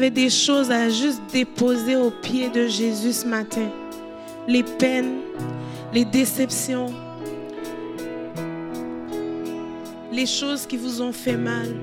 des 0.09 0.29
choses 0.29 0.71
à 0.71 0.89
juste 0.89 1.21
déposer 1.31 1.95
aux 1.95 2.11
pieds 2.11 2.49
de 2.49 2.67
Jésus 2.67 3.13
ce 3.13 3.25
matin, 3.25 3.69
les 4.47 4.63
peines, 4.63 5.19
les 5.93 6.05
déceptions, 6.05 6.93
les 10.11 10.25
choses 10.25 10.65
qui 10.65 10.77
vous 10.77 11.01
ont 11.01 11.11
fait 11.11 11.37
mal. 11.37 11.75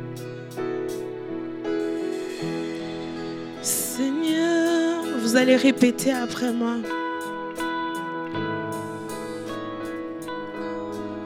Seigneur, 3.63 5.05
vous 5.21 5.37
allez 5.37 5.57
répéter 5.57 6.13
après 6.13 6.53
moi. 6.53 6.77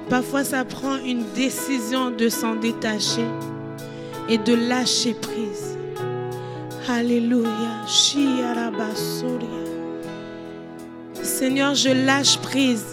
Parfois, 0.09 0.45
ça 0.45 0.65
prend 0.65 0.97
une 0.99 1.25
décision 1.35 2.11
de 2.11 2.29
s'en 2.29 2.55
détacher 2.55 3.25
et 4.29 4.39
de 4.39 4.55
lâcher 4.55 5.15
prise. 5.15 5.34
Alléluia. 6.97 7.85
Seigneur, 11.23 11.75
je 11.75 11.89
lâche 11.89 12.39
prise. 12.39 12.85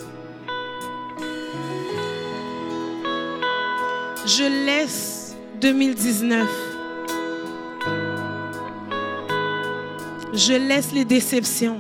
Je 4.26 4.66
laisse 4.66 5.36
2019. 5.62 6.50
Je 10.34 10.54
laisse 10.54 10.92
les 10.94 11.06
déceptions. 11.06 11.78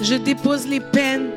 Je 0.00 0.16
dépose 0.16 0.66
les 0.66 0.80
peines. 0.80 1.30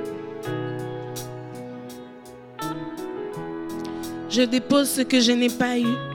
Je 4.32 4.42
dépose 4.42 4.90
ce 4.90 5.02
que 5.02 5.20
je 5.20 5.32
n'ai 5.32 5.50
pas 5.50 5.78
eu. 5.78 6.13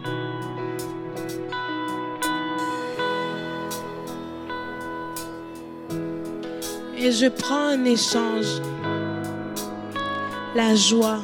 Et 7.08 7.12
je 7.12 7.26
prends 7.26 7.72
en 7.72 7.84
échange 7.86 8.60
la 10.54 10.74
joie, 10.74 11.20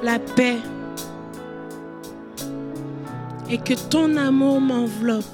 la 0.00 0.20
paix, 0.20 0.58
et 3.50 3.58
que 3.58 3.74
ton 3.74 4.16
amour 4.16 4.60
m'enveloppe. 4.60 5.24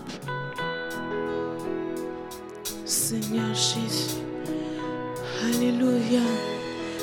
Seigneur 2.86 3.52
Jésus. 3.52 4.22
Alléluia. 5.44 6.22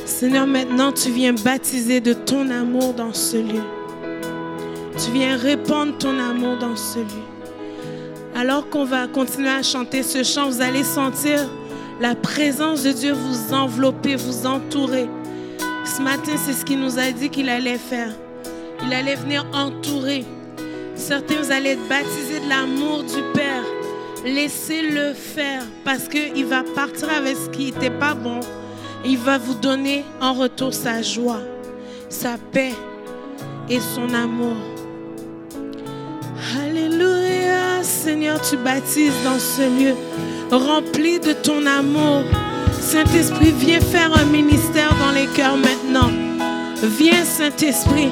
Seigneur, 0.08 0.48
maintenant 0.48 0.92
tu 0.92 1.12
viens 1.12 1.34
baptiser 1.34 2.02
de 2.02 2.14
ton 2.14 2.50
amour 2.50 2.96
dans 2.96 3.14
ce 3.14 3.38
lieu. 3.38 3.64
Tu 4.98 5.12
viens 5.12 5.38
répandre 5.38 5.96
ton 6.00 6.18
amour 6.18 6.58
dans 6.58 6.76
ce 6.76 6.98
lieu. 6.98 7.31
Alors 8.42 8.70
qu'on 8.70 8.86
va 8.86 9.06
continuer 9.06 9.52
à 9.52 9.62
chanter 9.62 10.02
ce 10.02 10.24
chant, 10.24 10.50
vous 10.50 10.62
allez 10.64 10.84
sentir 10.84 11.48
la 12.00 12.16
présence 12.16 12.82
de 12.82 12.92
Dieu 12.92 13.14
vous 13.14 13.54
envelopper, 13.54 14.16
vous 14.16 14.48
entourer. 14.48 15.08
Ce 15.86 16.02
matin, 16.02 16.32
c'est 16.44 16.54
ce 16.54 16.66
qu'il 16.66 16.80
nous 16.80 16.98
a 16.98 17.12
dit 17.12 17.30
qu'il 17.30 17.50
allait 17.50 17.78
faire. 17.78 18.12
Il 18.84 18.92
allait 18.94 19.14
venir 19.14 19.46
entourer. 19.54 20.26
Certains, 20.96 21.36
vous 21.36 21.52
allez 21.52 21.74
être 21.74 21.88
baptisés 21.88 22.40
de 22.40 22.50
l'amour 22.50 23.04
du 23.04 23.22
Père. 23.36 23.64
Laissez-le 24.26 25.14
faire 25.14 25.62
parce 25.86 26.08
qu'il 26.08 26.46
va 26.48 26.64
partir 26.64 27.10
avec 27.16 27.38
ce 27.38 27.48
qui 27.48 27.66
n'était 27.66 27.92
pas 27.92 28.16
bon. 28.16 28.40
Il 29.06 29.20
va 29.20 29.38
vous 29.38 29.54
donner 29.54 30.04
en 30.20 30.34
retour 30.34 30.74
sa 30.74 31.04
joie, 31.04 31.42
sa 32.10 32.40
paix 32.52 32.74
et 33.70 33.80
son 33.80 34.12
amour. 34.16 34.71
Seigneur, 37.84 38.40
tu 38.42 38.58
baptises 38.58 39.14
dans 39.24 39.40
ce 39.40 39.62
lieu, 39.62 39.96
rempli 40.52 41.20
de 41.20 41.34
ton 41.34 41.66
amour. 41.66 42.24
Saint-Esprit, 42.80 43.54
viens 43.58 43.80
faire 43.80 44.12
un 44.18 44.26
ministère 44.26 44.94
dans 45.00 45.12
les 45.12 45.28
cœurs 45.28 45.58
maintenant. 45.58 46.12
Viens, 47.00 47.24
Saint-Esprit. 47.24 48.10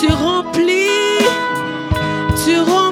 Tu 0.00 0.12
remplis, 0.12 0.88
tu 2.44 2.58
remplis. 2.58 2.91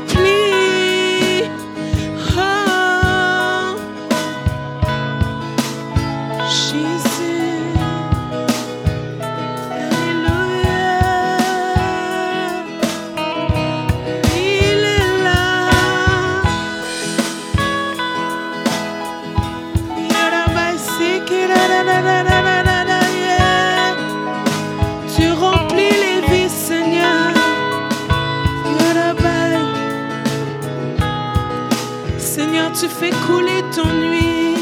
Fais 33.00 33.12
couler 33.26 33.62
ton 33.74 33.90
huile. 34.10 34.58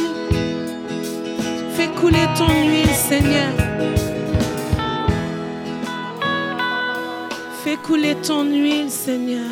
Fais 1.77 1.89
couler 2.01 2.27
ton 2.37 2.53
huile, 2.69 2.95
Seigneur. 3.11 3.53
Fais 7.65 7.77
couler 7.77 8.15
ton 8.23 8.45
huile, 8.45 8.91
Seigneur. 8.91 9.51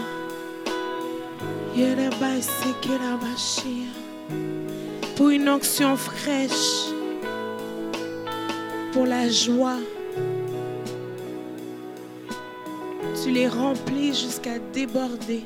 Pour 5.17 5.31
une 5.31 5.49
onction 5.49 5.97
fraîche, 5.97 6.93
pour 8.93 9.07
la 9.07 9.29
joie. 9.29 9.81
Tu 13.21 13.31
les 13.33 13.49
remplis 13.49 14.15
jusqu'à 14.15 14.59
déborder. 14.73 15.45